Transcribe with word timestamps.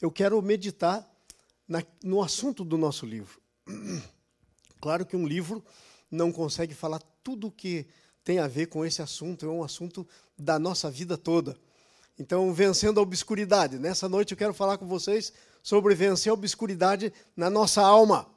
eu 0.00 0.10
quero 0.10 0.40
meditar 0.42 1.08
na, 1.66 1.82
no 2.02 2.22
assunto 2.22 2.64
do 2.64 2.76
nosso 2.76 3.06
livro. 3.06 3.40
Claro 4.78 5.06
que 5.06 5.16
um 5.16 5.26
livro 5.26 5.64
não 6.10 6.30
consegue 6.30 6.74
falar 6.74 7.00
tudo 7.24 7.48
o 7.48 7.50
que 7.50 7.86
tem 8.22 8.38
a 8.38 8.46
ver 8.46 8.66
com 8.66 8.84
esse 8.84 9.00
assunto, 9.00 9.46
é 9.46 9.48
um 9.48 9.64
assunto 9.64 10.06
da 10.38 10.58
nossa 10.58 10.90
vida 10.90 11.16
toda. 11.16 11.56
Então, 12.18 12.52
vencendo 12.52 13.00
a 13.00 13.02
obscuridade. 13.02 13.78
Nessa 13.78 14.08
noite 14.08 14.32
eu 14.32 14.36
quero 14.36 14.54
falar 14.54 14.78
com 14.78 14.86
vocês 14.86 15.32
sobre 15.62 15.94
vencer 15.94 16.30
a 16.30 16.34
obscuridade 16.34 17.12
na 17.36 17.50
nossa 17.50 17.82
alma. 17.82 18.28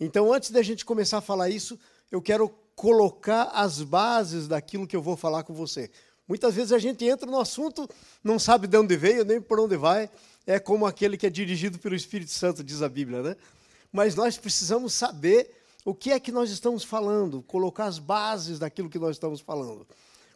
Então, 0.00 0.32
antes 0.32 0.50
da 0.50 0.62
gente 0.62 0.84
começar 0.84 1.18
a 1.18 1.22
falar 1.22 1.48
isso, 1.48 1.78
eu 2.10 2.20
quero 2.20 2.48
colocar 2.74 3.44
as 3.54 3.82
bases 3.82 4.48
daquilo 4.48 4.86
que 4.86 4.96
eu 4.96 5.02
vou 5.02 5.16
falar 5.16 5.44
com 5.44 5.54
você. 5.54 5.90
Muitas 6.26 6.54
vezes 6.54 6.72
a 6.72 6.78
gente 6.78 7.04
entra 7.04 7.30
no 7.30 7.38
assunto, 7.38 7.88
não 8.22 8.38
sabe 8.38 8.66
de 8.66 8.76
onde 8.76 8.96
veio, 8.96 9.24
nem 9.24 9.40
por 9.40 9.60
onde 9.60 9.76
vai, 9.76 10.10
é 10.46 10.58
como 10.58 10.86
aquele 10.86 11.16
que 11.16 11.26
é 11.26 11.30
dirigido 11.30 11.78
pelo 11.78 11.94
Espírito 11.94 12.30
Santo, 12.30 12.64
diz 12.64 12.82
a 12.82 12.88
Bíblia, 12.88 13.22
né? 13.22 13.36
Mas 13.92 14.14
nós 14.14 14.36
precisamos 14.36 14.92
saber 14.92 15.50
o 15.84 15.94
que 15.94 16.12
é 16.12 16.20
que 16.20 16.32
nós 16.32 16.50
estamos 16.50 16.84
falando, 16.84 17.42
colocar 17.42 17.86
as 17.86 17.98
bases 17.98 18.58
daquilo 18.58 18.88
que 18.88 18.98
nós 18.98 19.16
estamos 19.16 19.40
falando. 19.40 19.86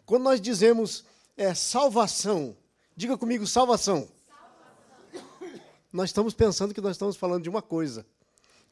Quando 0.05 0.25
nós 0.25 0.41
dizemos 0.41 1.05
é, 1.37 1.55
salvação, 1.55 2.57
diga 2.97 3.17
comigo 3.17 3.47
salvação. 3.47 4.09
salvação. 4.29 5.61
Nós 5.93 6.11
estamos 6.11 6.35
pensando 6.35 6.75
que 6.75 6.81
nós 6.81 6.93
estamos 6.93 7.17
falando 7.17 7.43
de 7.43 7.49
uma 7.49 7.63
coisa. 7.63 8.07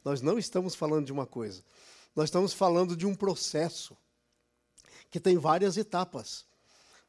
Nós 0.03 0.21
não 0.21 0.37
estamos 0.37 0.75
falando 0.75 1.05
de 1.05 1.11
uma 1.11 1.25
coisa. 1.25 1.63
Nós 2.15 2.25
estamos 2.25 2.53
falando 2.53 2.95
de 2.95 3.05
um 3.05 3.15
processo 3.15 3.97
que 5.09 5.19
tem 5.19 5.37
várias 5.37 5.77
etapas. 5.77 6.45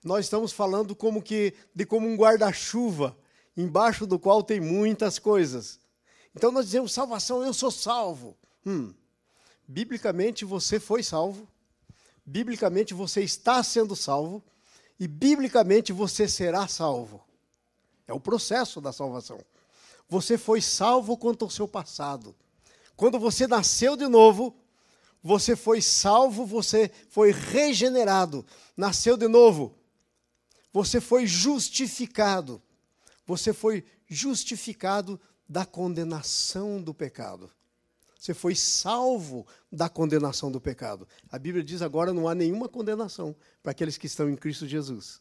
Nós 0.02 0.24
estamos 0.24 0.52
falando 0.52 0.94
como 0.96 1.22
que 1.22 1.54
de 1.74 1.84
como 1.84 2.08
um 2.08 2.16
guarda-chuva 2.16 3.16
embaixo 3.56 4.06
do 4.06 4.18
qual 4.18 4.42
tem 4.42 4.60
muitas 4.60 5.18
coisas. 5.18 5.80
Então 6.34 6.52
nós 6.52 6.66
dizemos 6.66 6.92
salvação, 6.92 7.42
eu 7.42 7.54
sou 7.54 7.70
salvo. 7.70 8.36
Hum. 8.64 8.92
Biblicamente 9.66 10.44
você 10.44 10.78
foi 10.78 11.02
salvo, 11.02 11.48
biblicamente 12.24 12.94
você 12.94 13.22
está 13.22 13.62
sendo 13.62 13.96
salvo 13.96 14.44
e 14.98 15.08
biblicamente 15.08 15.92
você 15.92 16.28
será 16.28 16.68
salvo. 16.68 17.24
É 18.06 18.12
o 18.12 18.20
processo 18.20 18.80
da 18.80 18.92
salvação. 18.92 19.40
Você 20.08 20.38
foi 20.38 20.60
salvo 20.60 21.16
quanto 21.16 21.44
ao 21.44 21.50
seu 21.50 21.66
passado. 21.66 22.34
Quando 22.96 23.18
você 23.18 23.46
nasceu 23.46 23.96
de 23.96 24.06
novo, 24.06 24.54
você 25.22 25.56
foi 25.56 25.82
salvo, 25.82 26.46
você 26.46 26.90
foi 27.08 27.32
regenerado, 27.32 28.46
nasceu 28.76 29.16
de 29.16 29.26
novo. 29.26 29.74
Você 30.72 31.00
foi 31.00 31.26
justificado. 31.26 32.62
Você 33.26 33.52
foi 33.52 33.84
justificado 34.06 35.20
da 35.48 35.66
condenação 35.66 36.80
do 36.80 36.94
pecado. 36.94 37.50
Você 38.18 38.34
foi 38.34 38.54
salvo 38.54 39.46
da 39.70 39.88
condenação 39.88 40.50
do 40.50 40.60
pecado. 40.60 41.06
A 41.30 41.38
Bíblia 41.38 41.62
diz 41.62 41.82
agora 41.82 42.12
não 42.12 42.28
há 42.28 42.34
nenhuma 42.34 42.68
condenação 42.68 43.36
para 43.62 43.72
aqueles 43.72 43.98
que 43.98 44.06
estão 44.06 44.28
em 44.28 44.36
Cristo 44.36 44.66
Jesus. 44.66 45.20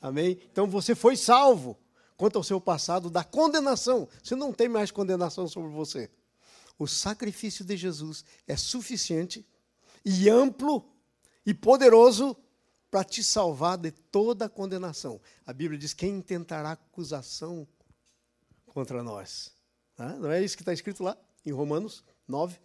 Amém? 0.00 0.34
Amém? 0.34 0.48
Então 0.50 0.66
você 0.66 0.94
foi 0.94 1.16
salvo 1.16 1.78
quanto 2.16 2.36
ao 2.36 2.44
seu 2.44 2.60
passado 2.60 3.10
da 3.10 3.22
condenação. 3.22 4.08
Você 4.22 4.34
não 4.34 4.52
tem 4.52 4.68
mais 4.68 4.90
condenação 4.90 5.46
sobre 5.46 5.70
você. 5.70 6.10
O 6.78 6.88
sacrifício 6.88 7.64
de 7.64 7.76
Jesus 7.76 8.24
é 8.48 8.56
suficiente 8.56 9.46
e 10.04 10.28
amplo 10.28 10.84
e 11.46 11.54
poderoso 11.54 12.36
para 12.94 13.02
te 13.02 13.24
salvar 13.24 13.76
de 13.76 13.90
toda 13.90 14.44
a 14.44 14.48
condenação. 14.48 15.20
A 15.44 15.52
Bíblia 15.52 15.76
diz: 15.76 15.92
quem 15.92 16.10
intentará 16.10 16.70
acusação 16.70 17.66
contra 18.66 19.02
nós? 19.02 19.50
Não 19.98 20.30
é 20.30 20.40
isso 20.40 20.56
que 20.56 20.62
está 20.62 20.72
escrito 20.72 21.02
lá 21.02 21.16
em 21.44 21.50
Romanos 21.50 22.04
9? 22.28 22.56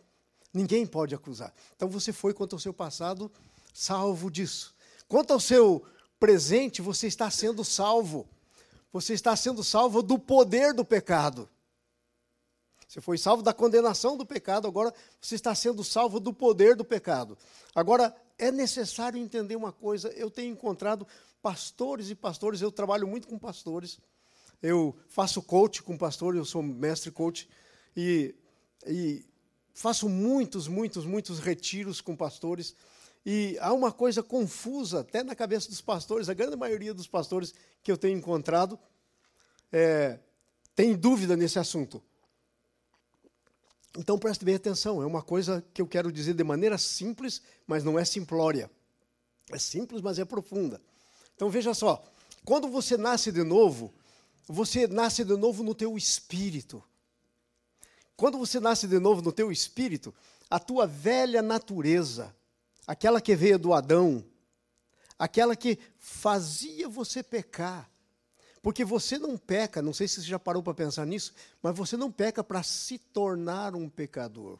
Ninguém 0.53 0.85
pode 0.85 1.15
acusar. 1.15 1.51
Então 1.75 1.89
você 1.89 2.13
foi 2.13 2.31
quanto 2.31 2.55
ao 2.55 2.59
seu 2.59 2.71
passado 2.71 3.31
salvo 3.73 4.29
disso. 4.29 4.75
Quanto 5.07 5.33
ao 5.33 5.39
seu 5.39 5.83
presente, 6.19 6.79
você 6.79 7.07
está 7.07 7.31
sendo 7.31 7.65
salvo. 7.65 8.29
Você 8.93 9.15
está 9.15 9.35
sendo 9.35 9.63
salvo 9.63 10.03
do 10.03 10.19
poder 10.19 10.75
do 10.75 10.85
pecado. 10.85 11.49
Você 12.87 13.01
foi 13.01 13.17
salvo 13.17 13.41
da 13.41 13.51
condenação 13.51 14.15
do 14.15 14.27
pecado, 14.27 14.67
agora 14.67 14.93
você 15.19 15.33
está 15.33 15.55
sendo 15.55 15.83
salvo 15.83 16.19
do 16.19 16.31
poder 16.31 16.75
do 16.75 16.85
pecado. 16.85 17.35
Agora, 17.73 18.15
é 18.39 18.51
necessário 18.51 19.19
entender 19.19 19.55
uma 19.55 19.71
coisa. 19.71 20.09
Eu 20.09 20.31
tenho 20.31 20.53
encontrado 20.53 21.05
pastores 21.41 22.09
e 22.09 22.15
pastores, 22.15 22.61
eu 22.61 22.71
trabalho 22.71 23.07
muito 23.07 23.27
com 23.27 23.37
pastores. 23.37 23.99
Eu 24.61 24.97
faço 25.07 25.41
coach 25.41 25.83
com 25.83 25.97
pastores, 25.97 26.39
eu 26.39 26.45
sou 26.45 26.63
mestre 26.63 27.11
coach. 27.11 27.47
E, 27.95 28.33
e 28.87 29.25
faço 29.73 30.09
muitos, 30.09 30.67
muitos, 30.67 31.05
muitos 31.05 31.39
retiros 31.39 32.01
com 32.01 32.15
pastores. 32.15 32.75
E 33.25 33.57
há 33.59 33.73
uma 33.73 33.91
coisa 33.91 34.23
confusa 34.23 35.01
até 35.01 35.23
na 35.23 35.35
cabeça 35.35 35.69
dos 35.69 35.81
pastores, 35.81 36.29
a 36.29 36.33
grande 36.33 36.55
maioria 36.55 36.93
dos 36.93 37.07
pastores 37.07 37.53
que 37.83 37.91
eu 37.91 37.97
tenho 37.97 38.17
encontrado 38.17 38.79
é, 39.71 40.19
tem 40.73 40.95
dúvida 40.95 41.35
nesse 41.35 41.59
assunto. 41.59 42.01
Então 43.97 44.19
preste 44.19 44.45
bem 44.45 44.55
atenção, 44.55 45.01
é 45.01 45.05
uma 45.05 45.21
coisa 45.21 45.63
que 45.73 45.81
eu 45.81 45.87
quero 45.87 46.11
dizer 46.11 46.33
de 46.33 46.43
maneira 46.43 46.77
simples, 46.77 47.41
mas 47.65 47.83
não 47.83 47.97
é 47.97 48.05
simplória. 48.05 48.69
É 49.51 49.57
simples, 49.57 50.01
mas 50.01 50.19
é 50.19 50.25
profunda. 50.25 50.79
Então 51.35 51.49
veja 51.49 51.73
só, 51.73 52.03
quando 52.45 52.67
você 52.67 52.97
nasce 52.97 53.31
de 53.31 53.43
novo, 53.43 53.93
você 54.47 54.87
nasce 54.87 55.23
de 55.23 55.35
novo 55.35 55.63
no 55.63 55.73
teu 55.73 55.97
espírito. 55.97 56.83
Quando 58.15 58.37
você 58.37 58.59
nasce 58.59 58.87
de 58.87 58.99
novo 58.99 59.21
no 59.21 59.31
teu 59.31 59.51
espírito, 59.51 60.13
a 60.49 60.59
tua 60.59 60.85
velha 60.85 61.41
natureza, 61.41 62.35
aquela 62.85 63.21
que 63.21 63.35
veio 63.35 63.57
do 63.57 63.73
Adão, 63.73 64.23
aquela 65.17 65.55
que 65.55 65.79
fazia 65.97 66.89
você 66.89 67.23
pecar, 67.23 67.88
porque 68.61 68.83
você 68.83 69.17
não 69.17 69.37
peca, 69.37 69.81
não 69.81 69.93
sei 69.93 70.07
se 70.07 70.21
você 70.21 70.27
já 70.27 70.39
parou 70.39 70.61
para 70.61 70.73
pensar 70.73 71.05
nisso, 71.05 71.33
mas 71.61 71.75
você 71.75 71.95
não 71.95 72.11
peca 72.11 72.43
para 72.43 72.61
se 72.63 72.97
tornar 72.97 73.75
um 73.75 73.87
pecador. 73.87 74.59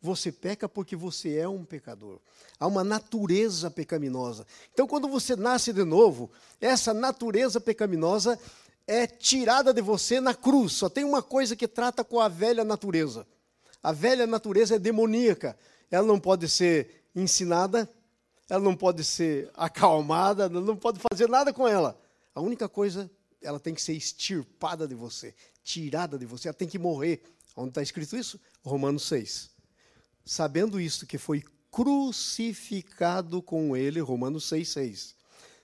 Você 0.00 0.30
peca 0.30 0.68
porque 0.68 0.94
você 0.94 1.38
é 1.38 1.48
um 1.48 1.64
pecador. 1.64 2.20
Há 2.60 2.66
uma 2.66 2.84
natureza 2.84 3.70
pecaminosa. 3.70 4.46
Então, 4.72 4.86
quando 4.86 5.08
você 5.08 5.34
nasce 5.34 5.72
de 5.72 5.82
novo, 5.82 6.30
essa 6.60 6.92
natureza 6.92 7.58
pecaminosa 7.58 8.38
é 8.86 9.06
tirada 9.06 9.72
de 9.72 9.80
você 9.80 10.20
na 10.20 10.34
cruz. 10.34 10.74
Só 10.74 10.90
tem 10.90 11.04
uma 11.04 11.22
coisa 11.22 11.56
que 11.56 11.66
trata 11.66 12.04
com 12.04 12.20
a 12.20 12.28
velha 12.28 12.62
natureza. 12.64 13.26
A 13.82 13.92
velha 13.92 14.26
natureza 14.26 14.76
é 14.76 14.78
demoníaca. 14.78 15.56
Ela 15.90 16.06
não 16.06 16.20
pode 16.20 16.50
ser 16.50 17.06
ensinada, 17.16 17.88
ela 18.48 18.62
não 18.62 18.76
pode 18.76 19.02
ser 19.04 19.50
acalmada, 19.54 20.48
não 20.48 20.76
pode 20.76 21.00
fazer 21.10 21.28
nada 21.28 21.52
com 21.52 21.66
ela. 21.66 21.98
A 22.34 22.40
única 22.40 22.68
coisa 22.68 23.10
ela 23.44 23.60
tem 23.60 23.74
que 23.74 23.82
ser 23.82 23.92
extirpada 23.92 24.88
de 24.88 24.94
você, 24.94 25.34
tirada 25.62 26.18
de 26.18 26.26
você, 26.26 26.48
ela 26.48 26.54
tem 26.54 26.68
que 26.68 26.78
morrer. 26.78 27.22
Onde 27.56 27.68
está 27.68 27.82
escrito 27.82 28.16
isso? 28.16 28.40
Romanos 28.62 29.04
6. 29.04 29.50
Sabendo 30.24 30.80
isto, 30.80 31.06
que 31.06 31.18
foi 31.18 31.44
crucificado 31.70 33.42
com 33.42 33.76
ele, 33.76 34.00
Romanos 34.00 34.48
6, 34.48 34.68
6. 34.68 35.16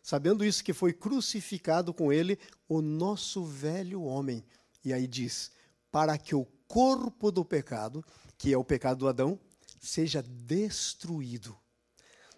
Sabendo 0.03 0.45
isso, 0.45 0.63
que 0.63 0.73
foi 0.73 0.93
crucificado 0.93 1.93
com 1.93 2.13
ele 2.13 2.39
o 2.69 2.81
nosso 2.81 3.45
velho 3.45 4.03
homem. 4.03 4.45
E 4.85 4.93
aí 4.93 5.07
diz: 5.07 5.51
para 5.91 6.17
que 6.17 6.35
o 6.35 6.45
corpo 6.67 7.31
do 7.31 7.45
pecado, 7.45 8.05
que 8.39 8.53
é 8.53 8.59
o 8.59 8.65
pecado 8.65 8.99
do 8.99 9.09
Adão, 9.09 9.39
seja 9.81 10.23
destruído. 10.23 11.57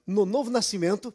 No 0.06 0.24
novo 0.24 0.50
nascimento, 0.50 1.14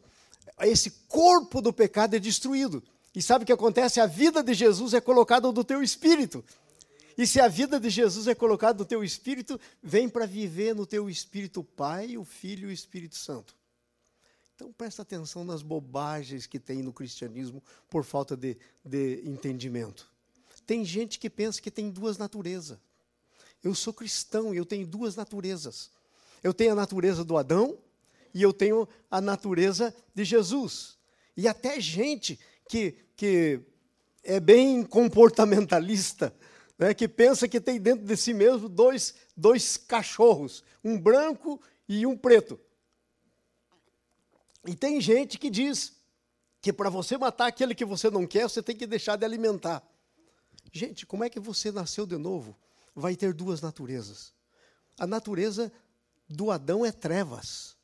esse 0.60 0.90
corpo 1.08 1.60
do 1.60 1.72
pecado 1.72 2.14
é 2.14 2.18
destruído. 2.18 2.82
E 3.14 3.22
sabe 3.22 3.42
o 3.42 3.46
que 3.46 3.52
acontece? 3.52 4.00
A 4.00 4.06
vida 4.06 4.42
de 4.42 4.54
Jesus 4.54 4.94
é 4.94 5.00
colocada 5.00 5.50
no 5.50 5.64
teu 5.64 5.82
espírito. 5.82 6.44
E 7.16 7.26
se 7.26 7.40
a 7.40 7.48
vida 7.48 7.80
de 7.80 7.90
Jesus 7.90 8.28
é 8.28 8.34
colocada 8.34 8.78
no 8.78 8.84
teu 8.84 9.02
espírito, 9.02 9.58
vem 9.82 10.08
para 10.08 10.24
viver 10.24 10.74
no 10.74 10.86
teu 10.86 11.10
espírito 11.10 11.60
o 11.60 11.64
Pai, 11.64 12.16
o 12.16 12.24
Filho 12.24 12.68
e 12.68 12.70
o 12.70 12.72
Espírito 12.72 13.16
Santo. 13.16 13.56
Então 14.54 14.72
presta 14.72 15.02
atenção 15.02 15.44
nas 15.44 15.62
bobagens 15.62 16.46
que 16.46 16.60
tem 16.60 16.82
no 16.82 16.92
cristianismo 16.92 17.62
por 17.88 18.04
falta 18.04 18.36
de, 18.36 18.56
de 18.84 19.22
entendimento. 19.24 20.08
Tem 20.66 20.84
gente 20.84 21.18
que 21.18 21.30
pensa 21.30 21.62
que 21.62 21.70
tem 21.70 21.90
duas 21.90 22.18
naturezas. 22.18 22.78
Eu 23.64 23.74
sou 23.74 23.92
cristão 23.92 24.54
e 24.54 24.56
eu 24.56 24.64
tenho 24.64 24.86
duas 24.86 25.16
naturezas. 25.16 25.90
Eu 26.42 26.54
tenho 26.54 26.72
a 26.72 26.76
natureza 26.76 27.24
do 27.24 27.36
Adão 27.36 27.78
e 28.32 28.42
eu 28.42 28.52
tenho 28.52 28.88
a 29.10 29.20
natureza 29.20 29.94
de 30.14 30.24
Jesus. 30.24 30.96
E 31.36 31.48
até 31.48 31.80
gente 31.80 32.38
que, 32.68 32.94
que 33.16 33.60
é 34.22 34.38
bem 34.38 34.84
comportamentalista, 34.84 36.34
né, 36.78 36.94
que 36.94 37.08
pensa 37.08 37.48
que 37.48 37.60
tem 37.60 37.80
dentro 37.80 38.04
de 38.04 38.16
si 38.16 38.32
mesmo 38.32 38.68
dois, 38.68 39.14
dois 39.36 39.76
cachorros, 39.76 40.62
um 40.84 41.00
branco 41.00 41.60
e 41.88 42.06
um 42.06 42.16
preto. 42.16 42.60
E 44.66 44.76
tem 44.76 45.00
gente 45.00 45.38
que 45.38 45.48
diz 45.50 45.96
que 46.60 46.72
para 46.72 46.90
você 46.90 47.16
matar 47.16 47.46
aquele 47.46 47.74
que 47.74 47.84
você 47.84 48.10
não 48.10 48.26
quer, 48.26 48.42
você 48.42 48.62
tem 48.62 48.76
que 48.76 48.86
deixar 48.86 49.16
de 49.16 49.24
alimentar. 49.24 49.82
Gente, 50.72 51.06
como 51.06 51.24
é 51.24 51.30
que 51.30 51.40
você 51.40 51.72
nasceu 51.72 52.04
de 52.06 52.18
novo? 52.18 52.56
Vai 52.94 53.16
ter 53.16 53.32
duas 53.32 53.62
naturezas. 53.62 54.34
A 54.98 55.06
natureza 55.06 55.72
do 56.28 56.50
Adão 56.50 56.84
é 56.84 56.92
trevas. 56.92 57.76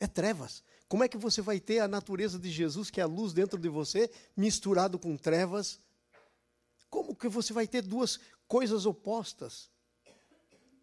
É 0.00 0.06
trevas. 0.06 0.62
Como 0.92 1.04
é 1.04 1.08
que 1.08 1.16
você 1.16 1.40
vai 1.40 1.58
ter 1.58 1.78
a 1.78 1.88
natureza 1.88 2.38
de 2.38 2.50
Jesus, 2.50 2.90
que 2.90 3.00
é 3.00 3.02
a 3.02 3.06
luz 3.06 3.32
dentro 3.32 3.58
de 3.58 3.66
você, 3.66 4.10
misturado 4.36 4.98
com 4.98 5.16
trevas? 5.16 5.80
Como 6.90 7.16
que 7.16 7.28
você 7.28 7.50
vai 7.54 7.66
ter 7.66 7.80
duas 7.80 8.20
coisas 8.46 8.84
opostas 8.84 9.70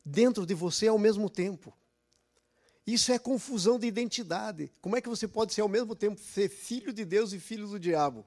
dentro 0.03 0.47
de 0.47 0.56
você 0.56 0.88
ao 0.88 0.97
mesmo 0.97 1.29
tempo? 1.29 1.71
Isso 2.88 3.11
é 3.11 3.19
confusão 3.19 3.77
de 3.77 3.85
identidade. 3.85 4.71
Como 4.81 4.97
é 4.97 5.01
que 5.01 5.07
você 5.07 5.27
pode 5.27 5.53
ser 5.53 5.61
ao 5.61 5.69
mesmo 5.69 5.95
tempo 5.95 6.19
ser 6.19 6.50
filho 6.50 6.91
de 6.91 7.06
Deus 7.06 7.31
e 7.31 7.39
filho 7.39 7.67
do 7.67 7.79
diabo? 7.79 8.25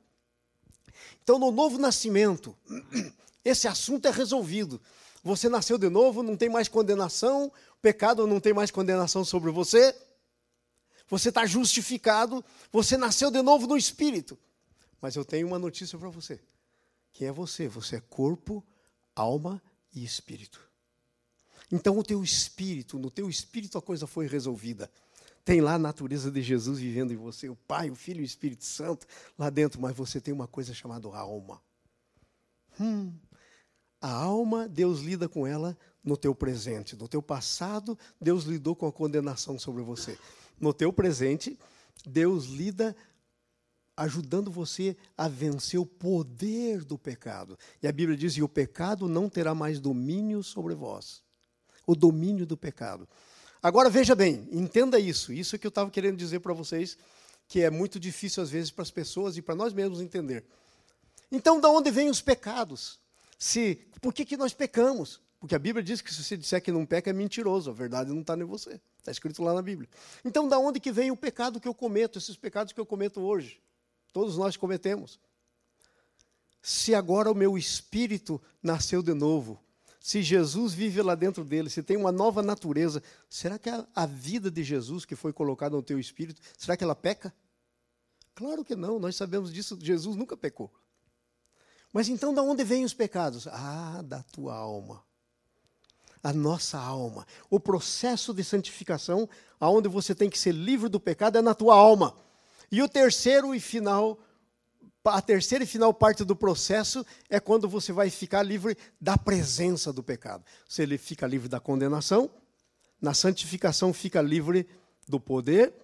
Então, 1.25 1.37
no 1.37 1.51
novo 1.51 1.79
nascimento, 1.79 2.57
esse 3.45 3.67
assunto 3.67 4.07
é 4.07 4.13
resolvido. 4.13 4.81
Você 5.25 5.49
nasceu 5.49 5.77
de 5.77 5.89
novo, 5.89 6.23
não 6.23 6.37
tem 6.37 6.49
mais 6.49 6.69
condenação, 6.69 7.47
o 7.47 7.81
pecado 7.83 8.25
não 8.25 8.39
tem 8.39 8.55
mais 8.55 8.71
condenação 8.71 9.25
sobre 9.25 9.51
você. 9.51 9.93
Você 11.13 11.29
está 11.29 11.45
justificado, 11.45 12.43
você 12.73 12.97
nasceu 12.97 13.31
de 13.31 13.43
novo 13.43 13.67
no 13.67 13.77
espírito. 13.77 14.39
Mas 14.99 15.15
eu 15.15 15.27
tenho 15.27 15.47
uma 15.47 15.59
notícia 15.59 15.99
para 15.99 16.09
você. 16.09 16.41
Quem 17.13 17.29
é 17.29 17.31
você? 17.31 17.69
Você 17.69 17.97
é 17.97 18.01
corpo, 18.01 18.65
alma 19.15 19.63
e 19.95 20.03
espírito. 20.03 20.59
Então, 21.71 21.99
o 21.99 22.03
teu 22.03 22.25
espírito, 22.25 22.99
no 22.99 23.11
teu 23.11 23.29
espírito 23.29 23.77
a 23.77 23.83
coisa 23.83 24.07
foi 24.07 24.27
resolvida. 24.27 24.91
Tem 25.45 25.61
lá 25.61 25.75
a 25.75 25.79
natureza 25.79 26.31
de 26.31 26.41
Jesus 26.41 26.79
vivendo 26.79 27.13
em 27.13 27.17
você, 27.17 27.47
o 27.47 27.57
Pai, 27.57 27.91
o 27.91 27.95
Filho 27.95 28.21
e 28.21 28.23
o 28.23 28.25
Espírito 28.25 28.65
Santo 28.65 29.07
lá 29.39 29.51
dentro, 29.51 29.83
mas 29.83 29.95
você 29.95 30.19
tem 30.19 30.33
uma 30.33 30.49
coisa 30.49 30.73
chamada 30.73 31.09
alma. 31.09 31.61
Hum, 32.81 33.13
a 34.01 34.11
alma, 34.11 34.67
Deus 34.67 35.01
lida 35.01 35.29
com 35.29 35.47
ela 35.47 35.77
no 36.03 36.17
teu 36.17 36.35
presente. 36.35 36.97
No 36.97 37.07
teu 37.07 37.21
passado, 37.21 37.99
Deus 38.19 38.45
lidou 38.45 38.75
com 38.75 38.87
a 38.87 38.93
condenação 38.93 39.59
sobre 39.59 39.83
você. 39.83 40.19
No 40.63 40.73
teu 40.73 40.93
presente, 40.93 41.59
Deus 42.07 42.47
lida 42.47 42.97
ajudando 43.97 44.49
você 44.49 44.97
a 45.19 45.27
vencer 45.27 45.79
o 45.79 45.85
poder 45.85 46.85
do 46.85 46.97
pecado. 46.97 47.59
E 47.83 47.89
a 47.89 47.93
Bíblia 47.93 48.17
diz: 48.17 48.35
e 48.35 48.43
o 48.43 48.49
pecado 48.49 49.09
não 49.09 49.29
terá 49.29 49.57
mais 49.57 49.81
domínio 49.81 50.41
sobre 50.43 50.75
vós. 50.75 51.21
O 51.85 51.97
domínio 51.97 52.47
do 52.47 52.57
pecado. 52.57 53.09
Agora 53.61 53.91
veja 53.91 54.15
bem, 54.15 54.49
entenda 54.53 55.01
isso. 55.01 55.33
Isso 55.33 55.57
é 55.57 55.59
que 55.59 55.67
eu 55.67 55.71
estava 55.71 55.91
querendo 55.91 56.17
dizer 56.17 56.39
para 56.39 56.55
vocês, 56.55 56.97
que 57.49 57.61
é 57.61 57.69
muito 57.69 57.99
difícil 57.99 58.41
às 58.41 58.51
vezes 58.51 58.71
para 58.71 58.83
as 58.83 58.91
pessoas 58.91 59.37
e 59.37 59.43
para 59.43 59.57
nós 59.57 59.73
mesmos 59.73 60.01
entender. 60.01 60.45
Então, 61.31 61.61
de 61.61 61.67
onde 61.67 61.91
vêm 61.91 62.09
os 62.09 62.23
pecados? 62.23 63.01
Se, 63.37 63.81
por 64.01 64.15
que, 64.15 64.25
que 64.25 64.37
nós 64.37 64.53
pecamos? 64.53 65.21
Porque 65.43 65.57
a 65.57 65.59
Bíblia 65.59 65.83
diz 65.83 66.01
que 66.01 66.15
se 66.15 66.23
você 66.23 66.37
disser 66.37 66.63
que 66.63 66.71
não 66.71 66.87
peca 66.87 67.11
é 67.11 67.13
mentiroso, 67.13 67.69
a 67.69 67.73
verdade 67.73 68.13
não 68.13 68.21
está 68.21 68.37
em 68.37 68.45
você. 68.45 68.81
Está 68.97 69.11
escrito 69.11 69.43
lá 69.43 69.53
na 69.53 69.61
Bíblia. 69.61 69.89
Então, 70.25 70.47
da 70.47 70.57
onde 70.57 70.79
que 70.79 70.93
vem 70.93 71.11
o 71.11 71.17
pecado 71.17 71.59
que 71.59 71.67
eu 71.67 71.75
cometo, 71.75 72.17
esses 72.17 72.37
pecados 72.37 72.73
que 72.73 72.79
eu 72.79 72.87
cometo 72.87 73.21
hoje? 73.21 73.61
Todos 74.13 74.37
nós 74.37 74.57
cometemos. 74.57 75.19
Se 76.63 76.95
agora 76.95 77.29
o 77.29 77.35
meu 77.35 77.59
espírito 77.59 78.41
nasceu 78.63 79.03
de 79.03 79.13
novo, 79.15 79.61
se 79.99 80.23
Jesus 80.23 80.75
vive 80.75 81.03
lá 81.03 81.17
dentro 81.17 81.45
dele, 81.45 81.69
se 81.69 81.83
tem 81.83 81.97
uma 81.97 82.13
nova 82.13 82.41
natureza, 82.41 83.03
será 83.29 83.59
que 83.59 83.69
a, 83.69 83.85
a 83.97 84.07
vida 84.07 84.49
de 84.49 84.63
Jesus 84.63 85.05
que 85.05 85.17
foi 85.17 85.33
colocada 85.33 85.75
no 85.75 85.83
teu 85.83 85.99
espírito, 85.99 86.41
será 86.57 86.77
que 86.77 86.85
ela 86.85 86.95
peca? 86.95 87.35
Claro 88.37 88.65
que 88.65 88.77
não, 88.77 89.01
nós 89.01 89.17
sabemos 89.17 89.53
disso, 89.53 89.77
Jesus 89.83 90.15
nunca 90.15 90.37
pecou. 90.37 90.73
Mas 91.93 92.09
então, 92.09 92.33
da 92.33 92.43
onde 92.45 92.63
vêm 92.63 92.85
os 92.85 92.95
pecados? 92.95 93.49
Ah, 93.49 94.03
da 94.05 94.23
tua 94.23 94.55
alma. 94.55 95.03
A 96.23 96.33
nossa 96.33 96.79
alma. 96.79 97.27
O 97.51 97.59
processo 97.59 98.33
de 98.33 98.45
santificação, 98.45 99.29
aonde 99.59 99.89
você 99.89 100.15
tem 100.15 100.31
que 100.31 100.39
ser 100.39 100.53
livre 100.53 100.89
do 100.89 101.01
pecado, 101.01 101.39
é 101.39 101.43
na 101.43 101.55
tua 101.55 101.75
alma. 101.75 102.15
E 102.71 102.81
o 102.81 102.89
terceiro 102.89 103.55
e 103.55 103.61
final 103.61 104.19
a 105.05 105.21
terceira 105.21 105.65
e 105.65 105.67
final 105.67 105.93
parte 105.93 106.25
do 106.25 106.37
processo 106.37 107.05
é 107.29 107.41
quando 107.41 107.69
você 107.69 107.93
vai 107.93 108.09
ficar 108.09 108.43
livre 108.43 108.77
da 109.01 109.19
presença 109.19 109.93
do 109.93 110.03
pecado. 110.03 110.45
Você 110.69 110.87
fica 110.97 111.27
livre 111.27 111.49
da 111.49 111.59
condenação, 111.59 112.31
na 113.01 113.13
santificação 113.13 113.93
fica 113.93 114.23
livre 114.23 114.69
do 115.09 115.19
poder, 115.19 115.75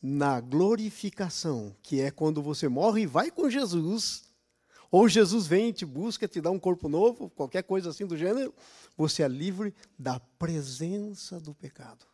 na 0.00 0.40
glorificação, 0.40 1.74
que 1.82 2.00
é 2.00 2.12
quando 2.12 2.40
você 2.40 2.68
morre 2.68 3.02
e 3.02 3.06
vai 3.06 3.30
com 3.30 3.50
Jesus, 3.50 4.27
ou 4.90 5.08
Jesus 5.08 5.46
vem 5.46 5.72
te 5.72 5.84
busca, 5.84 6.26
te 6.26 6.40
dá 6.40 6.50
um 6.50 6.58
corpo 6.58 6.88
novo, 6.88 7.28
qualquer 7.30 7.62
coisa 7.62 7.90
assim 7.90 8.06
do 8.06 8.16
gênero, 8.16 8.54
você 8.96 9.22
é 9.22 9.28
livre 9.28 9.74
da 9.98 10.18
presença 10.18 11.38
do 11.38 11.54
pecado. 11.54 12.06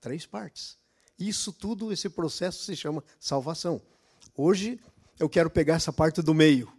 Três 0.00 0.26
partes. 0.26 0.76
Isso 1.18 1.52
tudo, 1.52 1.92
esse 1.92 2.08
processo 2.08 2.64
se 2.64 2.76
chama 2.76 3.04
salvação. 3.18 3.80
Hoje 4.36 4.80
eu 5.18 5.28
quero 5.28 5.50
pegar 5.50 5.74
essa 5.74 5.92
parte 5.92 6.20
do 6.20 6.34
meio, 6.34 6.70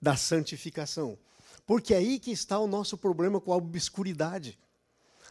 da 0.00 0.16
santificação. 0.16 1.18
Porque 1.66 1.94
é 1.94 1.98
aí 1.98 2.18
que 2.18 2.30
está 2.30 2.58
o 2.58 2.66
nosso 2.66 2.96
problema 2.98 3.40
com 3.40 3.52
a 3.52 3.56
obscuridade. 3.56 4.58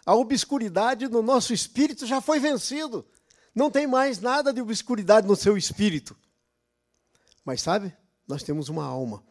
A 0.05 0.15
obscuridade 0.15 1.07
no 1.07 1.21
nosso 1.21 1.53
espírito 1.53 2.05
já 2.05 2.19
foi 2.21 2.39
vencido. 2.39 3.05
Não 3.53 3.69
tem 3.69 3.85
mais 3.85 4.19
nada 4.19 4.51
de 4.53 4.61
obscuridade 4.61 5.27
no 5.27 5.35
seu 5.35 5.57
espírito. 5.57 6.15
Mas 7.43 7.61
sabe, 7.61 7.95
nós 8.29 8.43
temos 8.43 8.69
uma 8.69 8.85
alma. 8.85 9.21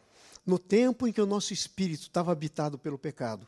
No 0.45 0.59
tempo 0.59 1.07
em 1.07 1.11
que 1.11 1.21
o 1.21 1.25
nosso 1.25 1.53
espírito 1.53 2.03
estava 2.03 2.31
habitado 2.31 2.77
pelo 2.77 2.99
pecado, 2.99 3.47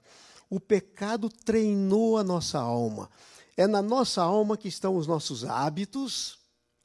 o 0.49 0.59
pecado 0.59 1.29
treinou 1.29 2.17
a 2.17 2.23
nossa 2.23 2.57
alma. 2.57 3.09
É 3.55 3.67
na 3.67 3.81
nossa 3.81 4.23
alma 4.23 4.57
que 4.57 4.67
estão 4.67 4.95
os 4.95 5.05
nossos 5.05 5.45
hábitos. 5.45 6.39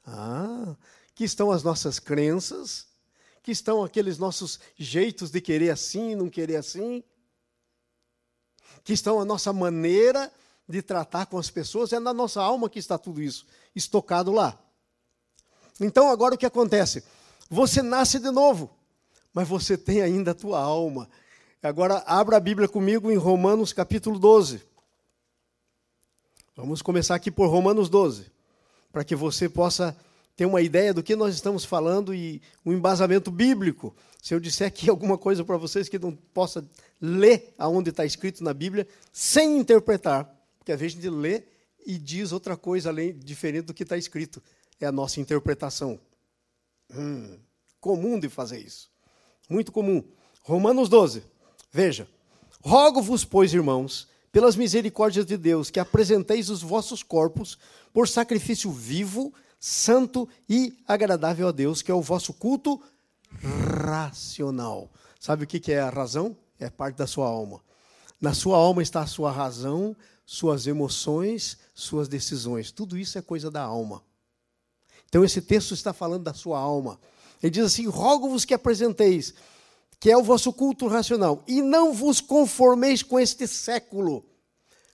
Ah, 0.04 0.76
que 1.14 1.24
estão 1.24 1.50
as 1.50 1.62
nossas 1.62 1.98
crenças, 1.98 2.86
que 3.42 3.50
estão 3.50 3.82
aqueles 3.82 4.18
nossos 4.18 4.60
jeitos 4.76 5.30
de 5.30 5.40
querer 5.40 5.70
assim, 5.70 6.14
não 6.14 6.28
querer 6.28 6.56
assim, 6.56 7.02
que 8.84 8.92
estão 8.92 9.18
a 9.18 9.24
nossa 9.24 9.52
maneira 9.52 10.30
de 10.68 10.82
tratar 10.82 11.26
com 11.26 11.38
as 11.38 11.48
pessoas, 11.48 11.92
é 11.92 11.98
na 11.98 12.12
nossa 12.12 12.42
alma 12.42 12.68
que 12.68 12.78
está 12.78 12.98
tudo 12.98 13.22
isso 13.22 13.46
estocado 13.74 14.30
lá. 14.30 14.58
Então 15.80 16.10
agora 16.10 16.34
o 16.34 16.38
que 16.38 16.46
acontece? 16.46 17.02
Você 17.48 17.82
nasce 17.82 18.19
de 18.19 18.31
novo, 18.31 18.70
mas 19.32 19.46
você 19.46 19.76
tem 19.76 20.02
ainda 20.02 20.32
a 20.32 20.34
tua 20.34 20.58
alma. 20.58 21.08
Agora 21.62 22.02
abra 22.06 22.37
a 22.37 22.40
Bíblia 22.40 22.69
comigo 22.69 23.11
em 23.11 23.16
Romanos 23.16 23.73
capítulo 23.73 24.18
12. 24.18 24.62
Vamos 26.56 26.82
começar 26.82 27.14
aqui 27.14 27.30
por 27.30 27.49
Romanos 27.49 27.88
12, 27.88 28.26
para 28.90 29.04
que 29.04 29.14
você 29.14 29.49
possa 29.49 29.97
ter 30.37 30.44
uma 30.47 30.61
ideia 30.61 30.92
do 30.92 31.02
que 31.02 31.14
nós 31.14 31.35
estamos 31.35 31.64
falando 31.64 32.14
e 32.14 32.42
um 32.64 32.73
embasamento 32.73 33.30
bíblico. 33.30 33.94
Se 34.23 34.35
eu 34.35 34.40
disser 34.40 34.66
aqui 34.66 34.88
alguma 34.90 35.16
coisa 35.16 35.44
para 35.44 35.56
vocês 35.56 35.88
que 35.88 35.99
não 35.99 36.12
possa 36.12 36.64
ler 37.00 37.54
aonde 37.59 37.90
está 37.90 38.04
escrito 38.04 38.42
na 38.42 38.52
Bíblia, 38.52 38.88
sem 39.12 39.59
interpretar, 39.59 40.25
porque 40.59 40.73
às 40.73 40.80
vezes 40.80 40.99
a 40.99 41.00
gente 41.00 41.14
lê 41.14 41.42
e 41.87 41.97
diz 41.97 42.32
outra 42.32 42.56
coisa 42.56 42.88
além 42.88 43.16
diferente 43.16 43.66
do 43.66 43.75
que 43.75 43.85
está 43.85 43.97
escrito. 43.97 44.42
É 44.80 44.87
a 44.87 44.92
nossa 44.92 45.21
interpretação. 45.21 46.00
Hum, 46.95 47.38
comum 47.81 48.19
de 48.19 48.28
fazer 48.28 48.59
isso. 48.59 48.90
Muito 49.49 49.73
comum. 49.73 50.05
Romanos 50.43 50.88
12. 50.88 51.23
Veja. 51.73 52.09
Rogo-vos, 52.61 53.25
pois, 53.25 53.52
irmãos, 53.52 54.09
pelas 54.33 54.57
misericórdias 54.57 55.25
de 55.25 55.37
Deus, 55.37 55.71
que 55.71 55.81
apresenteis 55.81 56.50
os 56.50 56.62
vossos 56.62 57.02
corpos 57.02 57.59
por 57.93 58.09
sacrifício 58.09 58.71
vivo, 58.71 59.33
santo 59.59 60.28
e 60.49 60.76
agradável 60.87 61.49
a 61.49 61.52
Deus, 61.52 61.81
que 61.81 61.90
é 61.90 61.95
o 61.95 62.02
vosso 62.02 62.33
culto 62.33 62.81
racional. 63.40 64.90
Sabe 65.19 65.45
o 65.45 65.47
que 65.47 65.73
é 65.73 65.81
a 65.81 65.90
razão? 65.90 66.37
É 66.59 66.69
parte 66.71 66.97
da 66.97 67.07
sua 67.07 67.26
alma. 67.26 67.61
Na 68.21 68.33
sua 68.33 68.57
alma 68.57 68.83
está 68.83 69.02
a 69.02 69.07
sua 69.07 69.31
razão, 69.31 69.95
suas 70.25 70.66
emoções, 70.66 71.59
suas 71.75 72.09
decisões. 72.09 72.71
Tudo 72.71 72.97
isso 72.97 73.19
é 73.19 73.23
coisa 73.23 73.50
da 73.50 73.62
alma. 73.62 74.02
Então 75.16 75.25
esse 75.25 75.40
texto 75.40 75.73
está 75.73 75.94
falando 75.94 76.25
da 76.25 76.35
sua 76.35 76.58
alma. 76.58 77.00
Ele 77.42 77.49
diz 77.49 77.64
assim: 77.64 77.87
Rogo-vos 77.87 78.44
que 78.44 78.52
apresenteis, 78.52 79.32
que 79.99 80.11
é 80.11 80.16
o 80.16 80.23
vosso 80.23 80.52
culto 80.52 80.87
racional, 80.88 81.42
e 81.49 81.62
não 81.62 81.94
vos 81.94 82.20
conformeis 82.20 83.02
com 83.02 83.18
este 83.18 83.49
século. 83.49 84.26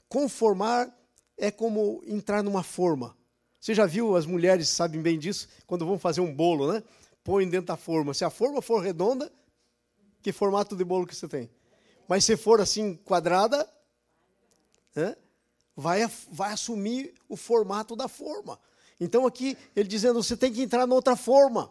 Conformar 0.09 0.97
é 1.37 1.51
como 1.51 2.05
entrar 2.07 2.41
numa 2.41 2.63
forma. 2.63 3.17
Você 3.61 3.75
já 3.75 3.85
viu, 3.85 4.15
as 4.15 4.25
mulheres 4.25 4.69
sabem 4.69 5.03
bem 5.03 5.19
disso, 5.19 5.49
quando 5.67 5.85
vão 5.85 5.99
fazer 5.99 6.21
um 6.21 6.33
bolo, 6.33 6.73
né? 6.73 6.85
Põem 7.25 7.49
dentro 7.49 7.67
da 7.67 7.77
forma. 7.77 8.15
Se 8.15 8.25
a 8.25 8.31
forma 8.31 8.63
for 8.63 8.81
redonda, 8.81 9.29
que 10.23 10.31
formato 10.31 10.77
de 10.77 10.85
bolo 10.85 11.05
que 11.05 11.17
você 11.17 11.27
tem? 11.27 11.51
Mas 12.07 12.25
se 12.25 12.37
for 12.37 12.61
assim, 12.61 12.95
quadrada, 12.95 13.69
né? 14.95 15.17
vai, 15.75 16.09
vai 16.31 16.53
assumir 16.53 17.13
o 17.29 17.37
formato 17.37 17.97
da 17.97 18.07
forma. 18.07 18.57
Então 19.03 19.27
aqui 19.27 19.57
ele 19.75 19.89
dizendo, 19.89 20.23
você 20.23 20.37
tem 20.37 20.53
que 20.53 20.63
entrar 20.63 20.87
noutra 20.87 21.17
forma. 21.17 21.71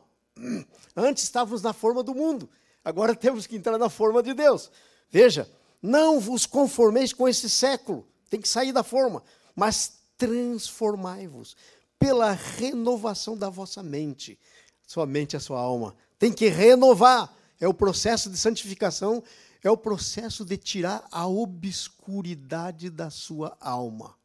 Antes 0.96 1.24
estávamos 1.24 1.62
na 1.62 1.72
forma 1.72 2.04
do 2.04 2.14
mundo. 2.14 2.50
Agora 2.84 3.16
temos 3.16 3.48
que 3.48 3.56
entrar 3.56 3.78
na 3.78 3.90
forma 3.90 4.22
de 4.22 4.34
Deus. 4.34 4.70
Veja, 5.10 5.50
não 5.82 6.20
vos 6.20 6.46
conformeis 6.46 7.14
com 7.14 7.28
esse 7.28 7.50
século, 7.50 8.06
tem 8.30 8.42
que 8.42 8.48
sair 8.48 8.72
da 8.72 8.84
forma, 8.84 9.24
mas 9.56 9.94
transformai-vos 10.18 11.56
pela 11.98 12.32
renovação 12.32 13.38
da 13.38 13.50
vossa 13.50 13.82
mente. 13.82 14.38
Sua 14.86 15.06
mente, 15.06 15.38
a 15.38 15.40
sua 15.40 15.60
alma. 15.60 15.96
Tem 16.20 16.34
que 16.34 16.48
renovar. 16.50 17.34
É 17.60 17.68
o 17.68 17.74
processo 17.74 18.30
de 18.30 18.38
santificação, 18.38 19.24
é 19.64 19.70
o 19.70 19.78
processo 19.78 20.44
de 20.44 20.58
tirar 20.58 21.08
a 21.12 21.28
obscuridade 21.28 22.90
da 22.90 23.12
sua 23.12 23.56
alma. 23.62 24.16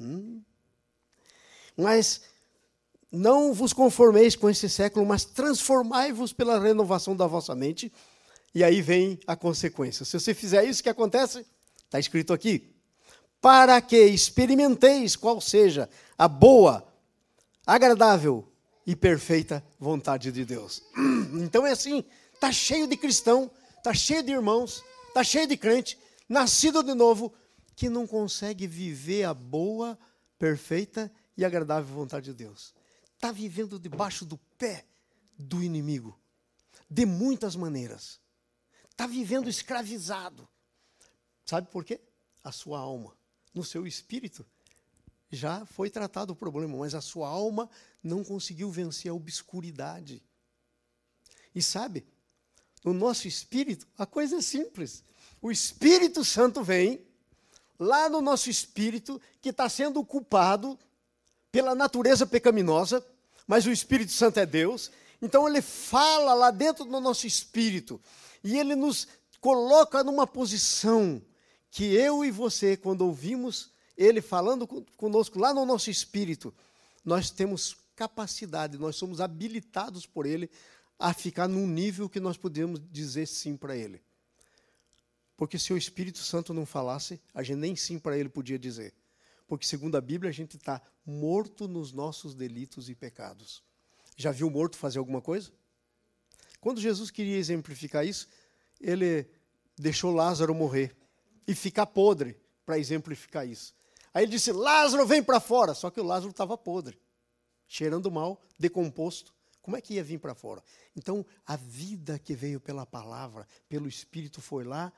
Hum? 0.00 0.42
Mas 1.78 2.20
não 3.10 3.54
vos 3.54 3.72
conformeis 3.72 4.36
com 4.36 4.50
esse 4.50 4.68
século, 4.68 5.06
mas 5.06 5.24
transformai-vos 5.24 6.32
pela 6.32 6.60
renovação 6.60 7.16
da 7.16 7.26
vossa 7.26 7.54
mente. 7.54 7.92
E 8.54 8.64
aí 8.64 8.82
vem 8.82 9.18
a 9.26 9.36
consequência. 9.36 10.04
Se 10.04 10.18
você 10.18 10.34
fizer 10.34 10.64
isso, 10.64 10.80
o 10.80 10.82
que 10.82 10.88
acontece? 10.88 11.46
Está 11.84 11.98
escrito 11.98 12.32
aqui. 12.32 12.74
Para 13.40 13.80
que 13.80 13.96
experimenteis 13.96 15.14
qual 15.14 15.40
seja 15.40 15.88
a 16.18 16.26
boa, 16.26 16.86
agradável 17.64 18.46
e 18.84 18.96
perfeita 18.96 19.64
vontade 19.78 20.32
de 20.32 20.44
Deus. 20.44 20.82
Então 21.30 21.66
é 21.66 21.72
assim, 21.72 22.04
está 22.32 22.50
cheio 22.50 22.86
de 22.86 22.96
cristão, 22.96 23.50
está 23.76 23.92
cheio 23.92 24.22
de 24.22 24.32
irmãos, 24.32 24.82
está 25.08 25.22
cheio 25.22 25.46
de 25.46 25.58
crente, 25.58 25.98
nascido 26.26 26.82
de 26.82 26.94
novo, 26.94 27.32
que 27.76 27.88
não 27.90 28.06
consegue 28.06 28.66
viver 28.66 29.24
a 29.24 29.34
boa, 29.34 29.96
perfeita 30.38 31.12
e 31.38 31.44
agradável 31.44 31.94
vontade 31.94 32.26
de 32.26 32.34
Deus. 32.34 32.74
Está 33.14 33.30
vivendo 33.30 33.78
debaixo 33.78 34.26
do 34.26 34.36
pé 34.58 34.84
do 35.38 35.62
inimigo, 35.62 36.18
de 36.90 37.06
muitas 37.06 37.54
maneiras. 37.54 38.20
Está 38.90 39.06
vivendo 39.06 39.48
escravizado. 39.48 40.48
Sabe 41.46 41.70
por 41.70 41.84
quê? 41.84 42.00
A 42.42 42.50
sua 42.50 42.80
alma, 42.80 43.16
no 43.54 43.64
seu 43.64 43.86
espírito, 43.86 44.44
já 45.30 45.64
foi 45.64 45.88
tratado 45.88 46.32
o 46.32 46.36
problema, 46.36 46.76
mas 46.76 46.94
a 46.94 47.00
sua 47.00 47.28
alma 47.28 47.70
não 48.02 48.24
conseguiu 48.24 48.70
vencer 48.70 49.10
a 49.10 49.14
obscuridade. 49.14 50.20
E 51.54 51.62
sabe, 51.62 52.04
no 52.84 52.92
nosso 52.92 53.28
espírito, 53.28 53.86
a 53.96 54.04
coisa 54.04 54.38
é 54.38 54.42
simples. 54.42 55.04
O 55.40 55.52
Espírito 55.52 56.24
Santo 56.24 56.64
vem 56.64 57.06
lá 57.78 58.08
no 58.08 58.20
nosso 58.20 58.50
espírito, 58.50 59.20
que 59.40 59.50
está 59.50 59.68
sendo 59.68 60.04
culpado 60.04 60.76
pela 61.58 61.74
natureza 61.74 62.24
pecaminosa, 62.24 63.04
mas 63.44 63.66
o 63.66 63.72
Espírito 63.72 64.12
Santo 64.12 64.38
é 64.38 64.46
Deus. 64.46 64.92
Então 65.20 65.48
ele 65.48 65.60
fala 65.60 66.32
lá 66.32 66.52
dentro 66.52 66.84
do 66.84 67.00
nosso 67.00 67.26
espírito 67.26 68.00
e 68.44 68.56
ele 68.56 68.76
nos 68.76 69.08
coloca 69.40 70.04
numa 70.04 70.24
posição 70.24 71.20
que 71.68 71.92
eu 71.96 72.24
e 72.24 72.30
você, 72.30 72.76
quando 72.76 73.00
ouvimos 73.00 73.72
ele 73.96 74.20
falando 74.20 74.68
conosco 74.96 75.36
lá 75.36 75.52
no 75.52 75.66
nosso 75.66 75.90
espírito, 75.90 76.54
nós 77.04 77.28
temos 77.28 77.76
capacidade, 77.96 78.78
nós 78.78 78.94
somos 78.94 79.20
habilitados 79.20 80.06
por 80.06 80.26
ele 80.26 80.48
a 80.96 81.12
ficar 81.12 81.48
num 81.48 81.66
nível 81.66 82.08
que 82.08 82.20
nós 82.20 82.36
podemos 82.36 82.80
dizer 82.88 83.26
sim 83.26 83.56
para 83.56 83.76
ele. 83.76 84.00
Porque 85.36 85.58
se 85.58 85.72
o 85.72 85.76
Espírito 85.76 86.18
Santo 86.18 86.54
não 86.54 86.64
falasse, 86.64 87.20
a 87.34 87.42
gente 87.42 87.58
nem 87.58 87.74
sim 87.74 87.98
para 87.98 88.16
ele 88.16 88.28
podia 88.28 88.60
dizer. 88.60 88.94
Porque, 89.48 89.66
segundo 89.66 89.96
a 89.96 90.00
Bíblia, 90.00 90.28
a 90.28 90.32
gente 90.32 90.56
está 90.58 90.80
morto 91.04 91.66
nos 91.66 91.90
nossos 91.90 92.34
delitos 92.34 92.90
e 92.90 92.94
pecados. 92.94 93.62
Já 94.14 94.30
viu 94.30 94.50
morto 94.50 94.76
fazer 94.76 94.98
alguma 94.98 95.22
coisa? 95.22 95.50
Quando 96.60 96.80
Jesus 96.80 97.10
queria 97.10 97.38
exemplificar 97.38 98.06
isso, 98.06 98.28
ele 98.78 99.26
deixou 99.76 100.12
Lázaro 100.12 100.54
morrer 100.54 100.94
e 101.46 101.54
ficar 101.54 101.86
podre 101.86 102.36
para 102.66 102.78
exemplificar 102.78 103.48
isso. 103.48 103.74
Aí 104.12 104.24
ele 104.24 104.32
disse: 104.32 104.52
Lázaro, 104.52 105.06
vem 105.06 105.22
para 105.22 105.40
fora. 105.40 105.72
Só 105.72 105.90
que 105.90 106.00
o 106.00 106.04
Lázaro 106.04 106.30
estava 106.30 106.58
podre, 106.58 107.00
cheirando 107.66 108.10
mal, 108.10 108.42
decomposto. 108.58 109.32
Como 109.62 109.76
é 109.76 109.80
que 109.80 109.94
ia 109.94 110.04
vir 110.04 110.18
para 110.18 110.34
fora? 110.34 110.62
Então, 110.94 111.24
a 111.46 111.56
vida 111.56 112.18
que 112.18 112.34
veio 112.34 112.60
pela 112.60 112.84
palavra, 112.84 113.46
pelo 113.68 113.88
Espírito, 113.88 114.42
foi 114.42 114.64
lá 114.64 114.92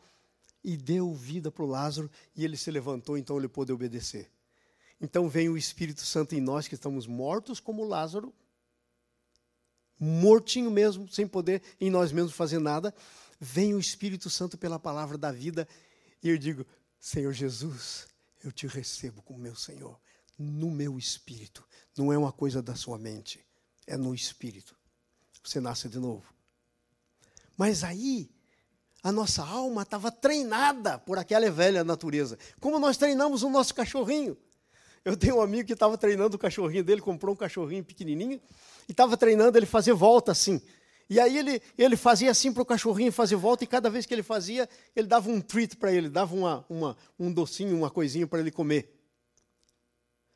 e 0.63 0.77
deu 0.77 1.13
vida 1.15 1.51
para 1.51 1.65
o 1.65 1.69
Lázaro 1.69 2.11
e 2.35 2.45
ele 2.45 2.57
se 2.57 2.71
levantou, 2.71 3.17
então 3.17 3.37
ele 3.39 3.49
pôde 3.49 3.73
obedecer. 3.73 4.31
Então 5.01 5.29
vem 5.29 5.49
o 5.49 5.57
Espírito 5.57 6.05
Santo 6.05 6.35
em 6.35 6.41
nós 6.41 6.69
que 6.69 6.75
estamos 6.75 7.07
mortos 7.07 7.59
como 7.59 7.85
Lázaro, 7.85 8.35
mortinho 9.99 10.71
mesmo, 10.71 11.09
sem 11.09 11.27
poder 11.27 11.63
em 11.81 11.91
nós 11.91 12.13
mesmos 12.13 12.35
fazer 12.35 12.59
nada. 12.59 12.95
Vem 13.39 13.75
o 13.75 13.81
Espírito 13.81 14.29
Santo 14.29 14.59
pela 14.59 14.79
palavra 14.79 15.17
da 15.17 15.33
vida 15.33 15.67
e 16.23 16.29
eu 16.29 16.37
digo: 16.37 16.67
Senhor 16.99 17.33
Jesus, 17.33 18.07
eu 18.45 18.53
te 18.53 18.67
recebo 18.67 19.23
como 19.23 19.39
meu 19.39 19.57
Senhor, 19.57 19.99
no 20.39 20.71
meu 20.71 20.99
espírito. 20.99 21.67
Não 21.97 22.13
é 22.13 22.19
uma 22.19 22.33
coisa 22.33 22.63
da 22.63 22.75
sua 22.75 22.99
mente, 22.99 23.45
é 23.87 23.97
no 23.97 24.15
espírito. 24.15 24.77
Você 25.43 25.61
nasce 25.61 25.89
de 25.89 25.99
novo. 25.99 26.25
Mas 27.57 27.83
aí, 27.83 28.31
a 29.03 29.11
nossa 29.11 29.43
alma 29.43 29.83
estava 29.83 30.11
treinada 30.11 30.99
por 30.99 31.19
aquela 31.19 31.51
velha 31.51 31.83
natureza. 31.83 32.39
Como 32.61 32.79
nós 32.79 32.97
treinamos 32.99 33.43
o 33.43 33.51
nosso 33.51 33.75
cachorrinho. 33.75 34.37
Eu 35.05 35.17
tenho 35.17 35.37
um 35.37 35.41
amigo 35.41 35.67
que 35.67 35.73
estava 35.73 35.97
treinando 35.97 36.37
o 36.37 36.39
cachorrinho 36.39 36.85
dele, 36.85 37.01
comprou 37.01 37.35
um 37.35 37.37
cachorrinho 37.37 37.83
pequenininho 37.83 38.41
e 38.89 38.93
estava 38.93 39.17
treinando 39.17 39.57
ele 39.59 39.67
fazer 39.67 39.95
volta 39.95 40.33
assim. 40.33 40.61
E 41.09 41.19
aí 41.19 41.39
ele, 41.39 41.61
ele 41.77 41.97
fazia 41.97 42.31
assim 42.31 42.53
para 42.53 42.63
o 42.63 42.67
cachorrinho 42.67 43.11
fazer 43.11 43.35
volta, 43.35 43.65
e 43.65 43.67
cada 43.67 43.91
vez 43.91 44.07
que 44.07 44.15
ele 44.15 44.23
fazia, 44.23 44.69
ele 44.95 45.09
dava 45.09 45.29
um 45.29 45.41
treat 45.41 45.77
para 45.77 45.93
ele, 45.93 46.09
dava 46.09 46.37
uma, 46.37 46.65
uma, 46.69 46.97
um 47.19 47.33
docinho, 47.33 47.77
uma 47.77 47.91
coisinha 47.91 48.27
para 48.29 48.39
ele 48.39 48.51
comer. 48.51 48.95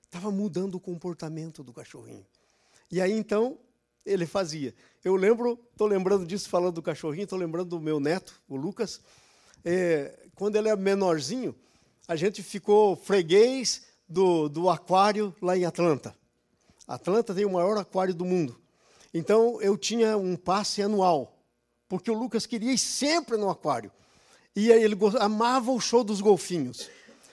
Estava 0.07 0.33
mudando 0.33 0.75
o 0.75 0.81
comportamento 0.81 1.63
do 1.63 1.73
cachorrinho. 1.73 2.27
E 2.91 3.01
aí 3.01 3.13
então 3.13 3.59
ele 4.05 4.27
fazia. 4.27 4.75
Eu 5.05 5.15
lembro, 5.15 5.61
estou 5.73 5.87
lembrando 5.87 6.27
disso 6.27 6.49
falando 6.49 6.75
do 6.75 6.83
cachorrinho, 6.83 7.25
estou 7.25 7.39
lembrando 7.39 7.69
do 7.71 7.81
meu 7.81 8.01
neto, 8.01 8.43
o 8.49 8.57
Lucas. 8.57 9.01
É, 9.65 10.27
quando 10.35 10.57
ele 10.57 10.69
é 10.69 10.77
menorzinho, 10.77 11.55
a 12.09 12.17
gente 12.17 12.43
ficou 12.43 12.97
freguês 12.97 13.83
do, 14.09 14.49
do 14.49 14.71
aquário 14.71 15.35
lá 15.41 15.57
em 15.57 15.65
Atlanta. 15.65 16.15
Atlanta 16.87 17.35
tem 17.35 17.45
o 17.45 17.53
maior 17.53 17.79
aquário 17.79 18.15
do 18.15 18.25
mundo. 18.25 18.61
Então 19.13 19.61
eu 19.63 19.77
tinha 19.77 20.17
um 20.17 20.37
passe 20.37 20.83
anual, 20.83 21.39
porque 21.89 22.11
o 22.11 22.15
Lucas 22.19 22.47
queria 22.47 22.73
ir 22.73 22.79
sempre 22.79 23.37
no 23.37 23.49
aquário. 23.49 23.91
E 24.55 24.71
ele 24.71 24.97
amava 25.21 25.73
o 25.73 25.81
show 25.81 26.05
dos 26.05 26.21
golfinhos. 26.21 26.89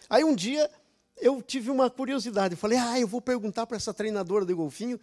Aí 0.10 0.24
um 0.24 0.36
dia 0.36 0.70
eu 1.18 1.42
tive 1.42 1.70
uma 1.70 1.90
curiosidade, 1.90 2.56
falei: 2.56 2.78
"Ah, 2.78 3.00
eu 3.00 3.08
vou 3.08 3.22
perguntar 3.22 3.68
para 3.68 3.78
essa 3.78 3.94
treinadora 3.94 4.46
de 4.46 4.54
golfinho 4.54 5.00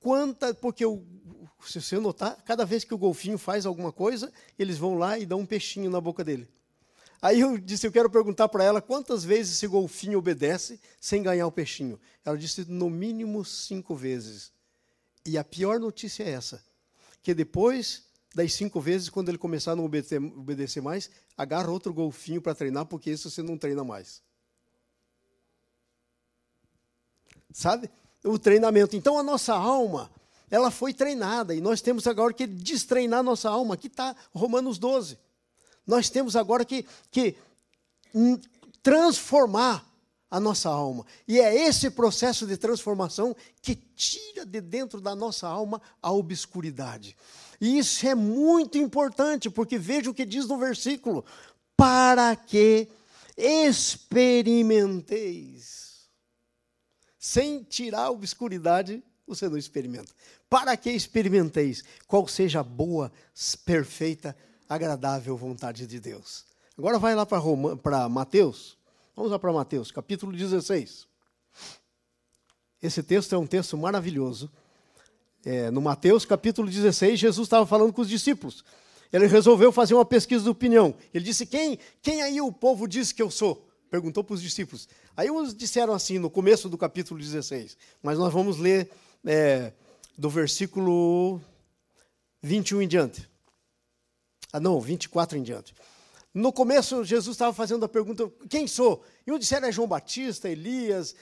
quanta, 0.00 0.52
porque 0.54 0.84
eu, 0.84 1.04
se 1.66 1.80
você 1.80 1.98
notar, 1.98 2.36
cada 2.44 2.64
vez 2.64 2.82
que 2.82 2.94
o 2.94 2.98
golfinho 2.98 3.38
faz 3.38 3.66
alguma 3.66 3.92
coisa, 3.92 4.32
eles 4.58 4.78
vão 4.78 4.96
lá 4.96 5.18
e 5.18 5.26
dão 5.26 5.40
um 5.40 5.46
peixinho 5.46 5.90
na 5.90 6.00
boca 6.00 6.24
dele. 6.24 6.48
Aí 7.22 7.40
eu 7.40 7.58
disse, 7.58 7.86
eu 7.86 7.92
quero 7.92 8.08
perguntar 8.08 8.48
para 8.48 8.64
ela 8.64 8.80
quantas 8.80 9.24
vezes 9.24 9.56
esse 9.56 9.66
golfinho 9.66 10.18
obedece 10.18 10.80
sem 10.98 11.22
ganhar 11.22 11.46
o 11.46 11.52
peixinho. 11.52 12.00
Ela 12.24 12.38
disse, 12.38 12.64
no 12.64 12.88
mínimo 12.88 13.44
cinco 13.44 13.94
vezes. 13.94 14.52
E 15.26 15.36
a 15.36 15.44
pior 15.44 15.78
notícia 15.78 16.22
é 16.22 16.30
essa: 16.30 16.64
que 17.22 17.34
depois 17.34 18.04
das 18.34 18.54
cinco 18.54 18.80
vezes, 18.80 19.10
quando 19.10 19.28
ele 19.28 19.38
começar 19.38 19.72
a 19.72 19.76
não 19.76 19.84
obedecer, 19.84 20.80
mais, 20.80 21.10
agarra 21.36 21.70
outro 21.70 21.92
golfinho 21.92 22.40
para 22.40 22.54
treinar, 22.54 22.86
porque 22.86 23.10
isso 23.10 23.30
você 23.30 23.42
não 23.42 23.58
treina 23.58 23.84
mais. 23.84 24.22
Sabe? 27.52 27.90
O 28.24 28.38
treinamento. 28.38 28.94
Então 28.96 29.18
a 29.18 29.22
nossa 29.22 29.52
alma, 29.52 30.10
ela 30.48 30.70
foi 30.70 30.94
treinada, 30.94 31.54
e 31.54 31.60
nós 31.60 31.80
temos 31.82 32.06
agora 32.06 32.32
que 32.32 32.46
destreinar 32.46 33.22
nossa 33.22 33.50
alma. 33.50 33.74
Aqui 33.74 33.88
está 33.88 34.14
Romanos 34.32 34.78
12. 34.78 35.18
Nós 35.86 36.10
temos 36.10 36.36
agora 36.36 36.64
que, 36.64 36.84
que 37.10 37.36
transformar 38.82 39.90
a 40.30 40.38
nossa 40.38 40.68
alma. 40.68 41.04
E 41.26 41.40
é 41.40 41.66
esse 41.66 41.90
processo 41.90 42.46
de 42.46 42.56
transformação 42.56 43.34
que 43.60 43.74
tira 43.74 44.46
de 44.46 44.60
dentro 44.60 45.00
da 45.00 45.16
nossa 45.16 45.48
alma 45.48 45.82
a 46.00 46.12
obscuridade. 46.12 47.16
E 47.60 47.78
isso 47.78 48.06
é 48.06 48.14
muito 48.14 48.78
importante, 48.78 49.50
porque 49.50 49.76
veja 49.76 50.10
o 50.10 50.14
que 50.14 50.24
diz 50.24 50.46
no 50.46 50.56
versículo: 50.56 51.24
para 51.76 52.36
que 52.36 52.86
experimenteis. 53.36 55.90
Sem 57.18 57.62
tirar 57.62 58.04
a 58.04 58.10
obscuridade, 58.10 59.02
você 59.26 59.46
não 59.48 59.58
experimenta. 59.58 60.12
Para 60.48 60.76
que 60.76 60.90
experimenteis 60.90 61.84
qual 62.06 62.26
seja 62.26 62.60
a 62.60 62.64
boa, 62.64 63.12
perfeita, 63.64 64.34
agradável 64.70 65.36
vontade 65.36 65.86
de 65.86 66.00
Deus. 66.00 66.46
Agora 66.78 66.98
vai 66.98 67.14
lá 67.14 67.26
para 67.26 68.08
Mateus 68.08 68.80
Vamos 69.20 69.32
lá 69.32 69.38
para 69.38 69.52
Mateus, 69.52 69.90
capítulo 69.90 70.32
16. 70.32 71.06
Esse 72.82 73.02
texto 73.02 73.34
é 73.34 73.38
um 73.38 73.46
texto 73.46 73.76
maravilhoso. 73.76 74.50
é, 75.44 75.70
no 75.70 75.82
Mateus 75.82 76.24
capítulo 76.24 76.70
16, 76.70 77.20
Jesus 77.20 77.46
estava 77.46 77.66
falando 77.66 77.92
com 77.92 78.00
os 78.00 78.08
discípulos. 78.08 78.64
Ele 79.12 79.26
resolveu 79.26 79.70
fazer 79.70 79.92
uma 79.92 80.06
pesquisa 80.06 80.44
de 80.44 80.48
opinião. 80.48 80.94
Ele 81.12 81.22
disse: 81.22 81.44
Quem, 81.44 81.78
quem 82.00 82.22
aí 82.22 82.40
o 82.40 82.50
povo 82.50 82.88
diz 82.88 83.12
que 83.12 83.20
eu 83.20 83.30
sou? 83.30 83.68
Perguntou 83.90 84.24
para 84.24 84.32
os 84.32 84.40
discípulos. 84.40 84.88
Aí 85.14 85.30
uns 85.30 85.54
disseram 85.54 85.92
assim, 85.92 86.18
no 86.18 86.30
começo 86.30 86.66
do 86.70 86.78
capítulo 86.78 87.20
16. 87.20 87.76
Mas 88.02 88.18
nós 88.18 88.32
vamos 88.32 88.56
ler 88.56 88.90
é, 89.26 89.70
do 90.16 90.30
versículo 90.30 91.42
21 92.42 92.80
em 92.80 92.88
diante. 92.88 93.29
Ah, 94.52 94.60
não, 94.60 94.80
24 94.80 95.38
em 95.38 95.42
diante. 95.42 95.74
No 96.32 96.52
começo, 96.52 97.04
Jesus 97.04 97.34
estava 97.34 97.52
fazendo 97.52 97.84
a 97.84 97.88
pergunta: 97.88 98.30
quem 98.48 98.66
sou? 98.66 99.04
E 99.26 99.32
um 99.32 99.38
disseram 99.38 99.68
é 99.68 99.72
João 99.72 99.88
Batista, 99.88 100.48
Elias, 100.48 101.14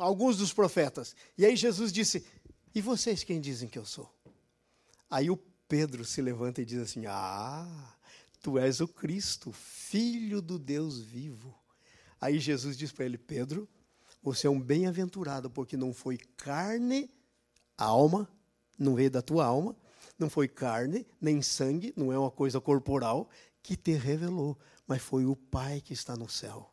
alguns 0.00 0.36
dos 0.36 0.52
profetas. 0.52 1.14
E 1.36 1.44
aí 1.44 1.56
Jesus 1.56 1.92
disse: 1.92 2.24
e 2.74 2.80
vocês 2.80 3.22
quem 3.22 3.40
dizem 3.40 3.68
que 3.68 3.78
eu 3.78 3.84
sou? 3.84 4.12
Aí 5.08 5.30
o 5.30 5.36
Pedro 5.68 6.04
se 6.04 6.20
levanta 6.20 6.60
e 6.60 6.64
diz 6.64 6.80
assim: 6.80 7.04
Ah, 7.06 7.94
tu 8.42 8.58
és 8.58 8.80
o 8.80 8.88
Cristo, 8.88 9.52
filho 9.52 10.42
do 10.42 10.58
Deus 10.58 11.00
vivo. 11.00 11.56
Aí 12.20 12.40
Jesus 12.40 12.76
diz 12.76 12.90
para 12.90 13.04
ele: 13.04 13.16
Pedro, 13.16 13.68
você 14.20 14.48
é 14.48 14.50
um 14.50 14.60
bem-aventurado, 14.60 15.48
porque 15.48 15.76
não 15.76 15.94
foi 15.94 16.18
carne, 16.36 17.08
alma, 17.78 18.28
não 18.76 18.96
veio 18.96 19.10
da 19.10 19.22
tua 19.22 19.44
alma, 19.44 19.76
não 20.18 20.30
foi 20.30 20.48
carne, 20.48 21.06
nem 21.20 21.42
sangue, 21.42 21.92
não 21.96 22.12
é 22.12 22.18
uma 22.18 22.30
coisa 22.30 22.60
corporal, 22.60 23.28
que 23.62 23.76
te 23.76 23.92
revelou, 23.92 24.58
mas 24.86 25.02
foi 25.02 25.24
o 25.24 25.34
Pai 25.34 25.80
que 25.80 25.92
está 25.92 26.16
no 26.16 26.28
céu. 26.28 26.70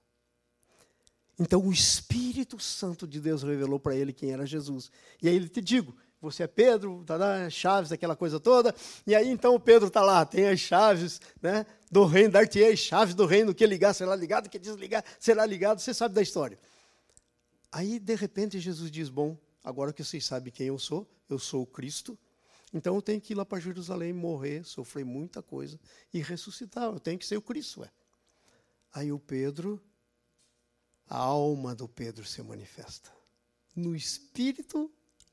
Então 1.39 1.65
o 1.65 1.71
Espírito 1.71 2.59
Santo 2.59 3.07
de 3.07 3.19
Deus 3.19 3.41
revelou 3.41 3.79
para 3.79 3.95
ele 3.95 4.13
quem 4.13 4.31
era 4.31 4.45
Jesus. 4.45 4.91
E 5.21 5.27
aí 5.27 5.35
ele 5.35 5.49
te 5.49 5.59
digo, 5.61 5.95
você 6.21 6.43
é 6.43 6.47
Pedro, 6.47 7.03
tá 7.03 7.15
lá, 7.15 7.49
chaves, 7.49 7.91
aquela 7.91 8.15
coisa 8.15 8.39
toda. 8.39 8.75
E 9.07 9.15
aí 9.15 9.27
então 9.27 9.55
o 9.55 9.59
Pedro 9.59 9.87
está 9.87 10.03
lá, 10.03 10.23
tem 10.23 10.47
as 10.47 10.59
chaves 10.59 11.19
né, 11.41 11.65
do 11.89 12.05
reino, 12.05 12.31
dar-te 12.31 12.63
as 12.63 12.77
chaves 12.77 13.15
do 13.15 13.25
reino, 13.25 13.55
que 13.55 13.65
ligar 13.65 13.93
será 13.93 14.15
ligado, 14.15 14.49
que 14.49 14.59
desligar 14.59 15.03
será 15.19 15.45
ligado, 15.45 15.79
você 15.79 15.93
sabe 15.93 16.13
da 16.13 16.21
história. 16.21 16.59
Aí 17.71 17.97
de 17.97 18.15
repente 18.15 18.59
Jesus 18.59 18.91
diz: 18.91 19.09
Bom, 19.09 19.35
agora 19.63 19.91
que 19.91 20.03
vocês 20.03 20.23
sabem 20.23 20.53
quem 20.53 20.67
eu 20.67 20.77
sou, 20.77 21.09
eu 21.27 21.39
sou 21.39 21.63
o 21.63 21.65
Cristo, 21.67 22.15
então 22.73 22.95
eu 22.95 23.01
tenho 23.01 23.19
que 23.19 23.33
ir 23.33 23.35
lá 23.35 23.45
para 23.45 23.59
Jerusalém, 23.59 24.13
morrer, 24.13 24.63
sofrer 24.63 25.03
muita 25.03 25.41
coisa 25.41 25.79
e 26.13 26.21
ressuscitar. 26.21 26.85
Eu 26.85 26.99
tenho 26.99 27.19
que 27.19 27.25
ser 27.25 27.37
o 27.37 27.41
Cristo. 27.41 27.81
Ué. 27.81 27.91
Aí 28.93 29.11
o 29.11 29.19
Pedro, 29.19 29.81
a 31.07 31.17
alma 31.17 31.75
do 31.75 31.87
Pedro 31.87 32.25
se 32.25 32.41
manifesta. 32.41 33.11
No 33.75 33.95
espírito 33.95 34.91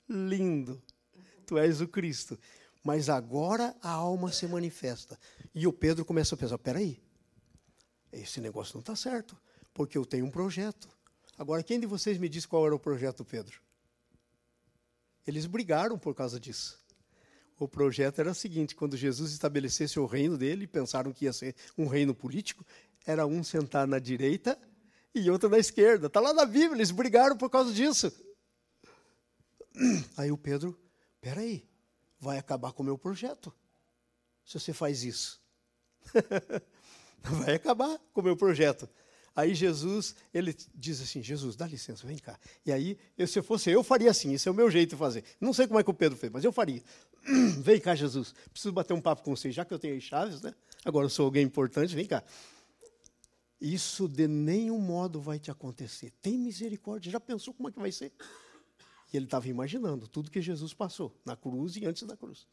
lindo. 0.08 0.82
Tu 1.46 1.56
és 1.58 1.80
o 1.80 1.86
Cristo. 1.86 2.38
Mas 2.82 3.08
agora 3.08 3.76
a 3.82 3.90
alma 3.90 4.32
se 4.32 4.46
manifesta. 4.46 5.18
E 5.54 5.66
o 5.66 5.72
Pedro 5.72 6.04
começa 6.04 6.34
a 6.34 6.38
pensar: 6.38 6.58
peraí, 6.58 7.00
esse 8.12 8.40
negócio 8.40 8.74
não 8.74 8.80
está 8.80 8.96
certo, 8.96 9.36
porque 9.72 9.96
eu 9.96 10.04
tenho 10.04 10.26
um 10.26 10.30
projeto. 10.30 10.88
Agora, 11.36 11.62
quem 11.62 11.78
de 11.78 11.86
vocês 11.86 12.18
me 12.18 12.28
diz 12.28 12.44
qual 12.46 12.66
era 12.66 12.74
o 12.74 12.80
projeto, 12.80 13.24
Pedro? 13.24 13.60
Eles 15.26 15.46
brigaram 15.46 15.98
por 15.98 16.14
causa 16.14 16.40
disso. 16.40 16.78
O 17.58 17.66
projeto 17.66 18.20
era 18.20 18.30
o 18.30 18.34
seguinte: 18.34 18.74
quando 18.74 18.96
Jesus 18.96 19.32
estabelecesse 19.32 19.98
o 19.98 20.06
reino 20.06 20.38
dele, 20.38 20.66
pensaram 20.66 21.12
que 21.12 21.24
ia 21.24 21.32
ser 21.32 21.54
um 21.76 21.86
reino 21.86 22.14
político, 22.14 22.64
era 23.04 23.26
um 23.26 23.42
sentar 23.42 23.86
na 23.86 23.98
direita 23.98 24.58
e 25.14 25.30
outro 25.30 25.48
na 25.48 25.58
esquerda. 25.58 26.06
Está 26.06 26.20
lá 26.20 26.32
na 26.32 26.44
Bíblia, 26.44 26.76
eles 26.76 26.90
brigaram 26.90 27.36
por 27.36 27.50
causa 27.50 27.72
disso. 27.72 28.12
Aí 30.16 30.30
o 30.30 30.38
Pedro, 30.38 30.78
peraí, 31.20 31.66
vai 32.20 32.38
acabar 32.38 32.72
com 32.72 32.82
o 32.82 32.86
meu 32.86 32.98
projeto, 32.98 33.52
se 34.44 34.58
você 34.58 34.72
faz 34.72 35.02
isso. 35.02 35.40
vai 37.22 37.54
acabar 37.54 37.98
com 38.12 38.20
o 38.20 38.24
meu 38.24 38.36
projeto. 38.36 38.88
Aí 39.38 39.54
Jesus, 39.54 40.16
ele 40.34 40.52
diz 40.74 41.00
assim, 41.00 41.22
Jesus, 41.22 41.54
dá 41.54 41.64
licença, 41.64 42.04
vem 42.04 42.18
cá. 42.18 42.36
E 42.66 42.72
aí, 42.72 42.98
eu, 43.16 43.24
se 43.24 43.38
eu 43.38 43.42
fosse 43.44 43.70
eu, 43.70 43.84
faria 43.84 44.10
assim, 44.10 44.34
esse 44.34 44.48
é 44.48 44.50
o 44.50 44.54
meu 44.54 44.68
jeito 44.68 44.90
de 44.90 44.96
fazer. 44.96 45.22
Não 45.40 45.52
sei 45.52 45.68
como 45.68 45.78
é 45.78 45.84
que 45.84 45.90
o 45.90 45.94
Pedro 45.94 46.18
fez, 46.18 46.32
mas 46.32 46.42
eu 46.42 46.50
faria. 46.50 46.82
vem 47.62 47.80
cá, 47.80 47.94
Jesus, 47.94 48.34
preciso 48.50 48.72
bater 48.72 48.94
um 48.94 49.00
papo 49.00 49.22
com 49.22 49.36
você, 49.36 49.52
já 49.52 49.64
que 49.64 49.72
eu 49.72 49.78
tenho 49.78 49.96
as 49.96 50.02
chaves, 50.02 50.42
né? 50.42 50.52
Agora 50.84 51.06
eu 51.06 51.08
sou 51.08 51.24
alguém 51.24 51.44
importante, 51.44 51.94
vem 51.94 52.04
cá. 52.04 52.24
Isso 53.60 54.08
de 54.08 54.26
nenhum 54.26 54.80
modo 54.80 55.20
vai 55.20 55.38
te 55.38 55.52
acontecer. 55.52 56.12
Tem 56.20 56.36
misericórdia, 56.36 57.12
já 57.12 57.20
pensou 57.20 57.54
como 57.54 57.68
é 57.68 57.70
que 57.72 57.78
vai 57.78 57.92
ser? 57.92 58.10
E 59.12 59.16
ele 59.16 59.26
estava 59.26 59.46
imaginando 59.46 60.08
tudo 60.08 60.32
que 60.32 60.42
Jesus 60.42 60.74
passou, 60.74 61.16
na 61.24 61.36
cruz 61.36 61.76
e 61.76 61.86
antes 61.86 62.02
da 62.02 62.16
cruz. 62.16 62.44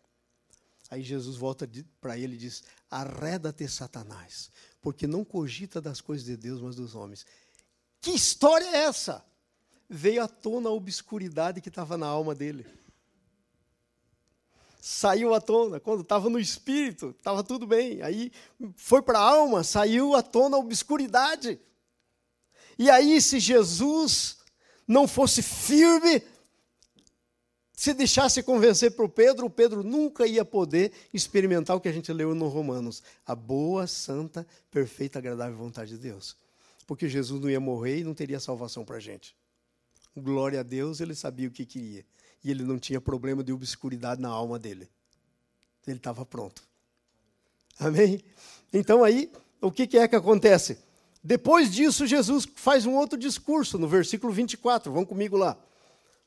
Aí 0.90 1.02
Jesus 1.02 1.36
volta 1.36 1.68
para 2.00 2.18
ele 2.18 2.36
e 2.36 2.38
diz: 2.38 2.64
Arreda-te, 2.92 3.68
Satanás, 3.68 4.52
porque 4.86 5.08
não 5.08 5.26
cogita 5.26 5.82
das 5.82 6.00
coisas 6.00 6.24
de 6.28 6.38
Deus, 6.38 6.62
mas 6.62 6.76
dos 6.76 6.94
homens. 6.94 7.26
Que 8.00 8.12
história 8.12 8.66
é 8.66 8.84
essa? 8.84 9.26
Veio 9.90 10.22
à 10.22 10.28
tona 10.28 10.70
a 10.70 10.72
obscuridade 10.72 11.60
que 11.60 11.70
estava 11.70 11.98
na 11.98 12.06
alma 12.06 12.36
dele. 12.36 12.68
Saiu 14.80 15.34
à 15.34 15.42
tona, 15.42 15.80
quando 15.80 16.02
estava 16.02 16.30
no 16.30 16.40
espírito, 16.40 17.16
estava 17.18 17.44
tudo 17.44 17.66
bem. 17.66 18.04
Aí 18.04 18.32
foi 18.76 19.02
para 19.02 19.18
a 19.18 19.24
alma, 19.24 19.64
saiu 19.64 20.14
à 20.14 20.22
tona 20.22 20.56
a 20.56 20.60
obscuridade. 20.60 21.60
E 22.78 22.88
aí, 22.88 23.20
se 23.20 23.40
Jesus 23.40 24.38
não 24.88 25.08
fosse 25.08 25.42
firme, 25.42 26.22
se 27.76 27.94
deixasse 27.94 28.42
convencer 28.42 28.92
para 28.92 29.04
o 29.04 29.10
Pedro, 29.10 29.48
o 29.48 29.50
Pedro 29.50 29.84
nunca 29.84 30.26
ia 30.26 30.46
poder 30.46 30.94
experimentar 31.14 31.76
o 31.76 31.82
que 31.82 31.90
a 31.90 31.92
gente 31.92 32.12
leu 32.14 32.34
no 32.34 32.48
Romanos: 32.48 33.04
a 33.26 33.36
boa, 33.36 33.86
santa, 33.86 34.48
perfeita, 34.72 35.20
agradável 35.20 35.58
vontade 35.58 35.92
de 35.92 35.98
Deus. 35.98 36.38
Porque 36.88 37.10
Jesus 37.10 37.42
não 37.42 37.50
ia 37.50 37.60
morrer 37.60 38.00
e 38.00 38.04
não 38.04 38.14
teria 38.14 38.40
salvação 38.40 38.86
para 38.86 38.98
a 38.98 39.00
gente. 39.00 39.36
Glória 40.16 40.62
a 40.62 40.64
Deus, 40.64 41.02
ele 41.02 41.14
sabia 41.14 41.48
o 41.48 41.52
que 41.52 41.66
queria. 41.66 42.06
E 42.44 42.50
ele 42.50 42.64
não 42.64 42.80
tinha 42.80 43.02
problema 43.02 43.44
de 43.44 43.52
obscuridade 43.52 44.22
na 44.22 44.30
alma 44.30 44.58
dele. 44.58 44.88
Ele 45.86 45.98
estava 45.98 46.26
pronto. 46.26 46.64
Amém? 47.78 48.24
Então 48.72 49.04
aí, 49.04 49.30
o 49.60 49.72
que 49.72 49.98
é 49.98 50.08
que 50.08 50.16
acontece? 50.16 50.78
Depois 51.22 51.74
disso, 51.74 52.06
Jesus 52.06 52.48
faz 52.56 52.86
um 52.86 52.94
outro 52.94 53.18
discurso 53.18 53.78
no 53.78 53.88
versículo 53.88 54.32
24. 54.32 54.94
Vão 54.94 55.04
comigo 55.04 55.36
lá. 55.36 55.58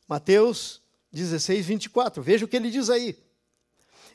Mateus 0.08 0.82
16, 1.12 1.66
24. 1.66 2.22
Veja 2.22 2.44
o 2.44 2.48
que 2.48 2.56
ele 2.56 2.70
diz 2.70 2.90
aí. 2.90 3.16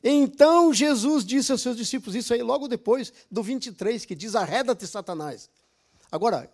Então 0.03 0.73
Jesus 0.73 1.25
disse 1.25 1.51
aos 1.51 1.61
seus 1.61 1.77
discípulos, 1.77 2.15
isso 2.15 2.33
aí 2.33 2.41
logo 2.43 2.67
depois 2.67 3.13
do 3.31 3.41
23, 3.41 4.05
que 4.05 4.15
diz: 4.15 4.35
Arreda-te, 4.35 4.85
Satanás. 4.85 5.49
Agora, 6.11 6.51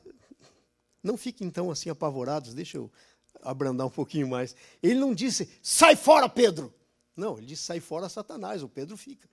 não 1.04 1.18
fiquem 1.18 1.48
então 1.48 1.72
assim 1.72 1.90
apavorados, 1.90 2.54
deixa 2.54 2.78
eu 2.78 2.92
abrandar 3.42 3.88
um 3.88 3.90
pouquinho 3.90 4.28
mais. 4.28 4.56
Ele 4.82 5.00
não 5.00 5.14
disse, 5.14 5.50
sai 5.62 5.96
fora, 5.96 6.30
Pedro. 6.30 6.74
Não, 7.16 7.38
ele 7.38 7.48
disse, 7.48 7.64
sai 7.64 7.80
fora, 7.80 8.08
Satanás. 8.08 8.64
O 8.64 8.70
Pedro 8.70 8.96
fica. 8.96 9.28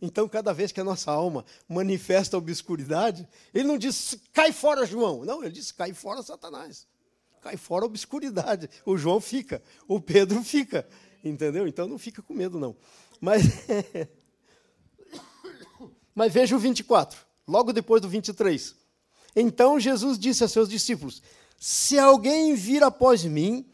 Então, 0.00 0.28
cada 0.28 0.52
vez 0.52 0.72
que 0.72 0.80
a 0.80 0.84
nossa 0.84 1.10
alma 1.10 1.44
manifesta 1.68 2.36
obscuridade, 2.36 3.28
ele 3.54 3.66
não 3.66 3.78
disse, 3.78 4.18
cai 4.32 4.52
fora, 4.52 4.84
João. 4.84 5.24
Não, 5.24 5.42
ele 5.42 5.52
disse, 5.52 5.72
cai 5.72 5.92
fora, 5.92 6.22
Satanás 6.22 6.86
cai 7.42 7.56
fora 7.56 7.84
a 7.84 7.86
obscuridade. 7.86 8.70
O 8.86 8.96
João 8.96 9.20
fica, 9.20 9.62
o 9.88 10.00
Pedro 10.00 10.42
fica, 10.42 10.88
entendeu? 11.22 11.66
Então 11.66 11.88
não 11.88 11.98
fica 11.98 12.22
com 12.22 12.32
medo, 12.32 12.58
não. 12.58 12.76
Mas, 13.20 13.42
mas 16.14 16.32
veja 16.32 16.56
o 16.56 16.58
24, 16.58 17.18
logo 17.46 17.72
depois 17.72 18.00
do 18.00 18.08
23. 18.08 18.74
Então 19.34 19.80
Jesus 19.80 20.18
disse 20.18 20.44
a 20.44 20.48
seus 20.48 20.68
discípulos: 20.68 21.20
Se 21.58 21.98
alguém 21.98 22.54
vir 22.54 22.82
após 22.84 23.24
mim, 23.24 23.66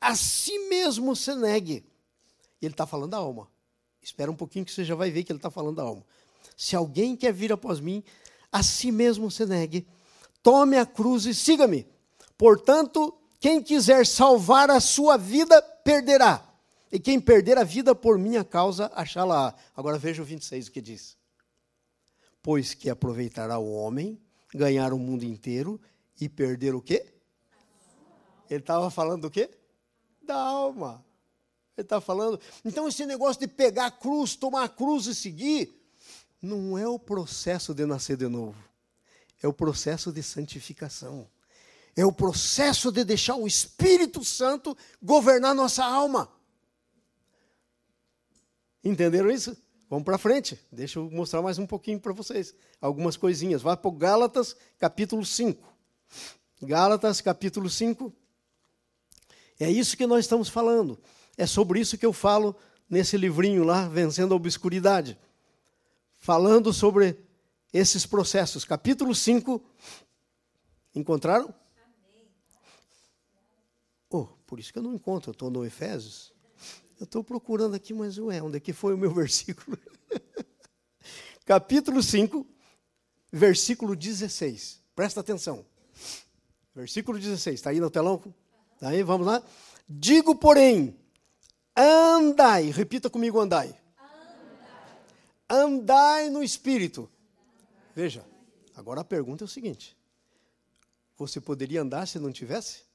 a 0.00 0.14
si 0.14 0.58
mesmo 0.68 1.16
se 1.16 1.34
negue. 1.34 1.84
Ele 2.62 2.72
está 2.72 2.86
falando 2.86 3.10
da 3.10 3.18
alma. 3.18 3.48
Espera 4.00 4.30
um 4.30 4.36
pouquinho 4.36 4.64
que 4.64 4.72
você 4.72 4.84
já 4.84 4.94
vai 4.94 5.10
ver 5.10 5.24
que 5.24 5.32
ele 5.32 5.38
está 5.38 5.50
falando 5.50 5.76
da 5.76 5.82
alma. 5.82 6.04
Se 6.56 6.76
alguém 6.76 7.16
quer 7.16 7.32
vir 7.32 7.52
após 7.52 7.80
mim, 7.80 8.04
a 8.52 8.62
si 8.62 8.92
mesmo 8.92 9.30
se 9.30 9.44
negue, 9.44 9.86
tome 10.42 10.76
a 10.78 10.86
cruz 10.86 11.26
e 11.26 11.34
siga-me. 11.34 11.86
Portanto, 12.38 13.16
quem 13.40 13.62
quiser 13.62 14.06
salvar 14.06 14.70
a 14.70 14.80
sua 14.80 15.16
vida, 15.16 15.60
perderá. 15.84 16.42
E 16.90 16.98
quem 16.98 17.20
perder 17.20 17.58
a 17.58 17.64
vida 17.64 17.94
por 17.94 18.18
minha 18.18 18.44
causa, 18.44 18.90
achá-la. 18.94 19.54
Agora 19.74 19.98
veja 19.98 20.22
o 20.22 20.24
26 20.24 20.68
o 20.68 20.72
que 20.72 20.80
diz. 20.80 21.16
Pois 22.42 22.74
que 22.74 22.88
aproveitará 22.88 23.58
o 23.58 23.72
homem 23.72 24.20
ganhar 24.54 24.92
o 24.92 24.98
mundo 24.98 25.24
inteiro 25.24 25.80
e 26.20 26.28
perder 26.28 26.74
o 26.74 26.80
quê? 26.80 27.12
Ele 28.48 28.60
estava 28.60 28.90
falando 28.90 29.22
do 29.22 29.30
quê? 29.30 29.50
Da 30.22 30.36
alma. 30.36 31.04
Ele 31.76 31.84
está 31.84 32.00
falando. 32.00 32.40
Então, 32.64 32.88
esse 32.88 33.04
negócio 33.04 33.40
de 33.40 33.48
pegar 33.48 33.86
a 33.86 33.90
cruz, 33.90 34.34
tomar 34.34 34.64
a 34.64 34.68
cruz 34.68 35.06
e 35.06 35.14
seguir, 35.14 35.74
não 36.40 36.78
é 36.78 36.86
o 36.88 36.98
processo 36.98 37.74
de 37.74 37.84
nascer 37.84 38.16
de 38.16 38.28
novo. 38.28 38.56
É 39.42 39.48
o 39.48 39.52
processo 39.52 40.12
de 40.12 40.22
santificação. 40.22 41.28
É 41.96 42.04
o 42.04 42.12
processo 42.12 42.92
de 42.92 43.02
deixar 43.02 43.36
o 43.36 43.46
Espírito 43.46 44.22
Santo 44.22 44.76
governar 45.02 45.54
nossa 45.54 45.82
alma. 45.82 46.30
Entenderam 48.84 49.30
isso? 49.30 49.56
Vamos 49.88 50.04
para 50.04 50.18
frente. 50.18 50.60
Deixa 50.70 50.98
eu 50.98 51.10
mostrar 51.10 51.40
mais 51.40 51.58
um 51.58 51.66
pouquinho 51.66 51.98
para 51.98 52.12
vocês. 52.12 52.54
Algumas 52.80 53.16
coisinhas. 53.16 53.62
Vai 53.62 53.76
para 53.76 53.90
Gálatas, 53.92 54.54
capítulo 54.78 55.24
5. 55.24 55.74
Gálatas, 56.60 57.22
capítulo 57.22 57.70
5. 57.70 58.12
É 59.58 59.70
isso 59.70 59.96
que 59.96 60.06
nós 60.06 60.24
estamos 60.24 60.50
falando. 60.50 60.98
É 61.36 61.46
sobre 61.46 61.80
isso 61.80 61.96
que 61.96 62.04
eu 62.04 62.12
falo 62.12 62.54
nesse 62.90 63.16
livrinho 63.16 63.64
lá, 63.64 63.88
Vencendo 63.88 64.34
a 64.34 64.36
Obscuridade. 64.36 65.18
Falando 66.18 66.72
sobre 66.72 67.16
esses 67.72 68.04
processos. 68.04 68.64
Capítulo 68.64 69.14
5. 69.14 69.62
Encontraram? 70.94 71.54
Por 74.46 74.60
isso 74.60 74.72
que 74.72 74.78
eu 74.78 74.82
não 74.82 74.94
encontro, 74.94 75.30
eu 75.30 75.32
estou 75.32 75.50
no 75.50 75.64
Efésios. 75.64 76.32
Eu 76.98 77.04
estou 77.04 77.22
procurando 77.22 77.74
aqui, 77.74 77.92
mas 77.92 78.16
ué, 78.16 78.40
onde 78.40 78.56
é 78.56 78.60
que 78.60 78.72
foi 78.72 78.94
o 78.94 78.98
meu 78.98 79.10
versículo? 79.12 79.76
Capítulo 81.44 82.02
5, 82.02 82.46
versículo 83.30 83.94
16. 83.94 84.80
Presta 84.94 85.20
atenção. 85.20 85.64
Versículo 86.74 87.18
16. 87.18 87.56
Está 87.56 87.70
aí 87.70 87.80
no 87.80 87.90
telão? 87.90 88.22
Está 88.74 88.88
aí, 88.88 89.02
vamos 89.02 89.26
lá. 89.26 89.42
Digo, 89.88 90.34
porém, 90.34 90.96
andai. 91.76 92.70
Repita 92.70 93.10
comigo, 93.10 93.38
andai. 93.38 93.76
Andai, 95.48 95.66
andai 95.66 96.30
no 96.30 96.42
Espírito. 96.42 97.10
Veja, 97.94 98.24
agora 98.74 99.02
a 99.02 99.04
pergunta 99.04 99.44
é 99.44 99.46
o 99.46 99.48
seguinte: 99.48 99.96
Você 101.16 101.40
poderia 101.40 101.82
andar 101.82 102.06
se 102.06 102.18
não 102.18 102.32
tivesse? 102.32 102.85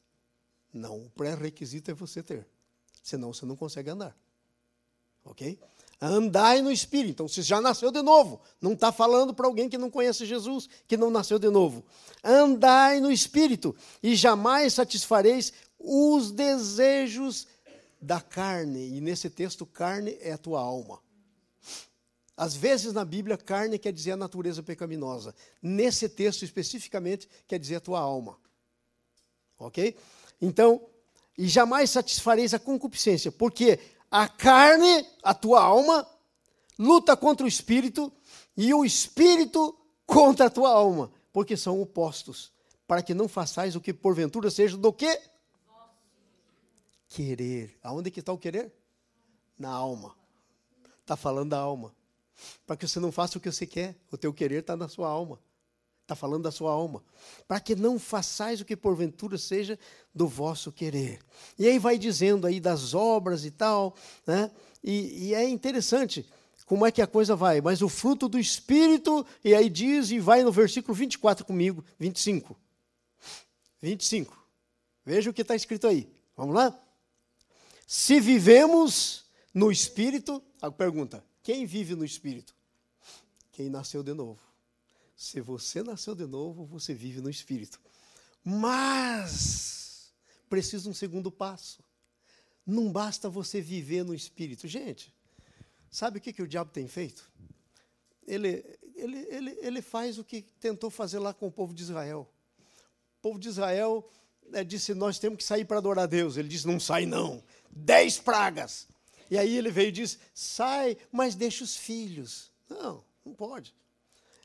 Não, 0.73 1.03
o 1.03 1.09
pré-requisito 1.09 1.91
é 1.91 1.93
você 1.93 2.23
ter. 2.23 2.47
Senão 3.03 3.33
você 3.33 3.45
não 3.45 3.55
consegue 3.55 3.89
andar. 3.89 4.15
Ok? 5.23 5.59
Andai 5.99 6.61
no 6.61 6.71
Espírito. 6.71 7.11
Então, 7.11 7.27
você 7.27 7.41
já 7.41 7.61
nasceu 7.61 7.91
de 7.91 8.01
novo. 8.01 8.41
Não 8.59 8.73
está 8.73 8.91
falando 8.91 9.33
para 9.33 9.45
alguém 9.45 9.69
que 9.69 9.77
não 9.77 9.89
conhece 9.89 10.25
Jesus, 10.25 10.67
que 10.87 10.97
não 10.97 11.11
nasceu 11.11 11.37
de 11.37 11.49
novo. 11.49 11.83
Andai 12.23 12.99
no 12.99 13.11
Espírito, 13.11 13.75
e 14.01 14.15
jamais 14.15 14.73
satisfareis 14.73 15.53
os 15.77 16.31
desejos 16.31 17.47
da 18.01 18.19
carne. 18.19 18.97
E 18.97 19.01
nesse 19.01 19.29
texto, 19.29 19.65
carne 19.65 20.17
é 20.21 20.31
a 20.31 20.37
tua 20.37 20.59
alma. 20.59 20.99
Às 22.35 22.55
vezes 22.55 22.93
na 22.93 23.05
Bíblia, 23.05 23.37
carne 23.37 23.77
quer 23.77 23.93
dizer 23.93 24.13
a 24.13 24.17
natureza 24.17 24.63
pecaminosa. 24.63 25.35
Nesse 25.61 26.09
texto 26.09 26.43
especificamente, 26.43 27.29
quer 27.47 27.59
dizer 27.59 27.75
a 27.75 27.79
tua 27.79 27.99
alma. 27.99 28.39
Ok? 29.59 29.95
Então, 30.41 30.81
e 31.37 31.47
jamais 31.47 31.89
satisfareis 31.89 32.53
a 32.53 32.59
concupiscência, 32.59 33.31
porque 33.31 33.79
a 34.09 34.27
carne, 34.27 35.07
a 35.23 35.33
tua 35.33 35.61
alma, 35.61 36.07
luta 36.77 37.15
contra 37.15 37.45
o 37.45 37.49
espírito 37.49 38.11
e 38.57 38.73
o 38.73 38.83
espírito 38.83 39.77
contra 40.05 40.47
a 40.47 40.49
tua 40.49 40.69
alma, 40.69 41.11
porque 41.31 41.55
são 41.55 41.81
opostos, 41.81 42.51
para 42.87 43.01
que 43.01 43.13
não 43.13 43.27
façais 43.27 43.75
o 43.75 43.81
que 43.81 43.93
porventura 43.93 44.49
seja 44.51 44.75
do 44.75 44.91
que? 44.91 45.21
Querer. 47.07 47.77
Aonde 47.83 48.11
que 48.11 48.19
está 48.19 48.33
o 48.33 48.37
querer? 48.37 48.73
Na 49.57 49.69
alma. 49.69 50.15
Está 51.01 51.15
falando 51.15 51.51
da 51.51 51.59
alma. 51.59 51.95
Para 52.65 52.75
que 52.75 52.87
você 52.87 52.99
não 52.99 53.11
faça 53.11 53.37
o 53.37 53.41
que 53.41 53.51
você 53.51 53.65
quer, 53.65 53.95
o 54.11 54.17
teu 54.17 54.33
querer 54.33 54.61
está 54.61 54.75
na 54.75 54.87
sua 54.87 55.07
alma. 55.07 55.39
Está 56.11 56.15
falando 56.17 56.43
da 56.43 56.51
sua 56.51 56.73
alma. 56.73 57.01
Para 57.47 57.61
que 57.61 57.73
não 57.73 57.97
façais 57.97 58.59
o 58.59 58.65
que 58.65 58.75
porventura 58.75 59.37
seja 59.37 59.79
do 60.13 60.27
vosso 60.27 60.69
querer. 60.69 61.21
E 61.57 61.65
aí 61.65 61.79
vai 61.79 61.97
dizendo 61.97 62.45
aí 62.45 62.59
das 62.59 62.93
obras 62.93 63.45
e 63.45 63.51
tal, 63.51 63.95
né? 64.27 64.51
E, 64.83 65.27
e 65.27 65.33
é 65.33 65.47
interessante 65.47 66.29
como 66.65 66.85
é 66.85 66.91
que 66.91 67.01
a 67.01 67.07
coisa 67.07 67.33
vai. 67.33 67.61
Mas 67.61 67.81
o 67.81 67.87
fruto 67.87 68.27
do 68.27 68.37
Espírito, 68.37 69.25
e 69.41 69.55
aí 69.55 69.69
diz, 69.69 70.11
e 70.11 70.19
vai 70.19 70.43
no 70.43 70.51
versículo 70.51 70.93
24 70.93 71.45
comigo, 71.45 71.81
25. 71.97 72.59
25. 73.81 74.37
Veja 75.05 75.29
o 75.29 75.33
que 75.33 75.43
está 75.43 75.55
escrito 75.55 75.87
aí. 75.87 76.11
Vamos 76.35 76.53
lá? 76.53 76.77
Se 77.87 78.19
vivemos 78.19 79.23
no 79.53 79.71
Espírito, 79.71 80.43
a 80.61 80.69
pergunta: 80.69 81.23
quem 81.41 81.65
vive 81.65 81.95
no 81.95 82.03
Espírito? 82.03 82.53
Quem 83.53 83.69
nasceu 83.69 84.03
de 84.03 84.13
novo. 84.13 84.50
Se 85.21 85.39
você 85.39 85.83
nasceu 85.83 86.15
de 86.15 86.25
novo, 86.25 86.65
você 86.65 86.95
vive 86.95 87.21
no 87.21 87.29
Espírito. 87.29 87.79
Mas 88.43 90.11
precisa 90.49 90.89
um 90.89 90.95
segundo 90.95 91.31
passo. 91.31 91.83
Não 92.65 92.91
basta 92.91 93.29
você 93.29 93.61
viver 93.61 94.03
no 94.03 94.15
Espírito. 94.15 94.67
Gente, 94.67 95.13
sabe 95.91 96.17
o 96.17 96.21
que, 96.21 96.33
que 96.33 96.41
o 96.41 96.47
diabo 96.47 96.71
tem 96.71 96.87
feito? 96.87 97.31
Ele, 98.25 98.65
ele, 98.95 99.17
ele, 99.29 99.57
ele 99.61 99.81
faz 99.83 100.17
o 100.17 100.23
que 100.23 100.41
tentou 100.59 100.89
fazer 100.89 101.19
lá 101.19 101.35
com 101.35 101.45
o 101.45 101.51
povo 101.51 101.71
de 101.71 101.83
Israel. 101.83 102.27
O 103.19 103.21
povo 103.21 103.37
de 103.37 103.47
Israel 103.47 104.09
né, 104.49 104.63
disse: 104.63 104.95
Nós 104.95 105.19
temos 105.19 105.37
que 105.37 105.43
sair 105.43 105.65
para 105.65 105.77
adorar 105.77 106.05
a 106.05 106.07
Deus. 106.07 106.35
Ele 106.35 106.49
disse: 106.49 106.65
Não 106.65 106.79
sai, 106.79 107.05
não. 107.05 107.43
Dez 107.69 108.17
pragas. 108.17 108.87
E 109.29 109.37
aí 109.37 109.55
ele 109.55 109.69
veio 109.69 109.89
e 109.89 109.91
disse: 109.91 110.17
Sai, 110.33 110.97
mas 111.11 111.35
deixa 111.35 111.63
os 111.63 111.77
filhos. 111.77 112.51
Não, 112.67 113.05
não 113.23 113.35
pode. 113.35 113.71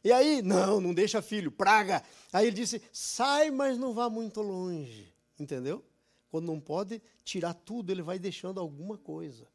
E 0.07 0.13
aí, 0.13 0.41
não, 0.41 0.81
não 0.81 0.95
deixa 0.95 1.21
filho, 1.21 1.51
praga. 1.51 2.01
Aí 2.33 2.47
ele 2.47 2.55
disse: 2.55 2.81
sai, 2.93 3.51
mas 3.51 3.77
não 3.77 3.93
vá 3.93 4.09
muito 4.09 4.41
longe. 4.41 5.13
Entendeu? 5.37 5.85
Quando 6.31 6.47
não 6.47 6.61
pode 6.61 7.03
tirar 7.25 7.55
tudo, 7.55 7.91
ele 7.91 8.03
vai 8.03 8.17
deixando 8.17 8.61
alguma 8.61 8.97
coisa. 8.97 9.49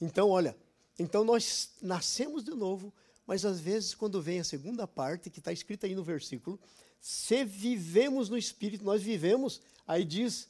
Então, 0.00 0.30
olha, 0.30 0.56
então 0.96 1.24
nós 1.24 1.70
nascemos 1.82 2.44
de 2.44 2.52
novo, 2.52 2.94
mas 3.26 3.44
às 3.44 3.58
vezes, 3.58 3.96
quando 3.96 4.22
vem 4.22 4.38
a 4.38 4.44
segunda 4.44 4.86
parte, 4.86 5.28
que 5.28 5.40
está 5.40 5.52
escrita 5.52 5.88
aí 5.88 5.94
no 5.96 6.04
versículo, 6.04 6.56
se 7.00 7.44
vivemos 7.44 8.28
no 8.28 8.38
Espírito, 8.38 8.84
nós 8.84 9.02
vivemos, 9.02 9.60
aí 9.88 10.04
diz, 10.04 10.48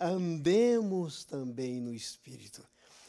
andemos 0.00 1.22
também 1.22 1.80
no 1.80 1.94
Espírito. 1.94 2.66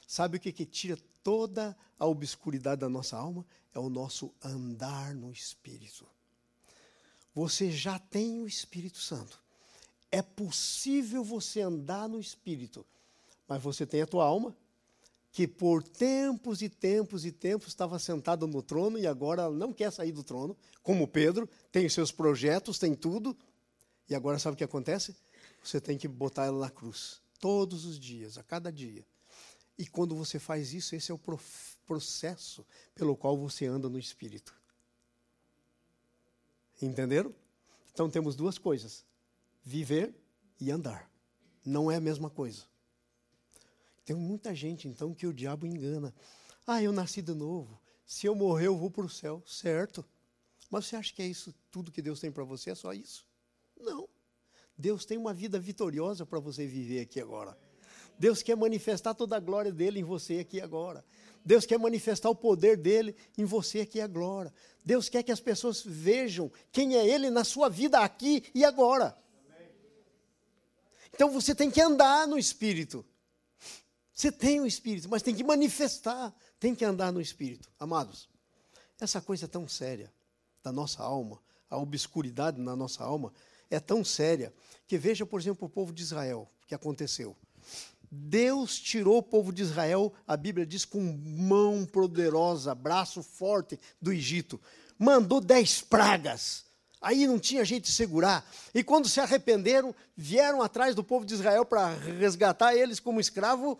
Sabe 0.08 0.38
o 0.38 0.39
que, 0.39 0.52
que 0.52 0.65
tira 0.65 0.98
toda 1.22 1.78
a 2.00 2.08
obscuridade 2.08 2.82
da 2.82 2.89
nossa 2.89 3.15
alma? 3.15 3.46
é 3.78 3.80
o 3.80 3.89
nosso 3.89 4.34
andar 4.43 5.13
no 5.13 5.32
Espírito. 5.32 6.06
Você 7.34 7.72
já 7.72 8.00
tem 8.00 8.41
o 8.41 8.48
Espírito 8.48 8.98
Santo. 8.98 9.39
É 10.12 10.22
possível 10.22 11.24
você 11.24 11.62
andar 11.62 12.10
no 12.10 12.20
Espírito, 12.20 12.86
mas 13.48 13.62
você 13.62 13.86
tem 13.86 14.02
a 14.02 14.08
tua 14.08 14.26
alma, 14.26 14.56
que 15.32 15.48
por 15.48 15.84
tempos 15.84 16.62
e 16.62 16.70
tempos 16.70 17.26
e 17.26 17.32
tempos 17.32 17.67
estava 17.67 18.00
sentada 18.00 18.48
no 18.48 18.63
trono 18.63 18.98
e 18.98 19.06
agora 19.06 19.50
não 19.52 19.72
quer 19.72 19.91
sair 19.91 20.12
do 20.12 20.24
trono, 20.24 20.58
como 20.82 21.08
Pedro, 21.08 21.48
tem 21.72 21.88
seus 21.88 22.12
projetos, 22.12 22.80
tem 22.80 22.96
tudo, 22.96 23.38
e 24.10 24.15
agora 24.15 24.39
sabe 24.39 24.56
o 24.56 24.58
que 24.58 24.63
acontece? 24.63 25.15
Você 25.63 25.80
tem 25.80 25.98
que 25.98 26.08
botar 26.08 26.46
ela 26.46 26.60
na 26.60 26.70
cruz, 26.72 27.22
todos 27.39 27.86
os 27.86 28.00
dias, 28.00 28.38
a 28.38 28.43
cada 28.43 28.72
dia. 28.72 29.06
E 29.77 29.85
quando 29.85 30.15
você 30.15 30.39
faz 30.39 30.73
isso, 30.73 30.95
esse 30.95 31.11
é 31.11 31.13
o 31.13 31.21
processo 31.85 32.65
pelo 32.95 33.15
qual 33.15 33.37
você 33.37 33.65
anda 33.65 33.87
no 33.87 33.99
Espírito. 33.99 34.55
Entenderam? 36.81 37.33
Então 37.93 38.09
temos 38.09 38.35
duas 38.35 38.57
coisas: 38.57 39.05
viver 39.63 40.15
e 40.59 40.71
andar. 40.71 41.09
Não 41.63 41.91
é 41.91 41.95
a 41.97 42.01
mesma 42.01 42.29
coisa. 42.29 42.63
Tem 44.05 44.15
muita 44.15 44.55
gente, 44.55 44.87
então, 44.87 45.13
que 45.13 45.27
o 45.27 45.33
diabo 45.33 45.67
engana. 45.67 46.13
Ah, 46.65 46.81
eu 46.81 46.91
nasci 46.91 47.21
de 47.21 47.33
novo. 47.33 47.79
Se 48.05 48.25
eu 48.25 48.33
morrer, 48.33 48.67
eu 48.67 48.77
vou 48.77 48.89
para 48.89 49.05
o 49.05 49.09
céu. 49.09 49.43
Certo. 49.45 50.05
Mas 50.69 50.85
você 50.85 50.95
acha 50.95 51.13
que 51.13 51.21
é 51.21 51.27
isso 51.27 51.53
tudo 51.69 51.91
que 51.91 52.01
Deus 52.01 52.19
tem 52.19 52.31
para 52.31 52.43
você? 52.43 52.71
É 52.71 52.75
só 52.75 52.93
isso? 52.93 53.27
Não. 53.77 54.07
Deus 54.77 55.05
tem 55.05 55.17
uma 55.17 55.33
vida 55.33 55.59
vitoriosa 55.59 56.25
para 56.25 56.39
você 56.39 56.65
viver 56.65 57.01
aqui 57.01 57.19
agora. 57.19 57.57
Deus 58.19 58.41
quer 58.41 58.56
manifestar 58.56 59.13
toda 59.13 59.36
a 59.36 59.39
glória 59.39 59.71
dele 59.71 59.99
em 59.99 60.03
você 60.03 60.39
aqui 60.39 60.60
agora. 60.60 61.03
Deus 61.45 61.65
quer 61.65 61.80
manifestar 61.80 62.30
o 62.30 62.36
poder 62.36 62.75
dele 62.75 63.15
em 63.38 63.45
você 63.45 63.82
aqui 63.82 64.01
agora. 64.01 64.53
Deus 64.84 65.08
quer 65.08 65.23
que 65.23 65.32
as 65.32 65.39
pessoas 65.39 65.84
vejam 65.86 66.51
quem 66.71 66.95
é 66.95 67.08
ele 67.08 67.30
na 67.30 67.43
sua 67.43 67.69
vida 67.69 67.99
aqui 67.99 68.43
e 68.53 68.65
agora. 68.65 69.17
Então 71.13 71.32
você 71.32 71.56
tem 71.56 71.71
que 71.71 71.82
andar 71.82 72.27
no 72.27 72.38
espírito. 72.38 73.06
Você 74.13 74.32
tem 74.32 74.60
o 74.60 74.65
espírito, 74.65 75.08
mas 75.08 75.21
tem 75.21 75.36
que 75.36 75.43
manifestar, 75.43 76.36
tem 76.60 76.73
que 76.73 76.84
andar 76.84 77.12
no 77.12 77.21
espírito. 77.21 77.71
Amados, 77.80 78.27
essa 78.99 79.21
coisa 79.21 79.45
é 79.45 79.47
tão 79.47 79.67
séria 79.67 80.12
da 80.63 80.71
nossa 80.71 81.03
alma, 81.03 81.39
a 81.69 81.77
obscuridade 81.77 82.60
na 82.60 82.75
nossa 82.75 83.03
alma 83.03 83.32
é 83.69 83.80
tão 83.80 84.03
séria 84.03 84.53
que 84.88 84.97
veja, 84.97 85.25
por 85.25 85.39
exemplo, 85.39 85.67
o 85.67 85.69
povo 85.69 85.93
de 85.93 86.01
Israel, 86.01 86.49
o 86.63 86.65
que 86.65 86.73
aconteceu. 86.73 87.36
Deus 88.10 88.80
tirou 88.80 89.17
o 89.17 89.24
povo 89.24 89.52
de 89.52 89.62
Israel, 89.62 90.13
a 90.28 90.38
Bíblia 90.38 90.65
diz, 90.65 90.86
com 90.86 91.02
mão 91.02 91.86
poderosa, 91.86 92.74
braço 92.74 93.22
forte 93.22 93.80
do 94.02 94.12
Egito. 94.12 94.60
Mandou 94.98 95.41
dez 95.41 95.82
pragas. 95.82 96.65
Aí 97.02 97.28
não 97.28 97.38
tinha 97.38 97.63
jeito 97.63 97.86
de 97.86 97.91
segurar. 97.91 98.50
E 98.74 98.84
quando 98.84 99.08
se 99.08 99.20
arrependeram, 99.20 99.93
vieram 100.15 100.62
atrás 100.62 100.96
do 100.96 101.04
povo 101.04 101.26
de 101.26 101.34
Israel 101.34 101.63
para 101.63 101.93
resgatar 101.93 102.76
eles 102.76 103.00
como 103.00 103.20
escravo. 103.20 103.80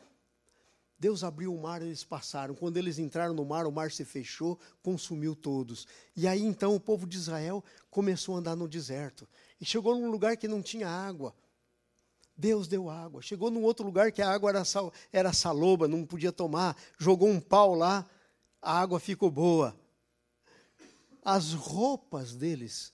Deus 1.00 1.24
abriu 1.24 1.54
o 1.54 1.62
mar, 1.62 1.82
eles 1.82 2.04
passaram. 2.04 2.56
Quando 2.56 2.78
eles 2.78 3.00
entraram 3.00 3.34
no 3.34 3.46
mar, 3.46 3.66
o 3.66 3.72
mar 3.72 3.92
se 3.92 4.04
fechou, 4.04 4.60
consumiu 4.82 5.36
todos. 5.36 5.88
E 6.16 6.28
aí 6.28 6.42
então 6.44 6.76
o 6.76 6.80
povo 6.80 7.08
de 7.08 7.18
Israel 7.18 7.64
começou 7.90 8.36
a 8.36 8.40
andar 8.40 8.56
no 8.56 8.68
deserto. 8.68 9.28
E 9.60 9.66
chegou 9.66 9.96
num 9.96 10.10
lugar 10.10 10.38
que 10.38 10.48
não 10.48 10.62
tinha 10.62 10.88
água. 10.88 11.34
Deus 12.38 12.68
deu 12.68 12.90
água. 12.90 13.22
Chegou 13.22 13.50
num 13.50 13.64
outro 13.64 13.86
lugar 13.86 14.12
que 14.12 14.22
a 14.22 14.30
água 14.30 14.52
era, 14.52 14.64
sal, 14.64 14.94
era 15.12 15.34
saloba, 15.34 15.88
não 15.88 16.06
podia 16.06 16.32
tomar. 16.32 16.78
Jogou 17.00 17.30
um 17.30 17.40
pau 17.40 17.74
lá, 17.74 18.06
a 18.62 18.80
água 18.80 19.00
ficou 19.00 19.32
boa. 19.32 19.76
As 21.24 21.54
roupas 21.54 22.36
deles, 22.36 22.94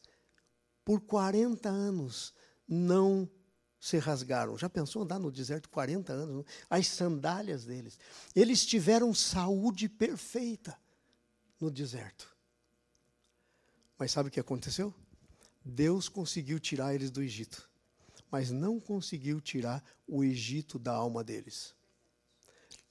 por 0.85 1.01
40 1.01 1.69
anos, 1.69 2.33
não 2.67 3.29
se 3.79 3.97
rasgaram. 3.97 4.57
Já 4.57 4.69
pensou 4.69 5.01
andar 5.03 5.19
no 5.19 5.29
deserto 5.29 5.69
40 5.69 6.13
anos? 6.13 6.45
As 6.69 6.87
sandálias 6.87 7.65
deles. 7.65 7.99
Eles 8.33 8.65
tiveram 8.65 9.13
saúde 9.13 9.89
perfeita 9.89 10.77
no 11.59 11.69
deserto. 11.69 12.33
Mas 13.99 14.11
sabe 14.11 14.29
o 14.29 14.31
que 14.31 14.39
aconteceu? 14.39 14.93
Deus 15.63 16.07
conseguiu 16.07 16.59
tirar 16.59 16.95
eles 16.95 17.11
do 17.11 17.21
Egito, 17.21 17.69
mas 18.33 18.49
não 18.49 18.79
conseguiu 18.79 19.39
tirar 19.39 19.83
o 20.07 20.23
Egito 20.23 20.79
da 20.79 20.91
alma 20.91 21.23
deles. 21.23 21.75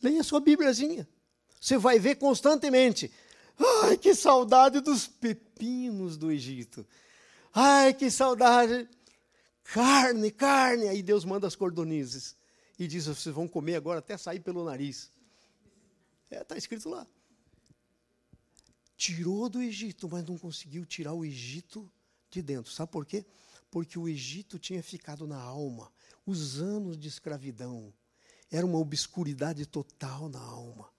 Leia 0.00 0.22
sua 0.22 0.38
Bíbliazinha. 0.38 1.08
Você 1.60 1.76
vai 1.76 1.98
ver 1.98 2.14
constantemente. 2.14 3.10
Ai, 3.82 3.98
que 3.98 4.14
saudade 4.14 4.78
dos 4.78 5.08
pepinos 5.08 6.16
do 6.16 6.30
Egito. 6.30 6.86
Ai, 7.52 7.92
que 7.92 8.08
saudade 8.08 8.88
Carne, 9.64 10.30
carne. 10.30 10.86
Aí 10.86 11.02
Deus 11.02 11.24
manda 11.24 11.48
as 11.48 11.56
cordonizes 11.56 12.36
e 12.78 12.86
diz: 12.86 13.06
vocês 13.06 13.34
vão 13.34 13.48
comer 13.48 13.74
agora 13.74 13.98
até 13.98 14.16
sair 14.16 14.38
pelo 14.38 14.64
nariz. 14.64 15.10
É, 16.30 16.42
está 16.42 16.56
escrito 16.56 16.88
lá. 16.88 17.04
Tirou 18.96 19.48
do 19.48 19.60
Egito, 19.60 20.08
mas 20.08 20.24
não 20.24 20.38
conseguiu 20.38 20.86
tirar 20.86 21.14
o 21.14 21.24
Egito 21.24 21.90
de 22.30 22.40
dentro. 22.40 22.70
Sabe 22.70 22.92
por 22.92 23.04
quê? 23.04 23.24
Porque 23.72 23.98
o 23.98 24.06
Egito 24.06 24.58
tinha 24.58 24.82
ficado 24.82 25.26
na 25.26 25.40
alma. 25.40 25.90
Os 26.26 26.60
anos 26.60 26.98
de 26.98 27.08
escravidão. 27.08 27.90
Era 28.50 28.66
uma 28.66 28.78
obscuridade 28.78 29.64
total 29.64 30.28
na 30.28 30.38
alma. 30.38 30.90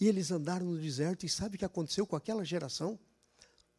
E 0.00 0.06
eles 0.06 0.30
andaram 0.30 0.66
no 0.66 0.78
deserto, 0.78 1.26
e 1.26 1.28
sabe 1.28 1.56
o 1.56 1.58
que 1.58 1.64
aconteceu 1.64 2.06
com 2.06 2.14
aquela 2.14 2.44
geração? 2.44 2.96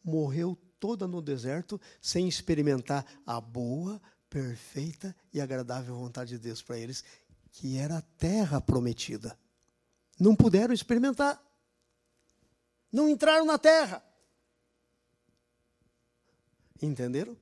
Morreu 0.03 0.57
toda 0.77 1.07
no 1.07 1.21
deserto 1.21 1.79
sem 2.01 2.27
experimentar 2.27 3.05
a 3.25 3.39
boa, 3.39 4.01
perfeita 4.29 5.15
e 5.33 5.39
agradável 5.39 5.95
vontade 5.95 6.31
de 6.31 6.39
Deus 6.39 6.61
para 6.61 6.77
eles, 6.77 7.01
que 7.49 7.77
era 7.77 7.99
a 7.99 8.01
terra 8.01 8.59
prometida. 8.59 9.39
Não 10.19 10.35
puderam 10.35 10.73
experimentar. 10.73 11.41
Não 12.91 13.07
entraram 13.07 13.45
na 13.45 13.57
terra. 13.57 14.03
Entenderam? 16.81 17.37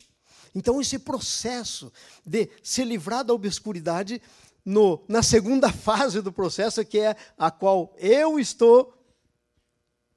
Então, 0.53 0.81
esse 0.81 0.99
processo 0.99 1.91
de 2.25 2.49
se 2.61 2.83
livrar 2.83 3.23
da 3.23 3.33
obscuridade, 3.33 4.21
no, 4.65 5.03
na 5.07 5.23
segunda 5.23 5.71
fase 5.71 6.21
do 6.21 6.31
processo, 6.31 6.85
que 6.85 6.99
é 6.99 7.15
a 7.37 7.49
qual 7.49 7.95
eu 7.97 8.39
estou 8.39 8.93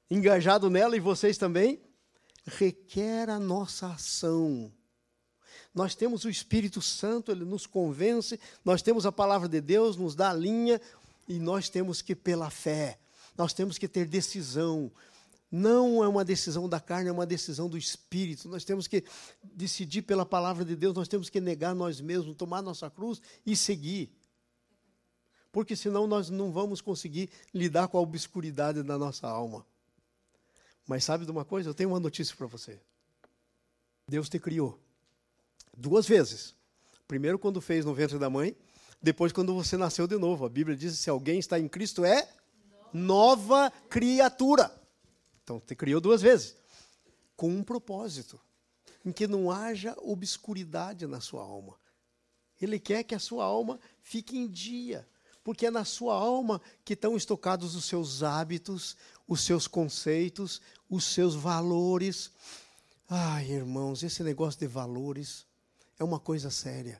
engajado 0.09 0.69
nela 0.69 0.95
e 0.95 0.99
vocês 0.99 1.37
também, 1.37 1.81
requer 2.45 3.29
a 3.29 3.39
nossa 3.39 3.87
ação. 3.87 4.71
Nós 5.73 5.95
temos 5.95 6.23
o 6.23 6.29
Espírito 6.29 6.81
Santo, 6.81 7.31
ele 7.31 7.43
nos 7.43 7.65
convence, 7.65 8.39
nós 8.63 8.81
temos 8.81 9.05
a 9.05 9.11
palavra 9.11 9.49
de 9.49 9.59
Deus, 9.59 9.97
nos 9.97 10.15
dá 10.15 10.29
a 10.29 10.33
linha, 10.33 10.79
e 11.27 11.39
nós 11.39 11.69
temos 11.69 12.01
que, 12.01 12.15
pela 12.15 12.49
fé, 12.49 12.99
nós 13.37 13.51
temos 13.51 13.77
que 13.77 13.87
ter 13.87 14.05
decisão. 14.05 14.91
Não 15.51 16.03
é 16.03 16.07
uma 16.07 16.25
decisão 16.25 16.67
da 16.67 16.79
carne, 16.79 17.09
é 17.09 17.11
uma 17.11 17.25
decisão 17.25 17.69
do 17.69 17.77
Espírito. 17.77 18.49
Nós 18.49 18.63
temos 18.63 18.87
que 18.87 19.03
decidir 19.43 20.01
pela 20.01 20.25
palavra 20.25 20.65
de 20.65 20.75
Deus, 20.75 20.93
nós 20.93 21.07
temos 21.07 21.29
que 21.29 21.39
negar 21.39 21.73
nós 21.75 22.01
mesmos, 22.01 22.35
tomar 22.35 22.61
nossa 22.61 22.89
cruz 22.89 23.21
e 23.45 23.55
seguir. 23.55 24.11
Porque 25.51 25.75
senão 25.75 26.07
nós 26.07 26.29
não 26.29 26.51
vamos 26.51 26.81
conseguir 26.81 27.29
lidar 27.53 27.87
com 27.87 27.97
a 27.97 28.01
obscuridade 28.01 28.83
da 28.83 28.97
nossa 28.97 29.27
alma. 29.27 29.65
Mas 30.87 31.03
sabe 31.03 31.25
de 31.25 31.31
uma 31.31 31.45
coisa? 31.45 31.69
Eu 31.69 31.73
tenho 31.73 31.89
uma 31.89 31.99
notícia 31.99 32.35
para 32.35 32.47
você. 32.47 32.79
Deus 34.07 34.27
te 34.27 34.39
criou 34.39 34.79
duas 35.75 36.07
vezes. 36.07 36.53
Primeiro, 37.07 37.39
quando 37.39 37.61
fez 37.61 37.85
no 37.85 37.93
ventre 37.93 38.19
da 38.19 38.29
mãe, 38.29 38.55
depois, 39.01 39.31
quando 39.31 39.53
você 39.53 39.77
nasceu 39.77 40.07
de 40.07 40.17
novo. 40.17 40.45
A 40.45 40.49
Bíblia 40.49 40.75
diz: 40.75 40.97
se 40.97 41.09
alguém 41.09 41.37
está 41.37 41.59
em 41.59 41.67
Cristo, 41.67 42.03
é 42.03 42.27
nova 42.91 43.71
criatura. 43.89 44.71
Então, 45.45 45.59
te 45.59 45.75
criou 45.75 46.01
duas 46.01 46.23
vezes. 46.23 46.57
Com 47.37 47.49
um 47.49 47.63
propósito: 47.63 48.41
em 49.05 49.11
que 49.11 49.27
não 49.27 49.51
haja 49.51 49.95
obscuridade 49.99 51.05
na 51.05 51.21
sua 51.21 51.43
alma. 51.43 51.75
Ele 52.59 52.79
quer 52.79 53.03
que 53.03 53.13
a 53.13 53.19
sua 53.19 53.45
alma 53.45 53.79
fique 54.01 54.35
em 54.35 54.47
dia, 54.47 55.07
porque 55.43 55.67
é 55.67 55.71
na 55.71 55.85
sua 55.85 56.15
alma 56.15 56.59
que 56.83 56.93
estão 56.93 57.15
estocados 57.15 57.75
os 57.75 57.85
seus 57.85 58.23
hábitos, 58.23 58.97
os 59.27 59.41
seus 59.41 59.67
conceitos, 59.67 60.61
os 60.89 61.03
seus 61.05 61.35
valores. 61.35 62.31
Ai, 63.07 63.51
irmãos, 63.51 64.01
esse 64.01 64.23
negócio 64.23 64.59
de 64.59 64.67
valores 64.67 65.45
é 65.99 66.03
uma 66.03 66.19
coisa 66.19 66.49
séria. 66.49 66.99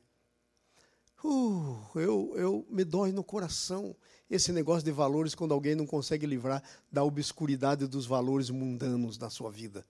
Uh, 1.24 2.00
eu, 2.00 2.34
eu 2.36 2.68
me 2.70 2.84
dói 2.84 3.12
no 3.12 3.24
coração 3.24 3.96
esse 4.30 4.52
negócio 4.52 4.84
de 4.84 4.92
valores 4.92 5.36
quando 5.36 5.54
alguém 5.54 5.76
não 5.76 5.86
consegue 5.86 6.26
livrar 6.26 6.62
da 6.92 7.04
obscuridade 7.04 7.88
dos 7.88 8.06
valores 8.06 8.50
mundanos 8.50 9.18
da 9.18 9.30
sua 9.30 9.52
vida. 9.52 9.86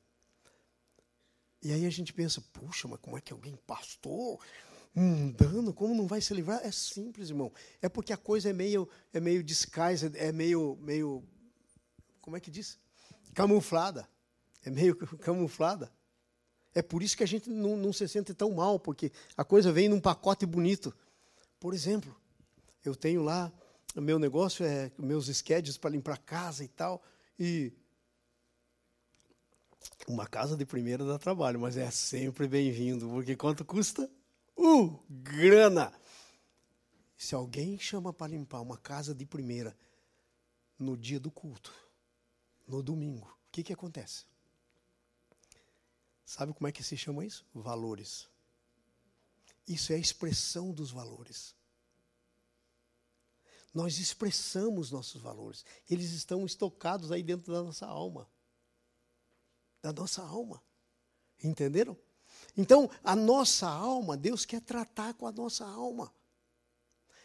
E 1.61 1.71
aí 1.71 1.85
a 1.85 1.89
gente 1.89 2.13
pensa, 2.13 2.41
puxa, 2.53 2.88
mas 2.88 2.99
como 2.99 3.17
é 3.17 3.21
que 3.21 3.33
alguém 3.33 3.55
pastor 3.65 4.39
mundano, 4.93 5.73
como 5.73 5.95
não 5.95 6.07
vai 6.07 6.21
se 6.21 6.33
livrar? 6.33 6.61
É 6.63 6.71
simples, 6.71 7.29
irmão. 7.29 7.51
É 7.81 7.89
porque 7.89 8.13
a 8.13 8.17
coisa 8.17 8.49
é 8.49 8.53
meio, 8.53 8.88
é 9.11 9.19
meio 9.19 9.43
disguised, 9.43 10.15
é 10.15 10.31
meio, 10.31 10.77
meio, 10.79 11.23
como 12.21 12.38
é 12.38 12.39
que 12.39 12.51
diz? 12.51 12.77
Camuflada. 13.33 14.07
É 14.63 14.69
meio 14.69 14.95
camuflada. 15.19 15.91
É 16.73 16.81
por 16.81 17.01
isso 17.01 17.17
que 17.17 17.23
a 17.23 17.27
gente 17.27 17.49
não, 17.49 17.75
não 17.77 17.91
se 17.91 18.07
sente 18.07 18.33
tão 18.33 18.51
mal, 18.51 18.79
porque 18.79 19.11
a 19.35 19.43
coisa 19.43 19.71
vem 19.71 19.89
num 19.89 19.99
pacote 19.99 20.45
bonito. 20.45 20.93
Por 21.65 21.73
exemplo, 21.73 22.15
eu 22.84 22.95
tenho 22.95 23.23
lá, 23.23 23.51
o 23.95 23.99
meu 23.99 24.19
negócio 24.19 24.63
é 24.63 24.91
meus 24.99 25.25
schedules 25.36 25.80
para 25.80 25.89
limpar 25.89 26.19
casa 26.19 26.63
e 26.63 26.67
tal, 26.67 27.04
e 27.39 27.73
uma 30.08 30.28
casa 30.28 30.56
de 30.56 30.63
primeira 30.63 31.04
dá 31.04 31.17
trabalho, 31.17 31.60
mas 31.60 31.75
é 31.75 31.89
sempre 31.89 32.47
bem-vindo, 32.47 33.10
porque 33.10 33.36
quanto 33.36 33.65
custa? 33.65 34.08
Uh, 34.56 35.04
grana! 35.10 35.91
Se 37.17 37.34
alguém 37.34 37.80
chama 37.80 38.13
para 38.13 38.32
limpar 38.32 38.62
uma 38.62 38.78
casa 38.78 39.15
de 39.15 39.25
primeira 39.25 39.75
no 40.78 40.95
dia 40.95 41.19
do 41.19 41.32
culto, 41.32 41.73
no 42.67 42.84
domingo, 42.84 43.25
o 43.25 43.51
que, 43.51 43.63
que 43.63 43.73
acontece? 43.73 44.25
Sabe 46.23 46.54
como 46.54 46.67
é 46.67 46.71
que 46.71 46.84
se 46.84 46.95
chama 46.95 47.25
isso? 47.25 47.43
Valores. 47.56 48.30
Isso 49.67 49.91
é 49.91 49.95
a 49.95 49.99
expressão 49.99 50.71
dos 50.71 50.91
valores. 50.91 51.56
Nós 53.73 53.99
expressamos 53.99 54.91
nossos 54.91 55.21
valores. 55.21 55.65
Eles 55.89 56.12
estão 56.12 56.45
estocados 56.45 57.12
aí 57.12 57.21
dentro 57.21 57.51
da 57.51 57.62
nossa 57.62 57.86
alma. 57.86 58.30
Da 59.82 59.91
nossa 59.91 60.21
alma. 60.21 60.62
Entenderam? 61.43 61.97
Então, 62.56 62.89
a 63.04 63.15
nossa 63.15 63.67
alma, 63.67 64.15
Deus 64.15 64.45
quer 64.45 64.62
tratar 64.62 65.13
com 65.15 65.28
a 65.28 65.32
nossa 65.32 65.65
alma. 65.65 66.13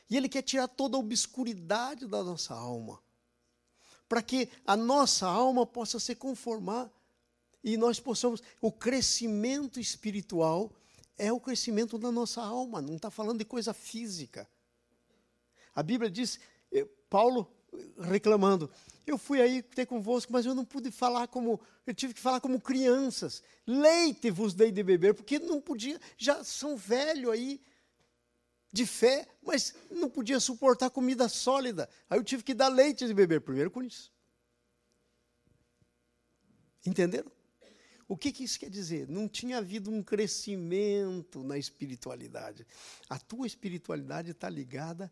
E 0.09 0.17
Ele 0.17 0.29
quer 0.29 0.43
tirar 0.43 0.67
toda 0.67 0.97
a 0.97 1.01
obscuridade 1.01 2.07
da 2.07 2.25
nossa 2.25 2.55
alma. 2.55 3.01
Para 4.09 4.23
que 4.23 4.51
a 4.67 4.77
nossa 4.77 5.29
alma 5.29 5.65
possa 5.65 6.01
se 6.01 6.17
conformar 6.17 6.91
e 7.63 7.77
nós 7.77 8.01
possamos. 8.01 8.43
O 8.61 8.73
crescimento 8.73 9.79
espiritual 9.79 10.73
é 11.21 11.31
o 11.31 11.39
crescimento 11.39 11.99
da 11.99 12.11
nossa 12.11 12.41
alma, 12.41 12.81
não 12.81 12.97
está 12.97 13.11
falando 13.11 13.39
de 13.39 13.45
coisa 13.45 13.75
física. 13.75 14.49
A 15.75 15.83
Bíblia 15.83 16.11
diz, 16.11 16.41
eh, 16.73 16.89
Paulo 17.11 17.47
reclamando, 18.01 18.71
eu 19.07 19.19
fui 19.19 19.41
aí 19.41 19.63
ter 19.63 19.85
convosco, 19.85 20.33
mas 20.33 20.47
eu 20.47 20.55
não 20.55 20.65
pude 20.65 20.91
falar 20.91 21.29
como, 21.29 21.61
eu 21.87 21.95
tive 21.95 22.15
que 22.15 22.21
falar 22.21 22.41
como 22.41 22.59
crianças. 22.59 23.43
Leite 23.67 24.31
vos 24.31 24.55
dei 24.55 24.73
de 24.73 24.83
beber, 24.83 25.13
porque 25.13 25.39
não 25.39 25.61
podia, 25.61 26.01
já 26.17 26.43
são 26.43 26.75
velho 26.75 27.31
aí 27.31 27.61
de 28.73 28.87
fé, 28.87 29.29
mas 29.43 29.75
não 29.91 30.09
podia 30.09 30.41
suportar 30.41 30.89
comida 30.89 31.29
sólida. 31.29 31.89
Aí 32.09 32.19
eu 32.19 32.25
tive 32.25 32.43
que 32.43 32.55
dar 32.55 32.69
leite 32.69 33.07
de 33.07 33.13
beber, 33.13 33.43
primeiro 33.43 33.71
com 33.71 33.83
isso. 33.83 34.11
Entenderam? 36.87 37.31
O 38.11 38.17
que, 38.17 38.33
que, 38.33 38.43
isso 38.43 38.59
quer 38.59 38.69
dizer? 38.69 39.09
Não 39.09 39.29
tinha 39.29 39.59
havido 39.59 39.91
um 39.91 40.03
crescimento 40.03 41.45
na 41.45 41.57
espiritualidade. 41.57 42.67
A 43.09 43.19
tua 43.19 43.47
espiritualidade 43.47 44.33
está 44.33 44.51
ligada 44.51 45.11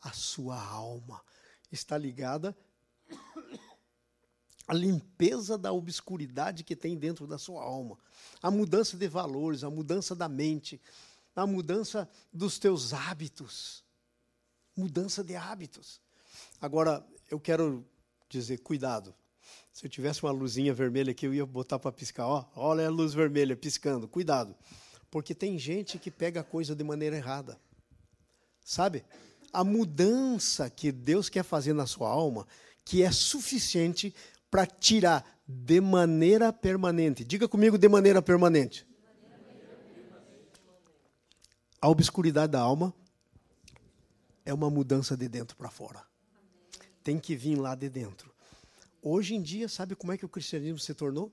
à 0.00 0.12
sua 0.12 0.58
alma 0.58 1.22
está 1.70 1.96
ligada 1.96 2.56
à 4.66 4.74
limpeza 4.74 5.56
da 5.56 5.72
obscuridade 5.72 6.64
que 6.64 6.76
tem 6.76 6.96
dentro 6.96 7.26
da 7.26 7.38
sua 7.38 7.62
alma, 7.62 7.98
a 8.42 8.50
mudança 8.50 8.96
de 8.96 9.08
valores, 9.08 9.64
a 9.64 9.70
mudança 9.70 10.14
da 10.14 10.28
mente, 10.28 10.80
a 11.34 11.46
mudança 11.46 12.08
dos 12.32 12.58
teus 12.58 12.92
hábitos. 12.92 13.84
Mudança 14.76 15.24
de 15.24 15.34
hábitos. 15.34 16.00
Agora, 16.60 17.04
eu 17.30 17.40
quero 17.40 17.84
dizer, 18.28 18.58
cuidado. 18.58 19.14
Se 19.78 19.86
eu 19.86 19.88
tivesse 19.88 20.24
uma 20.24 20.32
luzinha 20.32 20.74
vermelha 20.74 21.12
aqui, 21.12 21.24
eu 21.24 21.32
ia 21.32 21.46
botar 21.46 21.78
para 21.78 21.92
piscar. 21.92 22.26
Ó, 22.26 22.44
olha 22.56 22.88
a 22.88 22.90
luz 22.90 23.14
vermelha 23.14 23.54
piscando. 23.54 24.08
Cuidado. 24.08 24.52
Porque 25.08 25.32
tem 25.32 25.56
gente 25.56 26.00
que 26.00 26.10
pega 26.10 26.40
a 26.40 26.42
coisa 26.42 26.74
de 26.74 26.82
maneira 26.82 27.16
errada. 27.16 27.56
Sabe? 28.64 29.04
A 29.52 29.62
mudança 29.62 30.68
que 30.68 30.90
Deus 30.90 31.28
quer 31.28 31.44
fazer 31.44 31.74
na 31.74 31.86
sua 31.86 32.08
alma, 32.08 32.44
que 32.84 33.04
é 33.04 33.12
suficiente 33.12 34.12
para 34.50 34.66
tirar 34.66 35.24
de 35.46 35.80
maneira 35.80 36.52
permanente. 36.52 37.22
Diga 37.22 37.46
comigo 37.46 37.78
de 37.78 37.88
maneira 37.88 38.20
permanente. 38.20 38.84
A 41.80 41.88
obscuridade 41.88 42.50
da 42.50 42.60
alma 42.60 42.92
é 44.44 44.52
uma 44.52 44.68
mudança 44.68 45.16
de 45.16 45.28
dentro 45.28 45.56
para 45.56 45.70
fora. 45.70 46.02
Tem 47.04 47.16
que 47.16 47.36
vir 47.36 47.54
lá 47.54 47.76
de 47.76 47.88
dentro. 47.88 48.36
Hoje 49.02 49.34
em 49.34 49.42
dia, 49.42 49.68
sabe 49.68 49.94
como 49.94 50.12
é 50.12 50.18
que 50.18 50.24
o 50.24 50.28
cristianismo 50.28 50.78
se 50.78 50.92
tornou? 50.92 51.32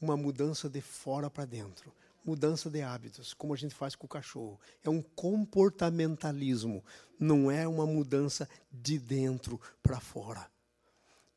Uma 0.00 0.16
mudança 0.16 0.68
de 0.68 0.80
fora 0.80 1.28
para 1.28 1.44
dentro. 1.44 1.92
Mudança 2.24 2.70
de 2.70 2.80
hábitos, 2.80 3.34
como 3.34 3.52
a 3.52 3.56
gente 3.56 3.74
faz 3.74 3.94
com 3.94 4.06
o 4.06 4.08
cachorro. 4.08 4.58
É 4.82 4.88
um 4.88 5.02
comportamentalismo, 5.02 6.84
não 7.18 7.50
é 7.50 7.66
uma 7.66 7.86
mudança 7.86 8.48
de 8.70 8.98
dentro 8.98 9.60
para 9.82 10.00
fora. 10.00 10.50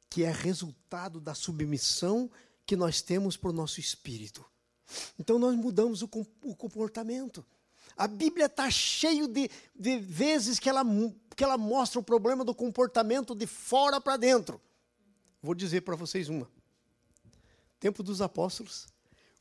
Que 0.10 0.24
é 0.24 0.32
resultado 0.32 1.20
da 1.20 1.34
submissão 1.34 2.30
que 2.66 2.76
nós 2.76 3.02
temos 3.02 3.36
para 3.36 3.50
o 3.50 3.54
nosso 3.54 3.80
espírito. 3.80 4.46
Então 5.20 5.40
nós 5.40 5.56
mudamos 5.56 6.02
o, 6.02 6.10
o 6.44 6.56
comportamento. 6.56 7.46
A 7.98 8.08
Bíblia 8.08 8.46
está 8.46 8.70
cheio 8.70 9.28
de, 9.28 9.50
de 9.78 10.00
vezes 10.00 10.60
que 10.60 10.70
ela, 10.70 10.84
que 11.36 11.44
ela 11.44 11.58
mostra 11.58 12.00
o 12.00 12.04
problema 12.04 12.44
do 12.44 12.56
comportamento 12.56 13.36
de 13.36 13.46
fora 13.46 14.00
para 14.00 14.18
dentro. 14.18 14.62
Vou 15.44 15.54
dizer 15.54 15.82
para 15.82 15.98
vocês 15.98 16.30
uma. 16.30 16.50
Tempo 17.78 18.02
dos 18.02 18.22
apóstolos, 18.22 18.88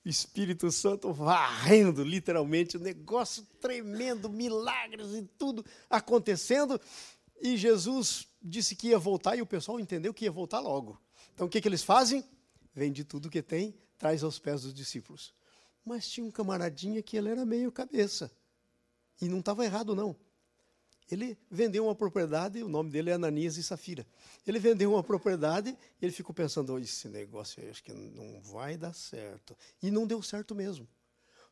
o 0.04 0.08
Espírito 0.08 0.68
Santo 0.72 1.12
varrendo, 1.12 2.02
literalmente, 2.02 2.76
o 2.76 2.80
um 2.80 2.82
negócio 2.82 3.46
tremendo, 3.60 4.28
milagres 4.28 5.12
e 5.12 5.22
tudo 5.38 5.64
acontecendo. 5.88 6.80
E 7.40 7.56
Jesus 7.56 8.26
disse 8.42 8.74
que 8.74 8.88
ia 8.88 8.98
voltar 8.98 9.36
e 9.36 9.42
o 9.42 9.46
pessoal 9.46 9.78
entendeu 9.78 10.12
que 10.12 10.24
ia 10.24 10.32
voltar 10.32 10.58
logo. 10.58 11.00
Então 11.34 11.46
o 11.46 11.48
que, 11.48 11.60
que 11.60 11.68
eles 11.68 11.84
fazem? 11.84 12.24
Vende 12.74 13.04
tudo 13.04 13.30
que 13.30 13.40
tem, 13.40 13.72
traz 13.96 14.24
aos 14.24 14.40
pés 14.40 14.62
dos 14.62 14.74
discípulos. 14.74 15.32
Mas 15.84 16.08
tinha 16.08 16.26
um 16.26 16.32
camaradinha 16.32 17.00
que 17.00 17.16
ele 17.16 17.28
era 17.28 17.46
meio 17.46 17.70
cabeça. 17.70 18.28
E 19.20 19.28
não 19.28 19.38
estava 19.38 19.64
errado, 19.64 19.94
não. 19.94 20.16
Ele 21.12 21.36
vendeu 21.50 21.84
uma 21.84 21.94
propriedade, 21.94 22.62
o 22.62 22.68
nome 22.70 22.88
dele 22.88 23.10
é 23.10 23.12
Ananias 23.12 23.58
e 23.58 23.62
Safira. 23.62 24.06
Ele 24.46 24.58
vendeu 24.58 24.94
uma 24.94 25.04
propriedade 25.04 25.76
e 26.00 26.04
ele 26.06 26.10
ficou 26.10 26.34
pensando: 26.34 26.72
oh, 26.72 26.78
esse 26.78 27.06
negócio 27.06 27.62
aí, 27.62 27.68
acho 27.68 27.84
que 27.84 27.92
não 27.92 28.40
vai 28.40 28.78
dar 28.78 28.94
certo. 28.94 29.54
E 29.82 29.90
não 29.90 30.06
deu 30.06 30.22
certo 30.22 30.54
mesmo. 30.54 30.88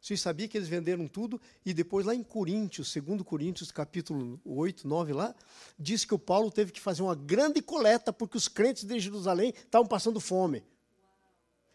Vocês 0.00 0.18
sabiam 0.18 0.48
que 0.48 0.56
eles 0.56 0.66
venderam 0.66 1.06
tudo 1.06 1.38
e 1.62 1.74
depois 1.74 2.06
lá 2.06 2.14
em 2.14 2.22
Coríntios, 2.22 2.90
2 2.90 3.20
Coríntios, 3.20 3.70
capítulo 3.70 4.40
8, 4.46 4.88
9 4.88 5.12
lá, 5.12 5.34
diz 5.78 6.06
que 6.06 6.14
o 6.14 6.18
Paulo 6.18 6.50
teve 6.50 6.72
que 6.72 6.80
fazer 6.80 7.02
uma 7.02 7.14
grande 7.14 7.60
coleta 7.60 8.14
porque 8.14 8.38
os 8.38 8.48
crentes 8.48 8.84
de 8.84 8.98
Jerusalém 8.98 9.52
estavam 9.54 9.86
passando 9.86 10.18
fome. 10.20 10.64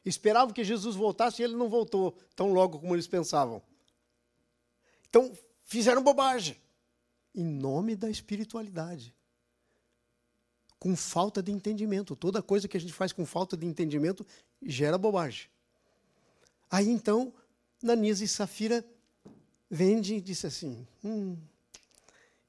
Esperavam 0.04 0.52
que 0.52 0.64
Jesus 0.64 0.96
voltasse 0.96 1.40
e 1.40 1.46
ele 1.46 1.56
não 1.56 1.70
voltou 1.70 2.18
tão 2.36 2.52
logo 2.52 2.80
como 2.80 2.96
eles 2.96 3.06
pensavam. 3.06 3.62
Então, 5.08 5.32
fizeram 5.66 6.02
bobagem 6.02 6.65
em 7.36 7.44
nome 7.44 7.96
da 7.96 8.10
espiritualidade. 8.10 9.14
Com 10.80 10.96
falta 10.96 11.44
de 11.44 11.52
entendimento. 11.52 12.16
Toda 12.16 12.42
coisa 12.42 12.68
que 12.68 12.78
a 12.78 12.80
gente 12.80 12.94
faz 12.94 13.12
com 13.12 13.26
falta 13.26 13.58
de 13.58 13.66
entendimento 13.66 14.26
gera 14.62 14.98
bobagem. 14.98 15.50
Aí 16.70 16.90
então, 16.90 17.34
Nanisa 17.82 18.24
e 18.24 18.28
Safira 18.28 18.86
vende 19.70 20.16
e 20.16 20.22
disse 20.22 20.48
assim: 20.48 20.88
hum, 21.04 21.38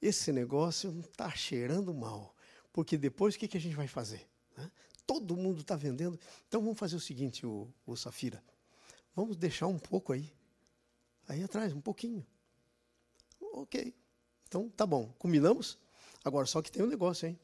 esse 0.00 0.32
negócio 0.32 0.98
está 1.00 1.30
cheirando 1.30 1.92
mal. 1.92 2.34
Porque 2.72 2.96
depois 2.96 3.34
o 3.34 3.38
que, 3.38 3.48
que 3.48 3.56
a 3.56 3.60
gente 3.60 3.74
vai 3.74 3.88
fazer? 3.88 4.26
Todo 5.06 5.36
mundo 5.36 5.60
está 5.60 5.76
vendendo. 5.76 6.18
Então 6.48 6.60
vamos 6.60 6.78
fazer 6.78 6.96
o 6.96 7.00
seguinte, 7.00 7.46
o, 7.46 7.68
o 7.86 7.96
Safira. 7.96 8.42
Vamos 9.14 9.36
deixar 9.36 9.66
um 9.66 9.78
pouco 9.78 10.12
aí. 10.12 10.30
Aí 11.28 11.42
atrás, 11.42 11.72
um 11.72 11.80
pouquinho. 11.80 12.26
Ok. 13.40 13.94
Então, 14.56 14.70
tá 14.70 14.86
bom, 14.86 15.12
combinamos? 15.18 15.76
Agora, 16.24 16.46
só 16.46 16.62
que 16.62 16.72
tem 16.72 16.82
um 16.82 16.86
negócio, 16.86 17.28
hein? 17.28 17.38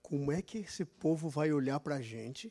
Como 0.00 0.32
é 0.32 0.40
que 0.40 0.56
esse 0.56 0.82
povo 0.82 1.28
vai 1.28 1.52
olhar 1.52 1.78
para 1.78 1.96
a 1.96 2.00
gente 2.00 2.50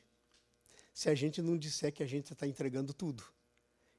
se 0.94 1.10
a 1.10 1.16
gente 1.16 1.42
não 1.42 1.58
disser 1.58 1.92
que 1.92 2.04
a 2.04 2.06
gente 2.06 2.32
está 2.32 2.46
entregando 2.46 2.94
tudo? 2.94 3.24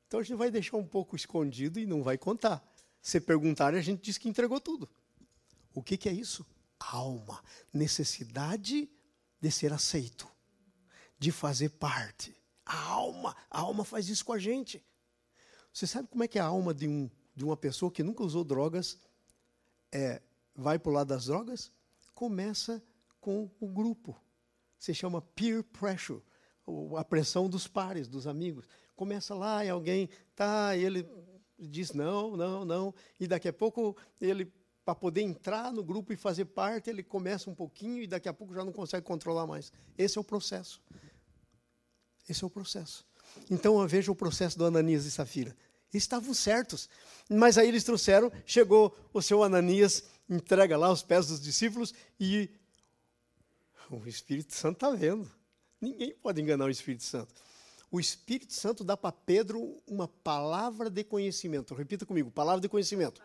Então 0.07 0.21
a 0.21 0.23
gente 0.23 0.37
vai 0.37 0.53
deixar 0.53 0.77
um 0.77 0.87
pouco 0.87 1.17
escondido 1.17 1.81
e 1.81 1.85
não 1.85 2.01
vai 2.01 2.17
contar. 2.17 2.65
Se 3.03 3.21
perguntarem, 3.21 3.77
a 3.77 3.83
gente 3.83 4.03
diz 4.03 4.17
que 4.17 4.29
entregou 4.29 4.61
tudo. 4.61 4.89
O 5.75 5.83
que, 5.83 5.97
que 5.97 6.09
é 6.09 6.13
isso? 6.13 6.47
Alma, 6.79 7.43
necessidade 7.75 8.89
de 9.41 9.51
ser 9.51 9.73
aceito, 9.73 10.29
de 11.19 11.33
fazer 11.33 11.71
parte. 11.71 12.41
A 12.65 12.79
alma, 12.85 13.37
a 13.51 13.59
alma 13.59 13.85
faz 13.85 14.09
isso 14.09 14.25
com 14.25 14.33
a 14.33 14.39
gente. 14.39 14.81
Você 15.73 15.89
sabe 15.89 16.07
como 16.07 16.23
é 16.23 16.29
que 16.29 16.39
é 16.39 16.41
a 16.41 16.47
alma 16.47 16.73
de, 16.73 16.87
um, 16.87 17.11
de 17.35 17.45
uma 17.45 17.57
pessoa 17.57 17.91
que 17.91 18.05
nunca 18.05 18.23
usou 18.23 18.45
drogas 18.45 18.97
é, 19.97 20.21
vai 20.55 20.79
para 20.79 20.91
o 20.91 20.93
lado 20.93 21.09
das 21.09 21.25
drogas, 21.25 21.73
começa 22.15 22.83
com 23.19 23.51
o 23.59 23.67
grupo. 23.67 24.15
Se 24.79 24.93
chama 24.95 25.23
peer 25.23 25.65
pressure, 25.65 26.23
a 26.99 27.05
pressão 27.05 27.49
dos 27.49 27.67
pares, 27.67 28.07
dos 28.07 28.27
amigos. 28.27 28.69
Começa 28.95 29.35
lá 29.35 29.65
e 29.65 29.71
alguém, 29.71 30.09
tá, 30.35 30.77
e 30.77 30.85
ele 30.85 31.09
diz 31.59 31.93
não, 31.93 32.37
não, 32.37 32.65
não, 32.65 32.95
e 33.19 33.27
daqui 33.27 33.49
a 33.49 33.53
pouco 33.53 33.97
ele, 34.21 34.53
para 34.85 34.95
poder 34.95 35.23
entrar 35.23 35.73
no 35.73 35.83
grupo 35.83 36.13
e 36.13 36.17
fazer 36.17 36.45
parte, 36.45 36.91
ele 36.91 37.03
começa 37.03 37.49
um 37.49 37.55
pouquinho 37.55 38.03
e 38.03 38.07
daqui 38.07 38.29
a 38.29 38.35
pouco 38.35 38.55
já 38.55 38.65
não 38.65 38.73
consegue 38.73 39.07
controlar 39.07 39.47
mais. 39.47 39.73
Esse 39.97 40.19
é 40.19 40.21
o 40.21 40.25
processo. 40.25 40.83
Esse 42.29 42.45
é 42.45 42.47
o 42.47 42.51
processo. 42.51 43.07
Então 43.51 43.81
eu 43.81 43.89
vejo 43.89 44.13
o 44.13 44.17
processo 44.17 44.59
do 44.59 44.67
Ananias 44.67 45.07
e 45.07 45.11
Safira 45.11 45.57
estavam 45.93 46.35
certos. 46.35 46.89
Mas 47.29 47.59
aí 47.59 47.69
eles 47.69 47.85
trouxeram, 47.85 48.31
chegou 48.45 48.97
o 49.13 49.21
seu 49.21 49.43
Ananias, 49.43 50.05
entrega 50.29 50.77
lá 50.77 50.89
aos 50.89 51.03
pés 51.03 51.29
dos 51.29 51.41
discípulos 51.41 51.95
e 52.19 52.51
o 53.91 54.07
Espírito 54.07 54.55
Santo 54.55 54.77
está 54.77 54.91
vendo. 54.91 55.31
Ninguém 55.81 56.15
pode 56.15 56.41
enganar 56.41 56.67
o 56.67 56.71
Espírito 56.71 57.05
Santo. 57.05 57.35
O 57.91 58.01
Espírito 58.01 58.53
Santo 58.53 58.83
dá 58.83 58.97
para 58.97 59.13
Pedro 59.13 59.77
uma 59.87 60.09
palavra 60.09 60.91
de 60.91 61.05
conhecimento. 61.05 61.75
Repita 61.75 62.05
comigo: 62.05 62.31
palavra 62.31 62.61
de 62.61 62.69
conhecimento. 62.69 63.23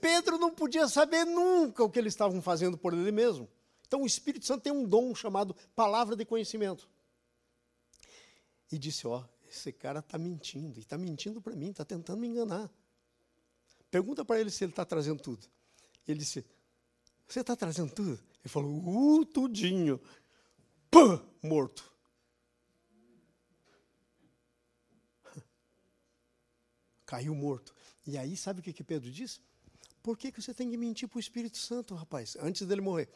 Pedro 0.00 0.38
não 0.38 0.50
podia 0.50 0.88
saber 0.88 1.24
nunca 1.24 1.84
o 1.84 1.90
que 1.90 1.98
eles 1.98 2.12
estavam 2.12 2.40
fazendo 2.40 2.76
por 2.76 2.92
ele 2.92 3.12
mesmo. 3.12 3.48
Então 3.86 4.02
o 4.02 4.06
Espírito 4.06 4.46
Santo 4.46 4.62
tem 4.62 4.72
um 4.72 4.84
dom 4.84 5.14
chamado 5.14 5.54
palavra 5.74 6.16
de 6.16 6.24
conhecimento. 6.24 6.88
E 8.70 8.78
disse: 8.78 9.06
Ó, 9.06 9.24
esse 9.50 9.72
cara 9.72 9.98
está 9.98 10.16
mentindo, 10.16 10.78
e 10.78 10.82
está 10.82 10.96
mentindo 10.96 11.40
para 11.40 11.54
mim, 11.56 11.70
está 11.70 11.84
tentando 11.84 12.20
me 12.20 12.28
enganar. 12.28 12.70
Pergunta 13.90 14.24
para 14.24 14.40
ele 14.40 14.50
se 14.50 14.64
ele 14.64 14.72
está 14.72 14.84
trazendo 14.84 15.20
tudo. 15.20 15.46
Ele 16.06 16.18
disse, 16.18 16.44
você 17.26 17.40
está 17.40 17.56
trazendo 17.56 17.92
tudo? 17.92 18.12
Ele 18.12 18.48
falou, 18.48 18.70
uh, 18.70 19.24
tudinho. 19.26 20.00
Pã, 20.90 21.22
morto. 21.42 21.92
Caiu 27.04 27.34
morto. 27.34 27.74
E 28.06 28.16
aí, 28.16 28.36
sabe 28.36 28.60
o 28.60 28.62
que, 28.62 28.72
que 28.72 28.84
Pedro 28.84 29.10
disse? 29.10 29.40
Por 30.02 30.16
que, 30.16 30.30
que 30.32 30.40
você 30.40 30.54
tem 30.54 30.70
que 30.70 30.76
mentir 30.76 31.08
para 31.08 31.16
o 31.18 31.20
Espírito 31.20 31.58
Santo, 31.58 31.94
rapaz, 31.94 32.36
antes 32.40 32.66
dele 32.66 32.80
morrer? 32.80 33.08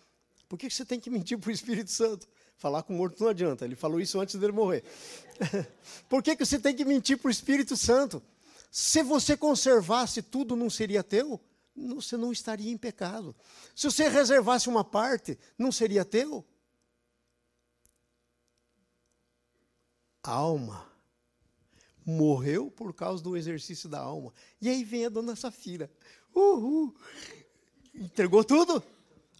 Por 0.55 0.59
que, 0.59 0.71
você 0.71 0.85
tem 0.85 1.01
que 1.01 1.11
mentir 1.11 1.37
para 1.37 1.49
o 1.49 1.53
Espírito 1.53 1.91
Santo? 1.91 2.29
Falar 2.57 2.85
com 2.85 2.95
o 2.95 2.97
morto 2.97 3.21
não 3.21 3.29
adianta. 3.29 3.65
Ele 3.65 3.75
falou 3.75 4.01
isso 4.01 4.21
antes 4.21 4.37
dele 4.37 4.53
morrer. 4.53 4.85
Por 6.09 6.23
que, 6.23 6.37
que 6.37 6.47
você 6.47 6.61
tem 6.61 6.77
que 6.77 6.85
mentir 6.85 7.19
para 7.19 7.27
o 7.27 7.31
Espírito 7.31 7.77
Santo? 7.77 8.23
Se 8.71 9.03
você 9.03 9.37
conservasse 9.37 10.23
tudo, 10.23 10.55
não 10.55 10.71
seria 10.71 11.03
teu? 11.03 11.41
Você 11.75 12.17
não 12.17 12.31
estaria 12.31 12.71
em 12.71 12.77
pecado. 12.77 13.35
Se 13.75 13.91
você 13.91 14.09
reservasse 14.09 14.69
uma 14.69 14.85
parte, 14.85 15.37
não 15.59 15.73
seria 15.73 16.05
teu? 16.05 16.45
A 20.23 20.31
alma 20.31 20.89
morreu 22.07 22.71
por 22.71 22.95
causa 22.95 23.21
do 23.21 23.37
exercício 23.37 23.89
da 23.89 23.99
alma. 23.99 24.33
E 24.61 24.69
aí 24.69 24.85
vem 24.85 25.05
a 25.05 25.09
dona 25.09 25.35
Safira. 25.35 25.91
Uhul. 26.33 26.95
Entregou 27.93 28.45
tudo? 28.45 28.81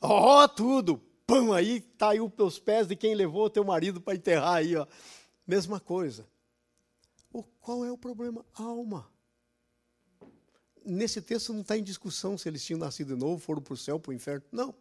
Ó, 0.07 0.45
oh, 0.45 0.49
tudo! 0.49 0.99
Pum, 1.27 1.55
aí 1.55 1.81
tá 1.81 2.11
aí 2.11 2.21
os 2.21 2.59
pés 2.59 2.87
de 2.87 2.95
quem 2.95 3.15
levou 3.15 3.49
teu 3.49 3.65
marido 3.65 4.03
para 4.03 4.15
enterrar 4.15 4.57
aí, 4.57 4.77
ó. 4.77 4.87
Mesma 5.47 5.81
coisa. 5.81 6.29
O, 7.33 7.43
qual 7.43 7.87
é 7.87 7.91
o 7.91 7.97
problema? 7.97 8.45
Alma. 8.53 9.11
Nesse 10.85 11.23
texto 11.23 11.55
não 11.55 11.63
está 11.63 11.79
em 11.79 11.83
discussão 11.83 12.37
se 12.37 12.47
eles 12.47 12.63
tinham 12.63 12.79
nascido 12.79 13.15
de 13.15 13.21
novo, 13.21 13.41
foram 13.41 13.63
para 13.63 13.73
o 13.73 13.77
céu, 13.79 13.99
para 13.99 14.11
o 14.11 14.13
inferno. 14.13 14.45
Não. 14.53 14.75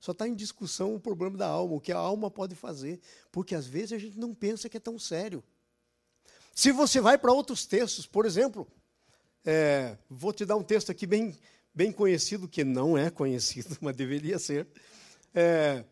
Só 0.00 0.12
está 0.12 0.26
em 0.26 0.34
discussão 0.34 0.94
o 0.94 1.00
problema 1.00 1.36
da 1.36 1.46
alma, 1.46 1.74
o 1.74 1.80
que 1.80 1.92
a 1.92 1.98
alma 1.98 2.30
pode 2.30 2.54
fazer. 2.54 2.98
Porque 3.30 3.54
às 3.54 3.66
vezes 3.66 3.92
a 3.92 3.98
gente 3.98 4.18
não 4.18 4.34
pensa 4.34 4.70
que 4.70 4.78
é 4.78 4.80
tão 4.80 4.98
sério. 4.98 5.44
Se 6.54 6.72
você 6.72 6.98
vai 6.98 7.18
para 7.18 7.30
outros 7.30 7.66
textos, 7.66 8.06
por 8.06 8.24
exemplo, 8.24 8.66
é, 9.44 9.98
vou 10.08 10.32
te 10.32 10.46
dar 10.46 10.56
um 10.56 10.62
texto 10.62 10.90
aqui 10.90 11.06
bem, 11.06 11.36
bem 11.76 11.92
conhecido, 11.92 12.48
que 12.48 12.64
não 12.64 12.96
é 12.96 13.10
conhecido, 13.10 13.76
mas 13.82 13.94
deveria 13.94 14.38
ser. 14.38 14.66
É, 15.34 15.84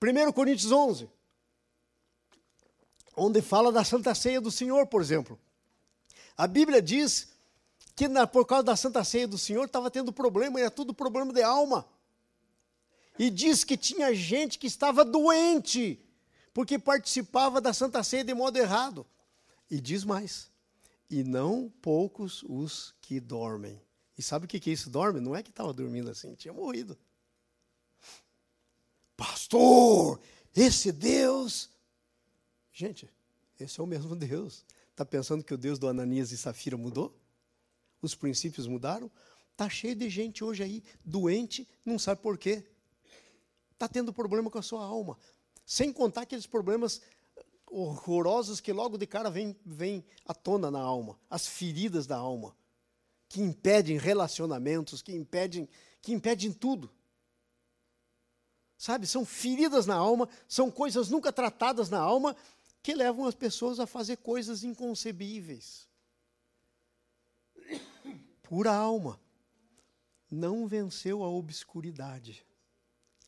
1 0.00 0.30
Coríntios 0.32 0.70
11, 0.70 1.10
onde 3.16 3.42
fala 3.42 3.72
da 3.72 3.82
Santa 3.82 4.14
Ceia 4.14 4.40
do 4.40 4.52
Senhor, 4.52 4.86
por 4.86 5.02
exemplo. 5.02 5.38
A 6.36 6.46
Bíblia 6.46 6.80
diz 6.80 7.32
que 7.96 8.06
na, 8.06 8.26
por 8.26 8.46
causa 8.46 8.62
da 8.62 8.76
Santa 8.76 9.02
Ceia 9.02 9.26
do 9.26 9.36
Senhor 9.36 9.64
estava 9.64 9.90
tendo 9.90 10.12
problema, 10.12 10.60
era 10.60 10.70
tudo 10.70 10.94
problema 10.94 11.32
de 11.32 11.42
alma. 11.42 11.84
E 13.18 13.28
diz 13.28 13.64
que 13.64 13.76
tinha 13.76 14.14
gente 14.14 14.58
que 14.58 14.66
estava 14.66 15.04
doente, 15.04 15.98
porque 16.54 16.78
participava 16.78 17.60
da 17.60 17.72
Santa 17.72 18.02
Ceia 18.02 18.24
de 18.24 18.32
modo 18.32 18.56
errado. 18.56 19.04
E 19.68 19.80
diz 19.80 20.04
mais: 20.04 20.50
e 21.10 21.22
não 21.22 21.70
poucos 21.82 22.42
os 22.44 22.94
que 23.02 23.20
dormem. 23.20 23.80
Sabe 24.22 24.46
o 24.46 24.48
que 24.48 24.70
é 24.70 24.72
isso, 24.72 24.90
dorme? 24.90 25.20
Não 25.20 25.34
é 25.34 25.42
que 25.42 25.50
estava 25.50 25.72
dormindo 25.72 26.10
assim, 26.10 26.34
tinha 26.34 26.52
morrido. 26.52 26.98
Pastor, 29.16 30.20
esse 30.54 30.92
Deus. 30.92 31.70
Gente, 32.72 33.08
esse 33.58 33.80
é 33.80 33.82
o 33.82 33.86
mesmo 33.86 34.16
Deus. 34.16 34.64
Está 34.90 35.04
pensando 35.04 35.44
que 35.44 35.54
o 35.54 35.58
Deus 35.58 35.78
do 35.78 35.88
Ananias 35.88 36.32
e 36.32 36.36
Safira 36.36 36.76
mudou? 36.76 37.18
Os 38.00 38.14
princípios 38.14 38.66
mudaram? 38.66 39.10
Está 39.52 39.68
cheio 39.68 39.94
de 39.94 40.08
gente 40.08 40.42
hoje 40.42 40.62
aí, 40.62 40.82
doente, 41.04 41.68
não 41.84 41.98
sabe 41.98 42.20
por 42.20 42.36
quê. 42.36 42.64
Está 43.72 43.86
tendo 43.86 44.12
problema 44.12 44.50
com 44.50 44.58
a 44.58 44.62
sua 44.62 44.84
alma. 44.84 45.18
Sem 45.64 45.92
contar 45.92 46.22
aqueles 46.22 46.46
problemas 46.46 47.00
horrorosos 47.72 48.60
que 48.60 48.72
logo 48.72 48.98
de 48.98 49.06
cara 49.06 49.30
vêm 49.30 49.56
vem 49.64 50.04
à 50.26 50.34
tona 50.34 50.70
na 50.70 50.80
alma, 50.80 51.18
as 51.30 51.46
feridas 51.46 52.06
da 52.06 52.16
alma, 52.16 52.54
que 53.32 53.40
impedem 53.40 53.96
relacionamentos, 53.96 55.00
que 55.00 55.10
impedem, 55.10 55.66
que 56.02 56.12
impedem 56.12 56.52
tudo. 56.52 56.92
Sabe, 58.76 59.06
são 59.06 59.24
feridas 59.24 59.86
na 59.86 59.94
alma, 59.94 60.28
são 60.46 60.70
coisas 60.70 61.08
nunca 61.08 61.32
tratadas 61.32 61.88
na 61.88 61.98
alma 61.98 62.36
que 62.82 62.94
levam 62.94 63.24
as 63.24 63.34
pessoas 63.34 63.80
a 63.80 63.86
fazer 63.86 64.18
coisas 64.18 64.64
inconcebíveis. 64.64 65.88
Pura 68.42 68.74
alma 68.74 69.18
não 70.30 70.66
venceu 70.66 71.24
a 71.24 71.30
obscuridade. 71.30 72.44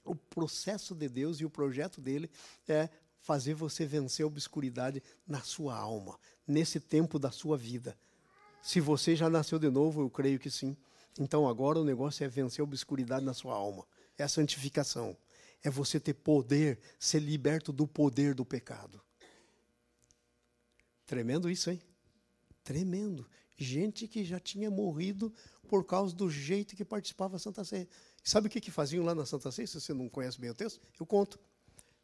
O 0.05 0.14
processo 0.14 0.94
de 0.94 1.09
Deus 1.09 1.40
e 1.40 1.46
o 1.46 1.50
projeto 1.50 1.98
dele 1.98 2.30
é 2.68 2.90
fazer 3.20 3.55
você 3.55 3.86
vencer 3.86 4.22
a 4.22 4.26
obscuridade 4.26 5.02
na 5.26 5.40
sua 5.40 5.74
alma, 5.74 6.20
nesse 6.46 6.78
tempo 6.78 7.18
da 7.18 7.30
sua 7.30 7.57
vida. 7.57 7.96
Se 8.65 8.81
você 8.81 9.15
já 9.15 9.29
nasceu 9.29 9.59
de 9.59 9.69
novo, 9.69 10.01
eu 10.01 10.09
creio 10.09 10.39
que 10.39 10.51
sim. 10.51 10.75
Então 11.19 11.47
agora 11.47 11.79
o 11.79 11.85
negócio 11.85 12.25
é 12.25 12.29
vencer 12.29 12.62
a 12.62 12.65
obscuridade 12.65 13.23
na 13.23 13.35
sua 13.35 13.55
alma. 13.55 13.87
É 14.17 14.23
a 14.23 14.29
santificação. 14.29 15.15
É 15.62 15.69
você 15.69 16.01
ter 16.01 16.15
poder, 16.15 16.79
ser 16.99 17.19
liberto 17.21 17.73
do 17.73 17.87
poder 17.87 18.35
do 18.35 18.45
pecado. 18.45 19.01
Tremendo 21.05 21.51
isso, 21.51 21.71
hein? 21.71 21.81
Tremendo. 22.62 23.29
Gente 23.55 24.09
que 24.09 24.25
já 24.25 24.41
tinha 24.41 24.71
morrido 24.71 25.31
por 25.69 25.85
causa 25.85 26.15
do 26.15 26.31
jeito 26.31 26.75
que 26.75 26.85
participava 26.87 27.35
da 27.35 27.39
Santa 27.39 27.65
Ceia. 27.65 27.87
Sabe 28.23 28.47
o 28.47 28.51
que, 28.51 28.62
que 28.62 28.71
faziam 28.71 29.05
lá 29.05 29.15
na 29.15 29.27
Santa 29.27 29.53
Ceia? 29.53 29.67
Se 29.67 29.79
você 29.79 29.93
não 29.93 30.09
conhece 30.09 30.41
bem 30.41 30.49
o 30.49 30.55
texto, 30.55 30.81
eu 30.99 31.05
conto. 31.05 31.39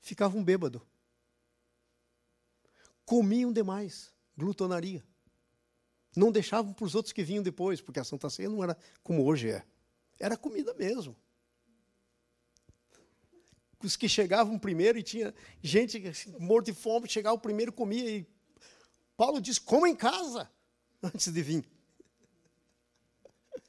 Ficavam 0.01 0.45
bêbado 0.45 0.87
comiam 3.11 3.53
demais, 3.53 4.13
glutonaria. 4.39 5.05
Não 6.17 6.33
deixavam 6.33 6.73
para 6.73 6.85
os 6.85 6.95
outros 6.95 7.13
que 7.13 7.23
vinham 7.23 7.43
depois, 7.43 7.81
porque 7.81 8.01
a 8.01 8.05
Santa 8.05 8.29
Ceia 8.29 8.49
não 8.49 8.63
era 8.63 8.77
como 9.03 9.25
hoje 9.25 9.51
é. 9.51 9.65
Era 10.19 10.37
comida 10.37 10.75
mesmo. 10.75 11.17
Os 13.83 13.97
que 13.97 14.09
chegavam 14.09 14.59
primeiro 14.59 14.99
e 14.99 15.03
tinha 15.03 15.35
gente 15.63 16.07
assim, 16.07 16.37
morto 16.39 16.67
de 16.67 16.75
fome, 16.75 17.09
chegava 17.09 17.39
primeiro 17.39 17.73
comia 17.73 18.19
e 18.19 18.27
Paulo 19.17 19.41
diz: 19.41 19.59
coma 19.59 19.89
em 19.89 19.97
casa 19.97 20.51
antes 21.03 21.33
de 21.33 21.43
vir. 21.43 21.69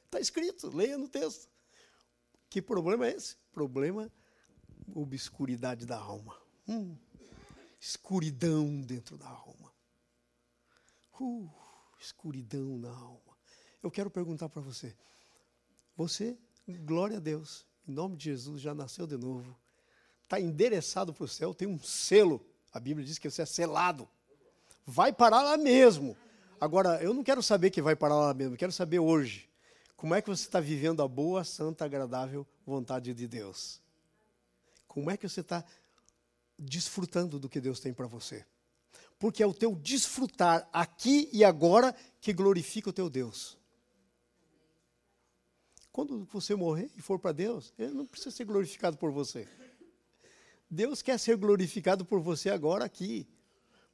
Está 0.04 0.20
escrito, 0.20 0.74
leia 0.76 0.98
no 0.98 1.08
texto. 1.08 1.48
Que 2.50 2.60
problema 2.60 3.06
é 3.06 3.12
esse? 3.12 3.36
Problema 3.52 4.12
obscuridade 4.94 5.86
da 5.86 5.96
alma. 5.96 6.36
Hum 6.68 6.94
escuridão 7.82 8.80
dentro 8.80 9.18
da 9.18 9.28
alma. 9.28 9.72
Uh, 11.20 11.50
escuridão 12.02 12.78
na 12.78 12.90
alma. 12.90 13.36
Eu 13.82 13.90
quero 13.90 14.10
perguntar 14.10 14.48
para 14.48 14.60
você: 14.60 14.94
você, 15.96 16.36
glória 16.66 17.16
a 17.16 17.20
Deus, 17.20 17.66
em 17.86 17.92
nome 17.92 18.16
de 18.16 18.24
Jesus, 18.24 18.60
já 18.60 18.74
nasceu 18.74 19.06
de 19.06 19.16
novo, 19.16 19.56
está 20.24 20.40
endereçado 20.40 21.12
para 21.12 21.24
o 21.24 21.28
céu, 21.28 21.54
tem 21.54 21.68
um 21.68 21.78
selo. 21.78 22.44
A 22.72 22.80
Bíblia 22.80 23.06
diz 23.06 23.18
que 23.18 23.30
você 23.30 23.42
é 23.42 23.46
selado. 23.46 24.08
Vai 24.86 25.12
parar 25.12 25.42
lá 25.42 25.56
mesmo. 25.56 26.16
Agora, 26.60 27.02
eu 27.02 27.12
não 27.12 27.22
quero 27.22 27.42
saber 27.42 27.70
que 27.70 27.82
vai 27.82 27.94
parar 27.94 28.16
lá 28.16 28.34
mesmo, 28.34 28.56
quero 28.56 28.72
saber 28.72 28.98
hoje. 28.98 29.48
Como 29.96 30.14
é 30.14 30.22
que 30.22 30.28
você 30.28 30.44
está 30.44 30.58
vivendo 30.58 31.02
a 31.02 31.08
boa, 31.08 31.44
santa, 31.44 31.84
agradável 31.84 32.46
vontade 32.66 33.14
de 33.14 33.28
Deus? 33.28 33.80
Como 34.88 35.10
é 35.10 35.16
que 35.16 35.28
você 35.28 35.40
está 35.40 35.64
desfrutando 36.62 37.38
do 37.38 37.48
que 37.48 37.60
Deus 37.60 37.80
tem 37.80 37.92
para 37.92 38.06
você. 38.06 38.44
Porque 39.22 39.40
é 39.40 39.46
o 39.46 39.54
teu 39.54 39.76
desfrutar 39.76 40.68
aqui 40.72 41.28
e 41.32 41.44
agora 41.44 41.94
que 42.20 42.32
glorifica 42.32 42.90
o 42.90 42.92
teu 42.92 43.08
Deus. 43.08 43.56
Quando 45.92 46.24
você 46.24 46.56
morrer 46.56 46.90
e 46.96 47.00
for 47.00 47.20
para 47.20 47.30
Deus, 47.30 47.72
ele 47.78 47.94
não 47.94 48.04
precisa 48.04 48.32
ser 48.32 48.44
glorificado 48.44 48.96
por 48.96 49.12
você. 49.12 49.46
Deus 50.68 51.02
quer 51.02 51.20
ser 51.20 51.36
glorificado 51.36 52.04
por 52.04 52.18
você 52.18 52.50
agora 52.50 52.84
aqui. 52.84 53.28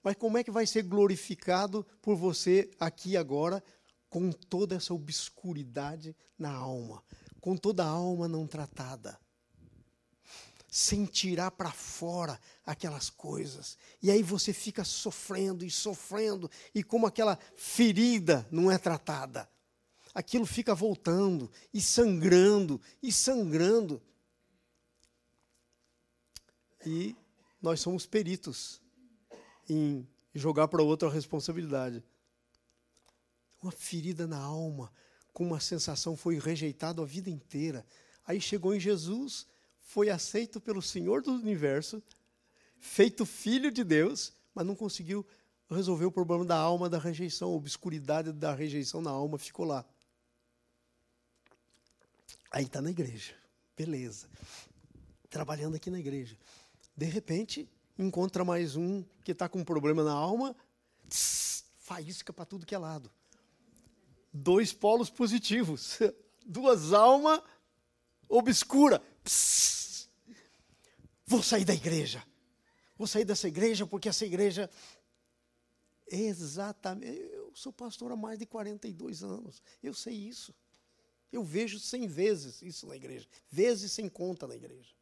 Mas 0.03 0.16
como 0.16 0.39
é 0.39 0.43
que 0.43 0.51
vai 0.51 0.64
ser 0.64 0.83
glorificado 0.85 1.87
por 2.01 2.16
você 2.16 2.70
aqui 2.81 3.14
agora 3.14 3.62
com 4.09 4.33
toda 4.33 4.76
essa 4.76 4.95
obscuridade 4.95 6.16
na 6.39 6.55
alma, 6.55 7.05
com 7.39 7.55
toda 7.55 7.85
a 7.85 7.89
alma 7.89 8.26
não 8.26 8.47
tratada? 8.47 9.20
Sem 10.71 11.07
tirar 11.07 11.51
para 11.51 11.73
fora 11.73 12.39
aquelas 12.64 13.09
coisas. 13.09 13.79
E 14.03 14.11
aí 14.11 14.23
você 14.23 14.53
fica 14.53 14.85
sofrendo 14.85 15.64
e 15.64 15.71
sofrendo, 15.71 16.51
e 16.75 16.83
como 16.85 17.07
aquela 17.07 17.39
ferida 17.57 18.47
não 18.51 18.71
é 18.71 18.77
tratada, 18.77 19.49
aquilo 20.14 20.45
fica 20.45 20.75
voltando 20.75 21.51
e 21.73 21.81
sangrando 21.81 22.81
e 23.03 23.11
sangrando. 23.11 24.03
E 26.85 27.16
nós 27.61 27.81
somos 27.81 28.07
peritos 28.07 28.81
em 29.69 30.07
jogar 30.35 30.69
para 30.69 30.83
outro 30.83 31.09
a 31.09 31.12
responsabilidade. 31.12 32.05
Uma 33.61 33.73
ferida 33.73 34.27
na 34.27 34.39
alma, 34.39 34.93
com 35.33 35.45
uma 35.45 35.61
sensação 35.61 36.16
foi 36.16 36.39
rejeitado 36.39 37.03
a 37.03 37.07
vida 37.07 37.31
inteira. 37.31 37.85
Aí 38.25 38.41
chegou 38.41 38.75
em 38.75 38.81
Jesus, 38.81 39.47
foi 39.89 40.11
aceito 40.11 40.61
pelo 40.61 40.82
Senhor 40.82 41.22
do 41.22 41.32
universo, 41.32 42.03
feito 42.78 43.24
filho 43.24 43.72
de 43.72 43.82
Deus, 43.82 44.34
mas 44.55 44.66
não 44.66 44.76
conseguiu 44.76 45.26
resolver 45.70 46.05
o 46.05 46.12
problema 46.12 46.45
da 46.45 46.57
alma 46.57 46.91
da 46.91 46.99
rejeição, 46.99 47.49
a 47.49 47.57
obscuridade 47.57 48.30
da 48.30 48.55
rejeição 48.55 49.01
na 49.01 49.09
alma 49.09 49.39
ficou 49.39 49.64
lá. 49.64 49.82
Aí 52.51 52.66
está 52.66 52.82
na 52.82 52.91
igreja, 52.91 53.34
beleza. 53.74 54.28
Trabalhando 55.30 55.76
aqui 55.76 55.91
na 55.91 55.99
igreja. 55.99 56.36
De 56.95 57.07
repente, 57.07 57.66
encontra 57.99 58.45
mais 58.45 58.76
um 58.76 59.03
que 59.24 59.32
está 59.32 59.49
com 59.49 59.61
um 59.61 59.64
problema 59.64 60.05
na 60.05 60.12
alma, 60.12 60.55
tss, 61.09 61.64
faísca 61.78 62.30
para 62.30 62.45
tudo 62.45 62.66
que 62.66 62.74
é 62.74 62.78
lado. 62.78 63.11
Dois 64.30 64.70
polos 64.70 65.09
positivos, 65.09 65.99
duas 66.45 66.93
almas 66.93 67.41
obscuras. 68.28 69.01
Vou 71.26 71.43
sair 71.43 71.64
da 71.64 71.74
igreja. 71.74 72.26
Vou 72.97 73.07
sair 73.07 73.24
dessa 73.24 73.47
igreja 73.47 73.87
porque 73.87 74.09
essa 74.09 74.24
igreja. 74.24 74.70
Exatamente. 76.07 77.18
Eu 77.33 77.53
sou 77.55 77.72
pastor 77.72 78.11
há 78.11 78.16
mais 78.16 78.39
de 78.39 78.47
42 78.47 79.22
anos. 79.22 79.62
Eu 79.83 79.93
sei 79.93 80.14
isso. 80.14 80.55
Eu 81.31 81.45
vejo 81.45 81.79
cem 81.79 82.07
vezes 82.07 82.62
isso 82.62 82.87
na 82.87 82.97
igreja. 82.97 83.29
Vezes 83.51 83.93
sem 83.93 84.09
conta 84.09 84.47
na 84.47 84.57
igreja. 84.57 84.95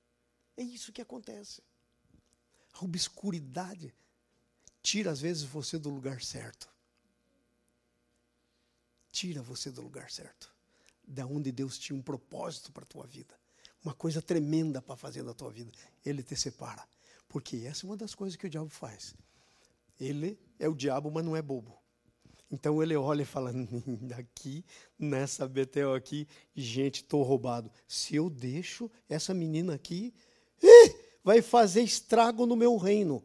É 0.57 0.63
isso 0.63 0.93
que 0.93 1.01
acontece. 1.01 1.63
A 2.73 2.85
obscuridade 2.85 3.95
tira, 4.83 5.11
às 5.11 5.21
vezes, 5.21 5.45
você 5.45 5.79
do 5.79 5.91
lugar 5.91 6.21
certo. 6.21 6.69
Tira 9.13 9.43
você 9.43 9.71
do 9.71 9.83
lugar 9.83 10.11
certo. 10.11 10.53
Da 11.07 11.25
onde 11.27 11.53
Deus 11.53 11.79
tinha 11.79 11.97
um 11.97 12.03
propósito 12.03 12.73
para 12.73 12.83
a 12.83 12.87
tua 12.87 13.07
vida. 13.07 13.39
Uma 13.87 13.95
coisa 13.95 14.21
tremenda 14.21 14.83
para 14.83 14.97
fazer 14.97 15.23
na 15.23 15.33
tua 15.33 15.49
vida. 15.49 15.71
Ele 16.05 16.21
te 16.21 16.35
separa. 16.35 16.85
Porque 17.29 17.59
essa 17.59 17.87
é 17.87 17.89
uma 17.89 17.97
das 17.97 18.17
coisas 18.17 18.35
que 18.35 18.45
o 18.45 18.51
diabo 18.51 18.69
faz. 18.69 19.15
Ele 20.01 20.37
é 20.59 20.69
o 20.69 20.75
diabo, 20.75 21.09
mas 21.09 21.25
não 21.25 21.37
é 21.37 21.41
bobo. 21.41 21.79
Então 22.51 22.83
ele 22.83 22.97
olha 22.97 23.23
e 23.23 23.25
fala: 23.25 23.53
aqui, 24.19 24.65
nessa 24.99 25.47
Betel 25.47 25.95
aqui, 25.95 26.27
gente, 26.53 27.03
estou 27.03 27.23
roubado. 27.23 27.71
Se 27.87 28.17
eu 28.17 28.29
deixo 28.29 28.91
essa 29.09 29.33
menina 29.33 29.77
aqui, 29.77 30.13
vai 31.23 31.41
fazer 31.41 31.83
estrago 31.83 32.45
no 32.45 32.57
meu 32.57 32.77
reino. 32.77 33.25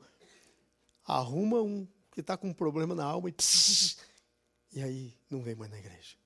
Arruma 1.03 1.59
um 1.59 1.87
que 2.11 2.19
está 2.21 2.37
com 2.37 2.49
um 2.49 2.53
problema 2.53 2.93
na 2.93 3.03
alma 3.03 3.31
e, 3.31 3.33
e 4.77 4.83
aí 4.83 5.17
não 5.27 5.41
vem 5.41 5.55
mais 5.55 5.71
na 5.71 5.79
igreja. 5.79 6.17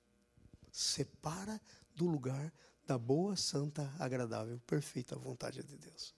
Separa 0.73 1.61
do 1.95 2.05
lugar 2.05 2.51
da 2.85 2.97
boa, 2.97 3.35
santa, 3.35 3.93
agradável, 3.99 4.59
perfeita 4.65 5.15
vontade 5.15 5.63
de 5.63 5.77
Deus. 5.77 6.13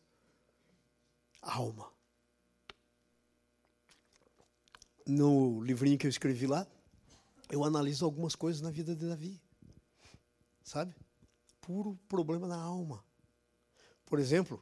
Alma 1.41 1.97
no 5.07 5.61
livrinho 5.63 5.97
que 5.97 6.05
eu 6.05 6.09
escrevi 6.09 6.45
lá, 6.45 6.67
eu 7.49 7.63
analiso 7.63 8.03
algumas 8.03 8.35
coisas 8.35 8.61
na 8.61 8.69
vida 8.69 8.93
de 8.93 9.07
Davi. 9.07 9.41
Sabe? 10.63 10.93
Puro 11.61 11.97
problema 12.09 12.45
na 12.45 12.57
alma. 12.57 13.03
Por 14.05 14.19
exemplo, 14.19 14.61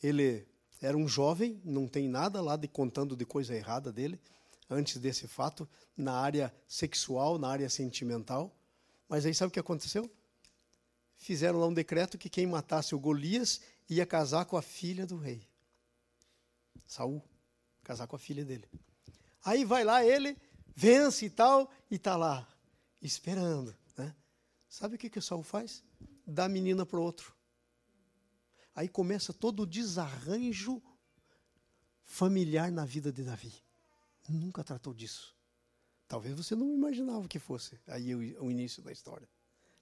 ele 0.00 0.46
era 0.80 0.96
um 0.96 1.08
jovem, 1.08 1.60
não 1.64 1.88
tem 1.88 2.08
nada 2.08 2.40
lá 2.40 2.56
de 2.56 2.68
contando 2.68 3.16
de 3.16 3.24
coisa 3.24 3.54
errada 3.54 3.92
dele, 3.92 4.20
antes 4.70 4.98
desse 4.98 5.26
fato, 5.26 5.68
na 5.96 6.12
área 6.12 6.54
sexual, 6.68 7.36
na 7.36 7.48
área 7.48 7.68
sentimental. 7.68 8.54
Mas 9.08 9.26
aí 9.26 9.34
sabe 9.34 9.48
o 9.48 9.52
que 9.52 9.58
aconteceu? 9.58 10.08
Fizeram 11.18 11.58
lá 11.58 11.66
um 11.66 11.74
decreto 11.74 12.16
que 12.16 12.30
quem 12.30 12.46
matasse 12.46 12.94
o 12.94 12.98
Golias 12.98 13.60
ia 13.90 14.06
casar 14.06 14.44
com 14.46 14.56
a 14.56 14.62
filha 14.62 15.04
do 15.04 15.16
rei. 15.16 15.46
Saul, 16.86 17.22
casar 17.82 18.06
com 18.06 18.16
a 18.16 18.18
filha 18.18 18.44
dele. 18.44 18.66
Aí 19.44 19.64
vai 19.64 19.84
lá 19.84 20.04
ele, 20.04 20.36
vence 20.74 21.26
e 21.26 21.30
tal, 21.30 21.70
e 21.90 21.96
está 21.96 22.16
lá, 22.16 22.48
esperando. 23.02 23.76
Né? 23.96 24.14
Sabe 24.68 24.94
o 24.94 24.98
que, 24.98 25.10
que 25.10 25.18
o 25.18 25.22
Saul 25.22 25.42
faz? 25.42 25.82
Dá 26.26 26.44
a 26.44 26.48
menina 26.48 26.86
para 26.86 26.98
o 26.98 27.02
outro. 27.02 27.34
Aí 28.74 28.88
começa 28.88 29.32
todo 29.32 29.64
o 29.64 29.66
desarranjo 29.66 30.80
familiar 32.04 32.70
na 32.70 32.84
vida 32.84 33.10
de 33.10 33.24
Davi. 33.24 33.52
Nunca 34.28 34.62
tratou 34.62 34.94
disso. 34.94 35.34
Talvez 36.06 36.34
você 36.34 36.54
não 36.54 36.72
imaginava 36.72 37.26
que 37.26 37.38
fosse 37.38 37.78
aí 37.86 38.14
o, 38.14 38.44
o 38.44 38.50
início 38.50 38.82
da 38.82 38.92
história. 38.92 39.28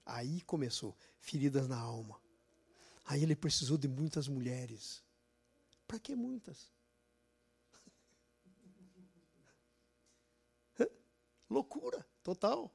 Aí 0.07 0.39
começou, 0.41 0.95
feridas 1.19 1.67
na 1.67 1.77
alma. 1.77 2.17
Aí 3.05 3.21
ele 3.21 3.35
precisou 3.35 3.77
de 3.77 3.89
muitas 3.89 4.27
mulheres. 4.29 5.03
Para 5.85 5.99
que 5.99 6.15
muitas? 6.15 6.71
Loucura 11.49 12.05
total. 12.23 12.73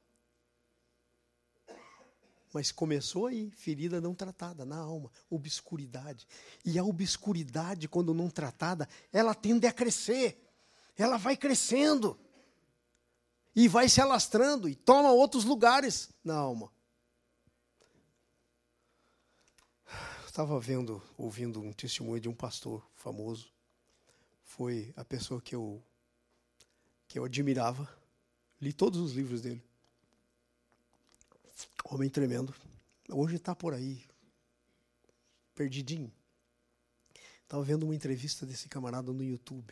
Mas 2.53 2.71
começou 2.71 3.25
aí, 3.25 3.49
ferida 3.49 3.99
não 3.99 4.13
tratada 4.13 4.63
na 4.63 4.77
alma, 4.77 5.11
obscuridade. 5.27 6.27
E 6.63 6.77
a 6.77 6.83
obscuridade, 6.83 7.87
quando 7.87 8.13
não 8.13 8.29
tratada, 8.29 8.87
ela 9.11 9.33
tende 9.33 9.65
a 9.65 9.73
crescer. 9.73 10.39
Ela 10.95 11.17
vai 11.17 11.35
crescendo. 11.35 12.19
E 13.55 13.67
vai 13.67 13.89
se 13.89 13.99
alastrando 13.99 14.69
e 14.69 14.75
toma 14.75 15.11
outros 15.11 15.43
lugares 15.45 16.09
na 16.23 16.35
alma. 16.35 16.71
Estava 20.33 20.59
vendo, 20.59 20.99
ouvindo 21.15 21.61
um 21.61 21.71
testemunho 21.71 22.19
de 22.19 22.27
um 22.27 22.33
pastor 22.33 22.83
famoso. 22.95 23.53
Foi 24.43 24.91
a 24.95 25.05
pessoa 25.05 25.39
que 25.39 25.53
eu 25.53 25.79
que 27.07 27.19
eu 27.19 27.25
admirava 27.25 27.87
Li 28.59 28.73
todos 28.73 28.99
os 28.99 29.11
livros 29.11 29.43
dele. 29.43 29.63
Homem 31.85 32.09
tremendo. 32.09 32.51
Hoje 33.11 33.35
está 33.35 33.53
por 33.53 33.75
aí, 33.75 34.03
perdidinho. 35.53 36.11
Estava 37.43 37.61
vendo 37.61 37.83
uma 37.83 37.93
entrevista 37.93 38.43
desse 38.43 38.67
camarada 38.67 39.13
no 39.13 39.23
YouTube. 39.23 39.71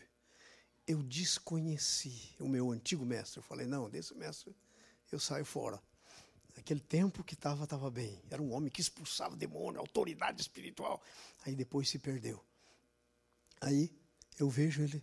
Eu 0.86 1.02
desconheci 1.02 2.36
o 2.38 2.46
meu 2.46 2.70
antigo 2.70 3.04
mestre. 3.04 3.40
Eu 3.40 3.42
falei, 3.42 3.66
não, 3.66 3.90
desse 3.90 4.14
mestre 4.14 4.54
eu 5.10 5.18
saio 5.18 5.44
fora. 5.44 5.82
Naquele 6.56 6.80
tempo 6.80 7.24
que 7.24 7.34
estava, 7.34 7.64
estava 7.64 7.90
bem. 7.90 8.20
Era 8.30 8.42
um 8.42 8.52
homem 8.52 8.70
que 8.70 8.80
expulsava 8.80 9.36
demônio, 9.36 9.80
autoridade 9.80 10.40
espiritual. 10.40 11.02
Aí 11.44 11.54
depois 11.54 11.88
se 11.88 11.98
perdeu. 11.98 12.42
Aí 13.60 13.90
eu 14.38 14.48
vejo 14.48 14.82
ele 14.82 15.02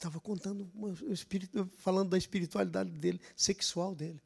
estava 0.00 0.18
contando, 0.18 0.70
um 0.74 1.12
espírito, 1.12 1.70
falando 1.76 2.10
da 2.10 2.18
espiritualidade 2.18 2.90
dele, 2.90 3.20
sexual 3.36 3.94
dele. 3.94 4.20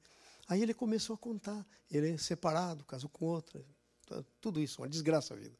Aí 0.48 0.62
ele 0.62 0.72
começou 0.72 1.14
a 1.14 1.18
contar. 1.18 1.66
Ele 1.90 2.10
é 2.10 2.16
separado, 2.16 2.84
casou 2.84 3.10
com 3.10 3.26
outra. 3.26 3.64
Tudo 4.40 4.60
isso, 4.60 4.80
uma 4.80 4.88
desgraça 4.88 5.34
a 5.34 5.36
vida. 5.36 5.56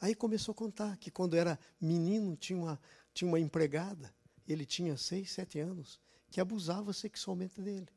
Aí 0.00 0.14
começou 0.14 0.52
a 0.52 0.54
contar 0.54 0.96
que 0.98 1.10
quando 1.10 1.36
era 1.36 1.58
menino 1.80 2.36
tinha 2.36 2.58
uma, 2.58 2.80
tinha 3.14 3.28
uma 3.28 3.38
empregada, 3.38 4.12
ele 4.46 4.66
tinha 4.66 4.96
seis, 4.96 5.30
sete 5.30 5.60
anos, 5.60 6.00
que 6.30 6.40
abusava 6.40 6.92
sexualmente 6.92 7.60
dele. 7.60 7.88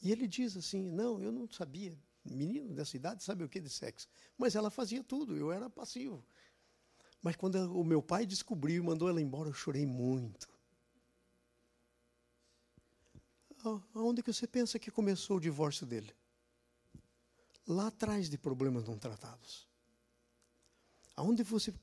E 0.00 0.10
ele 0.10 0.26
diz 0.26 0.56
assim: 0.56 0.82
Não, 0.82 1.20
eu 1.20 1.30
não 1.30 1.48
sabia. 1.48 1.96
Menino 2.24 2.74
dessa 2.74 2.96
idade 2.96 3.22
sabe 3.22 3.44
o 3.44 3.48
que 3.48 3.60
de 3.60 3.70
sexo. 3.70 4.08
Mas 4.36 4.54
ela 4.54 4.70
fazia 4.70 5.02
tudo, 5.02 5.36
eu 5.36 5.50
era 5.50 5.70
passivo. 5.70 6.24
Mas 7.22 7.36
quando 7.36 7.56
o 7.78 7.84
meu 7.84 8.02
pai 8.02 8.26
descobriu 8.26 8.82
e 8.82 8.86
mandou 8.86 9.08
ela 9.08 9.20
embora, 9.20 9.48
eu 9.48 9.54
chorei 9.54 9.86
muito. 9.86 10.48
Aonde 13.94 14.22
que 14.22 14.32
você 14.32 14.46
pensa 14.46 14.78
que 14.78 14.90
começou 14.90 15.36
o 15.36 15.40
divórcio 15.40 15.86
dele? 15.86 16.14
Lá 17.66 17.88
atrás 17.88 18.28
de 18.28 18.38
problemas 18.38 18.84
não 18.84 18.98
tratados. 18.98 19.68
Aonde 21.14 21.42
você 21.42 21.74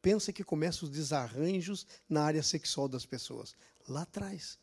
pensa 0.00 0.32
que 0.32 0.44
começam 0.44 0.88
os 0.88 0.94
desarranjos 0.94 1.86
na 2.08 2.22
área 2.22 2.42
sexual 2.42 2.88
das 2.88 3.04
pessoas? 3.04 3.56
Lá 3.88 4.02
atrás. 4.02 4.58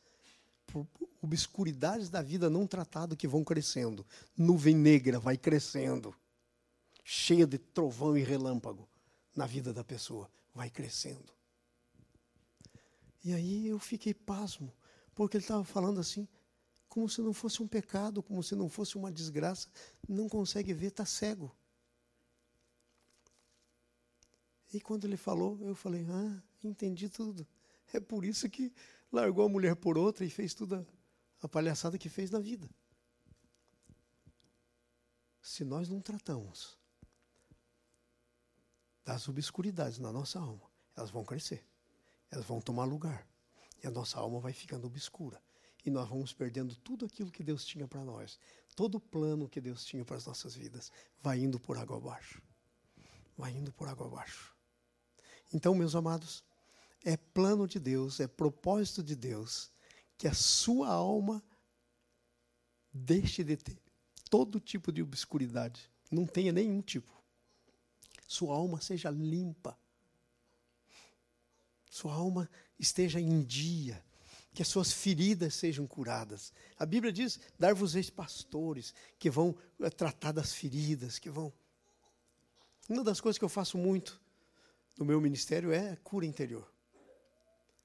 Obscuridades 1.21 2.09
da 2.09 2.21
vida 2.21 2.49
não 2.49 2.65
tratada 2.65 3.15
que 3.15 3.27
vão 3.27 3.43
crescendo. 3.43 4.05
Nuvem 4.37 4.75
negra 4.75 5.19
vai 5.19 5.37
crescendo. 5.37 6.15
Cheia 7.03 7.45
de 7.45 7.57
trovão 7.57 8.17
e 8.17 8.23
relâmpago 8.23 8.87
na 9.35 9.45
vida 9.45 9.73
da 9.73 9.83
pessoa, 9.83 10.29
vai 10.53 10.69
crescendo. 10.69 11.33
E 13.23 13.33
aí 13.33 13.67
eu 13.67 13.79
fiquei 13.79 14.13
pasmo, 14.13 14.73
porque 15.13 15.37
ele 15.37 15.43
estava 15.43 15.63
falando 15.63 15.99
assim, 15.99 16.27
como 16.89 17.07
se 17.07 17.21
não 17.21 17.33
fosse 17.33 17.61
um 17.61 17.67
pecado, 17.67 18.21
como 18.23 18.41
se 18.43 18.55
não 18.55 18.67
fosse 18.67 18.97
uma 18.97 19.11
desgraça, 19.11 19.67
não 20.07 20.27
consegue 20.27 20.73
ver, 20.73 20.87
está 20.87 21.05
cego. 21.05 21.55
E 24.73 24.79
quando 24.79 25.05
ele 25.05 25.17
falou, 25.17 25.57
eu 25.61 25.75
falei, 25.75 26.05
ah, 26.09 26.41
entendi 26.63 27.09
tudo. 27.09 27.47
É 27.93 27.99
por 27.99 28.25
isso 28.25 28.49
que 28.49 28.73
largou 29.11 29.45
a 29.45 29.49
mulher 29.49 29.75
por 29.75 29.97
outra 29.97 30.25
e 30.25 30.29
fez 30.29 30.53
toda 30.53 30.87
a 31.41 31.47
palhaçada 31.47 31.97
que 31.97 32.09
fez 32.09 32.31
na 32.31 32.39
vida. 32.39 32.69
Se 35.41 35.63
nós 35.63 35.89
não 35.89 35.99
tratamos 35.99 36.77
das 39.03 39.27
obscuridades 39.27 39.97
na 39.97 40.11
nossa 40.11 40.39
alma, 40.39 40.69
elas 40.95 41.09
vão 41.09 41.25
crescer, 41.25 41.65
elas 42.29 42.45
vão 42.45 42.61
tomar 42.61 42.85
lugar. 42.85 43.27
E 43.83 43.87
a 43.87 43.91
nossa 43.91 44.19
alma 44.19 44.39
vai 44.39 44.53
ficando 44.53 44.85
obscura. 44.85 45.41
E 45.83 45.89
nós 45.89 46.07
vamos 46.07 46.31
perdendo 46.31 46.75
tudo 46.75 47.05
aquilo 47.05 47.31
que 47.31 47.43
Deus 47.43 47.65
tinha 47.65 47.87
para 47.87 48.03
nós. 48.03 48.39
Todo 48.75 48.95
o 48.95 48.99
plano 48.99 49.49
que 49.49 49.59
Deus 49.59 49.83
tinha 49.83 50.05
para 50.05 50.17
as 50.17 50.25
nossas 50.27 50.55
vidas 50.55 50.91
vai 51.19 51.39
indo 51.39 51.59
por 51.59 51.77
água 51.77 51.97
abaixo. 51.97 52.41
Vai 53.35 53.51
indo 53.51 53.73
por 53.73 53.87
água 53.87 54.05
abaixo. 54.05 54.55
Então, 55.51 55.73
meus 55.73 55.95
amados, 55.95 56.43
é 57.03 57.17
plano 57.17 57.67
de 57.67 57.79
Deus, 57.79 58.19
é 58.19 58.27
propósito 58.27 59.03
de 59.03 59.15
Deus 59.15 59.71
que 60.17 60.27
a 60.27 60.33
sua 60.33 60.89
alma 60.89 61.43
deixe 62.93 63.43
de 63.43 63.57
ter 63.57 63.77
todo 64.29 64.59
tipo 64.59 64.91
de 64.91 65.01
obscuridade. 65.01 65.89
Não 66.11 66.25
tenha 66.25 66.51
nenhum 66.51 66.81
tipo 66.81 67.21
sua 68.31 68.55
alma 68.55 68.79
seja 68.79 69.09
limpa, 69.09 69.77
sua 71.89 72.13
alma 72.13 72.49
esteja 72.79 73.19
em 73.19 73.43
dia, 73.43 74.01
que 74.53 74.61
as 74.61 74.69
suas 74.69 74.93
feridas 74.93 75.53
sejam 75.53 75.85
curadas. 75.85 76.53
A 76.79 76.85
Bíblia 76.85 77.11
diz: 77.11 77.41
dar-vos-eis 77.59 78.09
pastores 78.09 78.93
que 79.19 79.29
vão 79.29 79.53
eh, 79.81 79.89
tratar 79.89 80.31
das 80.31 80.53
feridas, 80.53 81.19
que 81.19 81.29
vão. 81.29 81.51
Uma 82.87 83.03
das 83.03 83.19
coisas 83.19 83.37
que 83.37 83.43
eu 83.43 83.49
faço 83.49 83.77
muito 83.77 84.21
do 84.95 85.03
meu 85.03 85.19
ministério 85.19 85.73
é 85.73 85.97
cura 85.97 86.25
interior. 86.25 86.71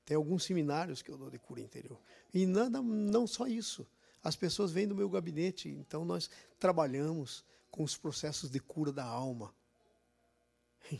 Tem 0.06 0.16
alguns 0.16 0.44
seminários 0.44 1.02
que 1.02 1.10
eu 1.10 1.18
dou 1.18 1.28
de 1.28 1.38
cura 1.38 1.60
interior. 1.60 2.00
E 2.32 2.46
nada, 2.46 2.80
não 2.80 3.26
só 3.26 3.48
isso. 3.48 3.84
As 4.22 4.36
pessoas 4.36 4.70
vêm 4.70 4.86
do 4.86 4.94
meu 4.94 5.10
gabinete, 5.10 5.68
então 5.68 6.04
nós 6.04 6.30
trabalhamos 6.60 7.44
com 7.72 7.82
os 7.82 7.96
processos 7.96 8.48
de 8.48 8.60
cura 8.60 8.92
da 8.92 9.04
alma. 9.04 9.52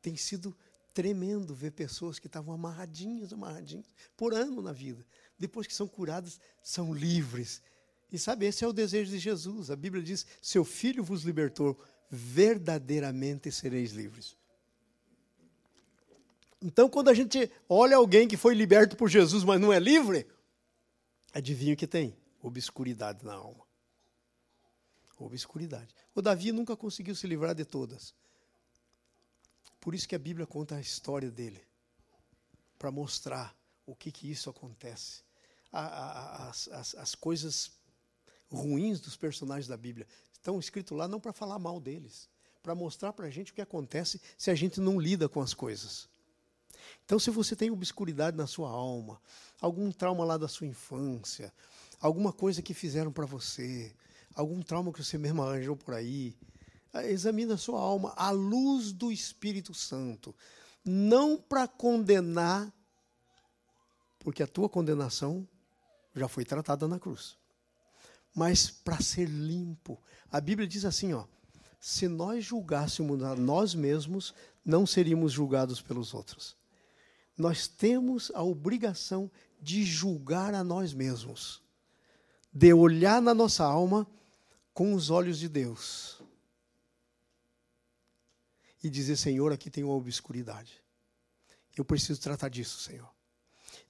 Tem 0.00 0.16
sido 0.16 0.56
tremendo 0.94 1.54
ver 1.54 1.72
pessoas 1.72 2.18
que 2.18 2.26
estavam 2.26 2.54
amarradinhas, 2.54 3.34
amarradinhas, 3.34 3.86
por 4.16 4.32
ano 4.32 4.62
na 4.62 4.72
vida. 4.72 5.04
Depois 5.38 5.66
que 5.66 5.74
são 5.74 5.86
curadas, 5.86 6.40
são 6.62 6.92
livres. 6.92 7.62
E 8.10 8.18
sabe, 8.18 8.46
esse 8.46 8.64
é 8.64 8.68
o 8.68 8.72
desejo 8.72 9.10
de 9.10 9.18
Jesus. 9.18 9.70
A 9.70 9.76
Bíblia 9.76 10.02
diz: 10.02 10.26
Seu 10.40 10.64
filho 10.64 11.04
vos 11.04 11.22
libertou, 11.22 11.78
verdadeiramente 12.10 13.52
sereis 13.52 13.92
livres. 13.92 14.36
Então, 16.62 16.88
quando 16.88 17.08
a 17.08 17.14
gente 17.14 17.50
olha 17.68 17.96
alguém 17.96 18.28
que 18.28 18.36
foi 18.36 18.54
liberto 18.54 18.96
por 18.96 19.08
Jesus, 19.08 19.42
mas 19.42 19.60
não 19.60 19.72
é 19.72 19.80
livre, 19.80 20.26
adivinha 21.34 21.74
o 21.74 21.76
que 21.76 21.88
tem? 21.88 22.16
Obscuridade 22.40 23.24
na 23.24 23.34
alma. 23.34 23.64
Obscuridade. 25.18 25.92
O 26.14 26.22
Davi 26.22 26.52
nunca 26.52 26.76
conseguiu 26.76 27.16
se 27.16 27.26
livrar 27.26 27.54
de 27.54 27.64
todas. 27.64 28.14
Por 29.80 29.92
isso 29.92 30.08
que 30.08 30.14
a 30.14 30.18
Bíblia 30.18 30.46
conta 30.46 30.76
a 30.76 30.80
história 30.80 31.30
dele, 31.30 31.60
para 32.78 32.92
mostrar 32.92 33.56
o 33.84 33.96
que, 33.96 34.12
que 34.12 34.30
isso 34.30 34.48
acontece. 34.48 35.22
As, 35.72 36.68
as, 36.68 36.94
as 36.94 37.14
coisas 37.16 37.72
ruins 38.48 39.00
dos 39.00 39.16
personagens 39.16 39.66
da 39.66 39.76
Bíblia 39.76 40.06
estão 40.32 40.60
escritos 40.60 40.96
lá 40.96 41.08
não 41.08 41.18
para 41.18 41.32
falar 41.32 41.58
mal 41.58 41.80
deles, 41.80 42.28
para 42.62 42.74
mostrar 42.74 43.12
para 43.12 43.26
a 43.26 43.30
gente 43.30 43.50
o 43.50 43.54
que 43.54 43.60
acontece 43.60 44.20
se 44.38 44.50
a 44.50 44.54
gente 44.54 44.80
não 44.80 45.00
lida 45.00 45.28
com 45.28 45.40
as 45.40 45.54
coisas. 45.54 46.11
Então, 47.04 47.18
se 47.18 47.30
você 47.30 47.54
tem 47.54 47.70
obscuridade 47.70 48.36
na 48.36 48.46
sua 48.46 48.70
alma, 48.70 49.20
algum 49.60 49.90
trauma 49.92 50.24
lá 50.24 50.36
da 50.36 50.48
sua 50.48 50.66
infância, 50.66 51.52
alguma 52.00 52.32
coisa 52.32 52.62
que 52.62 52.74
fizeram 52.74 53.12
para 53.12 53.26
você, 53.26 53.94
algum 54.34 54.62
trauma 54.62 54.92
que 54.92 55.02
você 55.02 55.18
mesmo 55.18 55.42
arranjou 55.42 55.76
por 55.76 55.94
aí, 55.94 56.36
examine 57.04 57.52
a 57.52 57.56
sua 57.56 57.80
alma 57.80 58.12
à 58.16 58.30
luz 58.30 58.92
do 58.92 59.12
Espírito 59.12 59.74
Santo, 59.74 60.34
não 60.84 61.36
para 61.36 61.68
condenar, 61.68 62.72
porque 64.18 64.42
a 64.42 64.46
tua 64.46 64.68
condenação 64.68 65.46
já 66.14 66.28
foi 66.28 66.44
tratada 66.44 66.88
na 66.88 66.98
cruz, 66.98 67.36
mas 68.34 68.70
para 68.70 69.00
ser 69.00 69.28
limpo. 69.28 70.00
A 70.30 70.40
Bíblia 70.40 70.66
diz 70.66 70.84
assim, 70.84 71.12
ó: 71.12 71.24
se 71.80 72.08
nós 72.08 72.44
julgássemos 72.44 73.22
a 73.22 73.34
nós 73.36 73.74
mesmos, 73.74 74.34
não 74.64 74.86
seríamos 74.86 75.32
julgados 75.32 75.80
pelos 75.80 76.14
outros 76.14 76.56
nós 77.36 77.66
temos 77.66 78.30
a 78.34 78.42
obrigação 78.42 79.30
de 79.60 79.84
julgar 79.84 80.54
a 80.54 80.62
nós 80.62 80.92
mesmos, 80.92 81.62
de 82.52 82.72
olhar 82.72 83.22
na 83.22 83.34
nossa 83.34 83.64
alma 83.64 84.06
com 84.74 84.94
os 84.94 85.10
olhos 85.10 85.38
de 85.38 85.48
Deus 85.48 86.20
e 88.82 88.90
dizer: 88.90 89.16
Senhor, 89.16 89.52
aqui 89.52 89.70
tem 89.70 89.84
uma 89.84 89.94
obscuridade. 89.94 90.82
Eu 91.76 91.84
preciso 91.84 92.20
tratar 92.20 92.48
disso, 92.48 92.80
Senhor. 92.80 93.10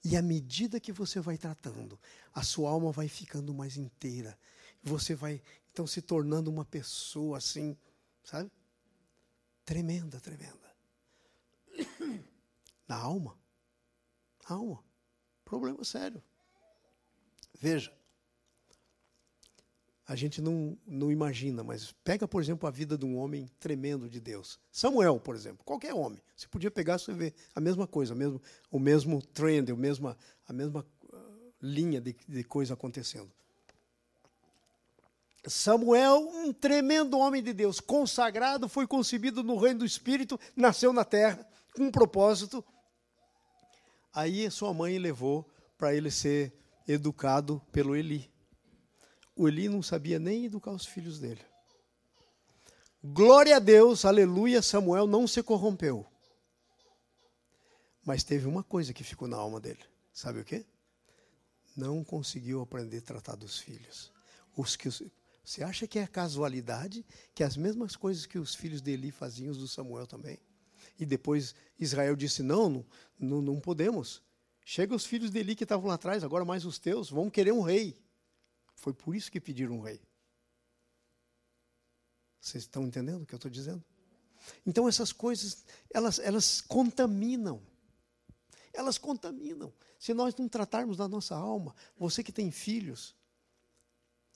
E 0.03 0.15
à 0.15 0.21
medida 0.21 0.79
que 0.79 0.91
você 0.91 1.19
vai 1.19 1.37
tratando, 1.37 1.99
a 2.33 2.43
sua 2.43 2.69
alma 2.69 2.91
vai 2.91 3.07
ficando 3.07 3.53
mais 3.53 3.75
inteira. 3.77 4.37
Você 4.81 5.15
vai, 5.15 5.41
então, 5.71 5.87
se 5.87 6.01
tornando 6.01 6.49
uma 6.49 6.65
pessoa 6.65 7.37
assim, 7.37 7.77
sabe? 8.23 8.51
Tremenda, 9.65 10.19
tremenda 10.19 10.72
na 12.87 12.95
alma. 12.95 13.37
alma. 14.45 14.83
Problema 15.45 15.83
sério. 15.83 16.21
Veja. 17.59 17.93
A 20.05 20.15
gente 20.15 20.41
não, 20.41 20.77
não 20.85 21.09
imagina, 21.09 21.63
mas 21.63 21.93
pega, 22.03 22.27
por 22.27 22.41
exemplo, 22.41 22.67
a 22.67 22.71
vida 22.71 22.97
de 22.97 23.05
um 23.05 23.17
homem 23.17 23.49
tremendo 23.57 24.09
de 24.09 24.19
Deus. 24.19 24.59
Samuel, 24.69 25.17
por 25.17 25.33
exemplo, 25.33 25.63
qualquer 25.63 25.93
homem. 25.93 26.21
Você 26.35 26.45
podia 26.47 26.69
pegar 26.69 26.99
e 27.07 27.13
ver 27.13 27.33
a 27.55 27.61
mesma 27.61 27.87
coisa, 27.87 28.13
o 28.13 28.17
mesmo, 28.17 28.41
o 28.69 28.79
mesmo 28.79 29.21
trend, 29.21 29.71
a 29.71 29.75
mesma, 29.75 30.17
a 30.45 30.51
mesma 30.51 30.85
uh, 31.03 31.53
linha 31.61 32.01
de, 32.01 32.17
de 32.27 32.43
coisa 32.43 32.73
acontecendo. 32.73 33.31
Samuel, 35.47 36.29
um 36.33 36.51
tremendo 36.51 37.17
homem 37.17 37.41
de 37.41 37.53
Deus, 37.53 37.79
consagrado, 37.79 38.67
foi 38.67 38.85
concebido 38.85 39.41
no 39.41 39.57
reino 39.57 39.79
do 39.79 39.85
Espírito, 39.85 40.39
nasceu 40.55 40.91
na 40.91 41.05
terra 41.05 41.47
com 41.73 41.83
um 41.83 41.91
propósito, 41.91 42.63
Aí 44.13 44.49
sua 44.51 44.73
mãe 44.73 44.97
levou 44.99 45.49
para 45.77 45.95
ele 45.95 46.11
ser 46.11 46.53
educado 46.87 47.61
pelo 47.71 47.95
Eli. 47.95 48.31
O 49.35 49.47
Eli 49.47 49.67
não 49.67 49.81
sabia 49.81 50.19
nem 50.19 50.45
educar 50.45 50.71
os 50.71 50.85
filhos 50.85 51.19
dele. 51.19 51.41
Glória 53.03 53.57
a 53.57 53.59
Deus, 53.59 54.05
aleluia, 54.05 54.61
Samuel 54.61 55.07
não 55.07 55.27
se 55.27 55.41
corrompeu. 55.41 56.05
Mas 58.05 58.23
teve 58.23 58.47
uma 58.47 58.63
coisa 58.63 58.93
que 58.93 59.03
ficou 59.03 59.27
na 59.27 59.37
alma 59.37 59.59
dele. 59.59 59.83
Sabe 60.13 60.39
o 60.39 60.45
quê? 60.45 60.65
Não 61.75 62.03
conseguiu 62.03 62.61
aprender 62.61 62.99
a 62.99 63.01
tratar 63.01 63.35
dos 63.35 63.59
filhos. 63.59 64.11
Os 64.55 64.75
que 64.75 64.89
você 65.43 65.63
acha 65.63 65.87
que 65.87 65.97
é 65.99 66.05
casualidade 66.05 67.05
que 67.33 67.43
as 67.43 67.57
mesmas 67.57 67.95
coisas 67.95 68.25
que 68.25 68.37
os 68.37 68.53
filhos 68.53 68.81
de 68.81 68.91
Eli 68.91 69.11
faziam, 69.11 69.51
os 69.51 69.57
do 69.57 69.67
Samuel 69.67 70.05
também? 70.05 70.39
E 70.99 71.05
depois 71.05 71.55
Israel 71.79 72.15
disse: 72.15 72.43
não, 72.43 72.85
não, 73.19 73.41
não 73.41 73.59
podemos. 73.59 74.21
Chega 74.65 74.95
os 74.95 75.05
filhos 75.05 75.31
de 75.31 75.39
Eli 75.39 75.55
que 75.55 75.63
estavam 75.63 75.87
lá 75.87 75.95
atrás, 75.95 76.23
agora 76.23 76.45
mais 76.45 76.65
os 76.65 76.79
teus, 76.79 77.09
vão 77.09 77.29
querer 77.29 77.51
um 77.51 77.61
rei. 77.61 77.97
Foi 78.75 78.93
por 78.93 79.15
isso 79.15 79.31
que 79.31 79.39
pediram 79.39 79.75
um 79.75 79.81
rei. 79.81 80.01
Vocês 82.39 82.63
estão 82.63 82.85
entendendo 82.85 83.23
o 83.23 83.25
que 83.25 83.33
eu 83.33 83.37
estou 83.37 83.51
dizendo? 83.51 83.83
Então 84.65 84.87
essas 84.87 85.13
coisas, 85.13 85.65
elas, 85.93 86.19
elas 86.19 86.61
contaminam. 86.61 87.61
Elas 88.73 88.97
contaminam. 88.97 89.73
Se 89.99 90.13
nós 90.13 90.35
não 90.35 90.49
tratarmos 90.49 90.97
da 90.97 91.07
nossa 91.07 91.35
alma, 91.35 91.75
você 91.97 92.23
que 92.23 92.31
tem 92.31 92.51
filhos, 92.51 93.15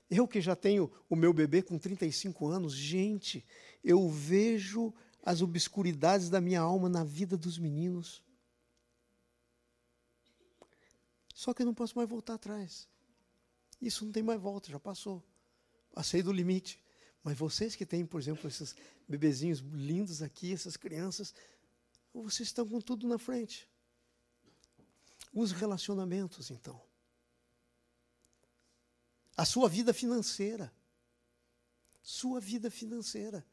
eu 0.10 0.28
que 0.28 0.40
já 0.40 0.56
tenho 0.56 0.92
o 1.10 1.16
meu 1.16 1.34
bebê 1.34 1.62
com 1.62 1.78
35 1.78 2.48
anos, 2.48 2.74
gente, 2.74 3.46
eu 3.84 4.10
vejo 4.10 4.94
as 5.28 5.42
obscuridades 5.42 6.30
da 6.30 6.40
minha 6.40 6.62
alma 6.62 6.88
na 6.88 7.04
vida 7.04 7.36
dos 7.36 7.58
meninos. 7.60 8.24
Só 11.34 11.54
que 11.54 11.64
eu 11.64 11.66
não 11.66 11.74
posso 11.74 11.98
mais 11.98 12.08
voltar 12.08 12.36
atrás. 12.36 12.88
Isso 13.82 14.06
não 14.06 14.14
tem 14.14 14.24
mais 14.24 14.40
volta, 14.40 14.72
já 14.72 14.80
passou. 14.80 15.22
Passei 15.94 16.24
do 16.24 16.32
limite. 16.32 16.82
Mas 17.22 17.38
vocês 17.38 17.76
que 17.76 17.86
têm, 17.86 18.06
por 18.06 18.22
exemplo, 18.22 18.48
esses 18.48 18.74
bebezinhos 19.06 19.60
lindos 19.60 20.22
aqui, 20.22 20.54
essas 20.54 20.78
crianças, 20.78 21.34
vocês 22.14 22.48
estão 22.48 22.66
com 22.66 22.80
tudo 22.80 23.06
na 23.06 23.18
frente. 23.18 23.68
Os 25.34 25.52
relacionamentos, 25.52 26.52
então. 26.52 26.82
A 29.36 29.44
sua 29.44 29.68
vida 29.68 29.94
financeira. 29.94 30.74
Sua 32.02 32.40
vida 32.40 32.72
financeira. 32.72 33.46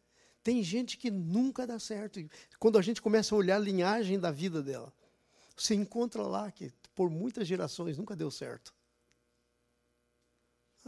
Tem 0.45 0.62
gente 0.62 0.99
que 0.99 1.11
nunca 1.11 1.66
dá 1.66 1.78
certo. 1.78 2.20
Quando 2.59 2.78
a 2.78 2.82
gente 2.82 3.01
começa 3.01 3.34
a 3.34 3.38
olhar 3.38 3.57
a 3.57 3.59
linhagem 3.59 4.20
da 4.20 4.30
vida 4.30 4.62
dela, 4.62 4.92
você 5.57 5.74
encontra 5.74 6.22
lá 6.22 6.53
que 6.53 6.70
por 6.95 7.09
muitas 7.09 7.49
gerações 7.49 7.97
nunca 7.97 8.14
deu 8.14 8.30
certo. 8.30 8.74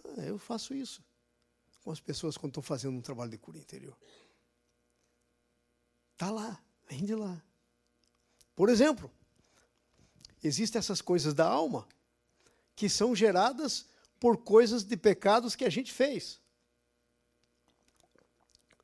Ah, 0.05 0.21
eu 0.21 0.39
faço 0.39 0.75
isso 0.75 1.03
com 1.83 1.91
as 1.91 1.99
pessoas 1.99 2.37
quando 2.37 2.51
estou 2.51 2.63
fazendo 2.63 2.99
um 2.99 3.01
trabalho 3.01 3.31
de 3.31 3.39
cura 3.39 3.57
interior. 3.57 3.97
Está 6.13 6.31
lá, 6.31 6.63
vem 6.87 7.03
de 7.03 7.15
lá. 7.15 7.43
Por 8.55 8.69
exemplo, 8.69 9.11
existem 10.45 10.79
essas 10.79 11.01
coisas 11.01 11.33
da 11.33 11.47
alma 11.49 11.89
que 12.75 12.91
são 12.91 13.17
geradas 13.17 13.87
por 14.21 14.37
coisas 14.37 14.85
de 14.85 14.99
pecados 14.99 15.57
que 15.57 15.65
a 15.65 15.71
gente 15.71 15.95
fez. 15.95 16.41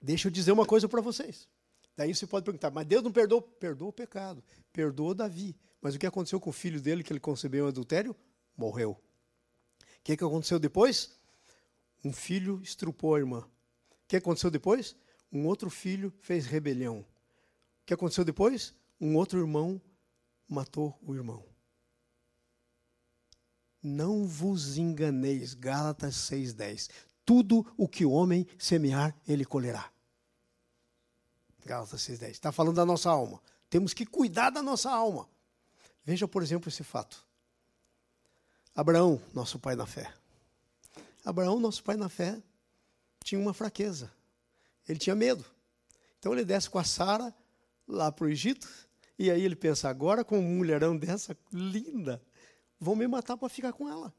Deixa 0.03 0.27
eu 0.29 0.33
dizer 0.33 0.51
uma 0.53 0.67
coisa 0.67 0.89
para 0.89 1.01
vocês. 1.01 1.49
Daí 1.97 2.15
você 2.15 2.27
pode 2.27 2.45
perguntar, 2.45 2.71
mas 2.71 2.87
Deus 2.87 3.03
não 3.03 3.13
perdoou? 3.13 3.43
Perdoou 3.43 3.91
o 3.91 3.93
pecado. 3.93 4.43
Perdoou 4.73 5.15
Davi. 5.15 5.57
Mas 5.81 5.95
o 5.95 5.99
que 5.99 6.07
aconteceu 6.07 6.41
com 6.41 6.51
o 6.51 6.53
filho 6.53 6.81
dele 6.81 7.05
que 7.05 7.13
ele 7.13 7.21
concebeu 7.21 7.67
em 7.67 7.69
adultério? 7.69 8.17
Morreu. 8.57 8.93
O 8.93 10.03
que, 10.03 10.17
que 10.17 10.25
aconteceu 10.25 10.59
depois? 10.59 11.19
Um 12.05 12.13
filho 12.13 12.61
estrupou 12.63 13.15
a 13.15 13.19
irmã. 13.19 13.41
O 13.41 14.09
que 14.09 14.17
aconteceu 14.17 14.51
depois? 14.51 14.97
Um 15.33 15.47
outro 15.47 15.71
filho 15.71 16.13
fez 16.21 16.47
rebelião. 16.47 17.01
O 17.01 17.07
que 17.87 17.95
aconteceu 17.95 18.25
depois? 18.25 18.75
Um 19.01 19.17
outro 19.17 19.39
irmão 19.39 19.81
matou 20.49 20.99
o 21.03 21.15
irmão. 21.15 21.45
Não 23.83 24.27
vos 24.27 24.77
enganeis, 24.77 25.55
Gálatas 25.55 26.15
6,10. 26.15 26.91
Tudo 27.25 27.66
o 27.77 27.89
que 27.89 28.05
o 28.05 28.11
homem 28.11 28.47
semear, 28.59 29.16
ele 29.27 29.45
colherá. 29.45 29.91
Gálatas 31.64 32.01
6,10. 32.03 32.31
Está 32.31 32.53
falando 32.53 32.77
da 32.77 32.85
nossa 32.85 33.11
alma. 33.11 33.41
Temos 33.70 33.95
que 33.95 34.05
cuidar 34.05 34.51
da 34.51 34.62
nossa 34.62 34.91
alma. 34.91 35.29
Veja, 36.05 36.27
por 36.27 36.43
exemplo, 36.43 36.68
esse 36.68 36.83
fato. 36.83 37.25
Abraão, 38.75 39.20
nosso 39.33 39.59
pai 39.59 39.77
na 39.77 39.87
fé. 39.87 40.12
Abraão, 41.25 41.61
nosso 41.61 41.83
pai 41.85 41.97
na 41.97 42.09
fé, 42.09 42.43
tinha 43.23 43.41
uma 43.41 43.55
fraqueza. 43.55 44.11
Ele 44.89 44.99
tinha 44.99 45.14
medo. 45.14 45.45
Então 46.18 46.33
ele 46.33 46.45
desce 46.45 46.68
com 46.68 46.79
a 46.79 46.85
Sara 46.85 47.35
lá 47.87 48.11
para 48.11 48.25
o 48.25 48.29
Egito, 48.29 48.68
e 49.18 49.31
aí 49.31 49.43
ele 49.43 49.57
pensa: 49.57 49.89
agora 49.89 50.25
com 50.25 50.39
um 50.39 50.57
mulherão 50.57 50.97
dessa 50.97 51.37
linda, 51.53 52.20
vão 52.79 52.97
me 52.97 53.07
matar 53.07 53.37
para 53.37 53.49
ficar 53.49 53.73
com 53.73 53.89
ela. 53.89 54.12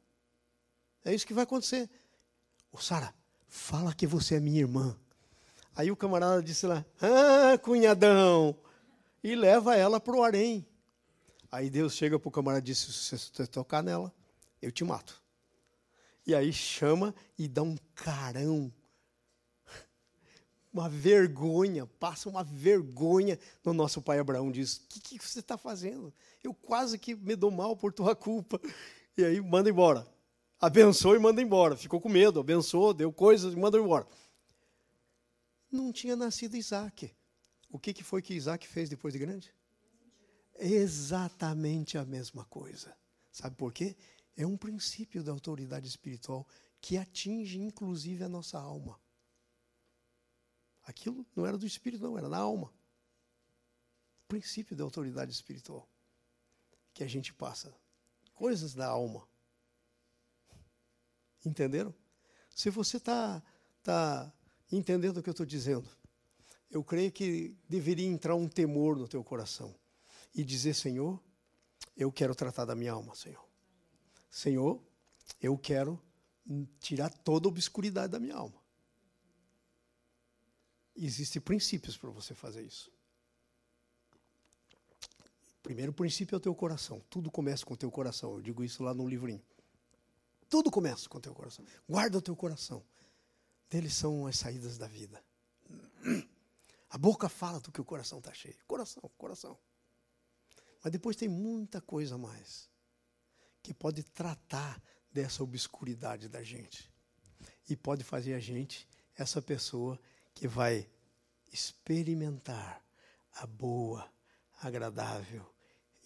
É 1.04 1.14
isso 1.14 1.28
que 1.28 1.34
vai 1.34 1.44
acontecer. 1.44 1.90
Ô 2.74 2.80
Sara, 2.80 3.14
fala 3.48 3.94
que 3.94 4.08
você 4.08 4.36
é 4.36 4.40
minha 4.40 4.62
irmã. 4.62 4.98
Aí 5.76 5.92
o 5.92 5.96
camarada 5.96 6.42
disse 6.42 6.66
lá: 6.66 6.84
Ah, 7.00 7.56
cunhadão! 7.60 8.58
E 9.24 9.36
leva 9.36 9.78
ela 9.78 10.00
para 10.00 10.16
o 10.16 10.24
harém. 10.24 10.66
Aí 11.52 11.70
Deus 11.70 11.94
chega 11.94 12.18
para 12.18 12.28
o 12.28 12.32
camarada 12.32 12.64
e 12.64 12.66
diz: 12.66 12.80
Se 12.80 13.16
você 13.16 13.46
tocar 13.46 13.84
nela, 13.84 14.12
eu 14.60 14.72
te 14.72 14.84
mato. 14.84 15.22
E 16.26 16.34
aí 16.34 16.52
chama 16.52 17.14
e 17.38 17.48
dá 17.48 17.62
um 17.62 17.78
carão. 17.94 18.74
Uma 20.74 20.90
vergonha, 20.90 21.86
passa 22.00 22.28
uma 22.28 22.44
vergonha 22.44 23.38
no 23.64 23.72
nosso 23.72 24.02
pai 24.02 24.18
Abraão. 24.18 24.52
Diz: 24.52 24.78
O 24.78 24.82
que, 24.90 25.00
que 25.00 25.20
você 25.20 25.42
está 25.42 25.60
fazendo? 25.60 26.12
Eu 26.44 26.56
quase 26.56 26.98
que 26.98 27.14
me 27.14 27.36
dou 27.36 27.52
mal 27.52 27.78
por 27.78 27.94
tua 27.94 28.16
culpa. 28.16 28.60
E 29.16 29.24
aí 29.24 29.40
manda 29.40 29.70
embora. 29.70 30.12
Abençoou 30.64 31.14
e 31.14 31.20
manda 31.20 31.42
embora. 31.42 31.76
Ficou 31.76 32.00
com 32.00 32.08
medo, 32.08 32.40
abençoou, 32.40 32.94
deu 32.94 33.12
coisas 33.12 33.54
e 33.54 33.58
manda 33.58 33.78
embora. 33.78 34.08
Não 35.70 35.92
tinha 35.92 36.16
nascido 36.16 36.56
Isaac. 36.56 37.14
O 37.70 37.78
que, 37.78 37.94
que 37.94 38.02
foi 38.02 38.22
que 38.22 38.34
Isaac 38.34 38.66
fez 38.66 38.90
depois 38.90 39.14
de 39.14 39.20
grande? 39.20 39.54
Exatamente 40.56 41.98
a 41.98 42.06
mesma 42.06 42.46
coisa. 42.46 42.96
Sabe 43.30 43.58
por 43.58 43.74
quê? 43.74 43.94
É 44.38 44.48
um 44.48 44.56
princípio 44.56 45.22
da 45.22 45.34
autoridade 45.34 45.86
espiritual 45.86 46.48
que 46.80 46.96
atinge 46.96 47.60
inclusive 47.60 48.24
a 48.24 48.30
nossa 48.30 48.58
alma. 48.58 48.98
Aquilo 50.84 51.28
não 51.36 51.46
era 51.46 51.58
do 51.58 51.68
espírito, 51.68 52.06
não, 52.06 52.18
era 52.18 52.30
na 52.30 52.38
alma. 52.38 52.74
Princípio 54.30 54.78
da 54.78 54.86
autoridade 54.86 55.34
espiritual 55.34 55.90
que 56.94 57.04
a 57.04 57.08
gente 57.08 57.34
passa. 57.34 57.76
Coisas 58.34 58.74
da 58.74 58.88
alma. 58.88 59.28
Entenderam? 61.46 61.94
Se 62.50 62.70
você 62.70 62.98
está 62.98 63.42
tá 63.82 64.32
entendendo 64.72 65.18
o 65.18 65.24
que 65.24 65.30
eu 65.30 65.34
estou 65.34 65.46
dizendo, 65.46 65.90
eu 66.70 66.84
creio 66.84 67.12
que 67.12 67.56
deveria 67.68 68.08
entrar 68.08 68.36
um 68.36 68.48
temor 68.48 68.98
no 68.98 69.08
teu 69.08 69.24
coração 69.24 69.74
e 70.34 70.44
dizer: 70.44 70.74
Senhor, 70.74 71.20
eu 71.96 72.12
quero 72.12 72.34
tratar 72.34 72.66
da 72.66 72.76
minha 72.76 72.92
alma, 72.92 73.14
Senhor. 73.16 73.44
Senhor, 74.30 74.82
eu 75.42 75.58
quero 75.58 76.02
tirar 76.80 77.10
toda 77.10 77.48
a 77.48 77.50
obscuridade 77.50 78.12
da 78.12 78.20
minha 78.20 78.36
alma. 78.36 78.62
Existem 80.96 81.42
princípios 81.42 81.98
para 81.98 82.10
você 82.10 82.34
fazer 82.34 82.64
isso. 82.64 82.92
Primeiro 85.62 85.94
princípio 85.94 86.36
é 86.36 86.38
o 86.38 86.42
teu 86.42 86.54
coração. 86.54 87.02
Tudo 87.10 87.32
começa 87.32 87.66
com 87.66 87.74
o 87.74 87.78
teu 87.78 87.90
coração. 87.90 88.34
Eu 88.34 88.42
digo 88.42 88.64
isso 88.64 88.84
lá 88.84 88.94
no 88.94 89.08
livrinho. 89.08 89.42
Tudo 90.50 90.70
começa 90.72 91.10
com 91.10 91.18
o 91.18 91.22
teu 91.22 91.34
coração. 91.34 91.66
Guarda 91.88 92.18
o 92.18 92.22
teu 92.22 92.36
coração. 92.36 92.84
Deles 93.70 93.94
são 93.94 94.28
as 94.28 94.38
saídas 94.38 94.78
da 94.78 94.88
vida. 94.88 95.24
A 96.90 96.98
boca 96.98 97.28
fala 97.28 97.60
do 97.60 97.72
que 97.72 97.82
o 97.82 97.86
coração 97.86 98.20
está 98.20 98.34
cheio. 98.34 98.58
Coração, 98.68 99.02
coração. 99.18 99.58
Mas 100.84 100.92
depois 100.92 101.16
tem 101.16 101.28
muita 101.28 101.82
coisa 101.82 102.18
mais 102.18 102.70
que 103.64 103.74
pode 103.74 104.04
tratar 104.04 104.82
dessa 105.12 105.42
obscuridade 105.42 106.28
da 106.28 106.44
gente 106.44 106.92
e 107.70 107.76
pode 107.76 108.04
fazer 108.04 108.34
a 108.34 108.40
gente 108.40 108.88
essa 109.16 109.42
pessoa 109.42 110.00
que 110.36 110.48
vai 110.48 110.90
experimentar 111.52 112.84
a 113.36 113.48
boa, 113.48 114.12
agradável 114.62 115.48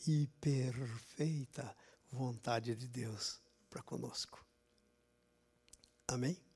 e 0.06 0.28
perfeita 0.40 1.76
vontade 2.12 2.76
de 2.76 2.88
Deus 2.88 3.42
para 3.78 3.84
conosco. 3.84 4.44
Amém? 6.08 6.47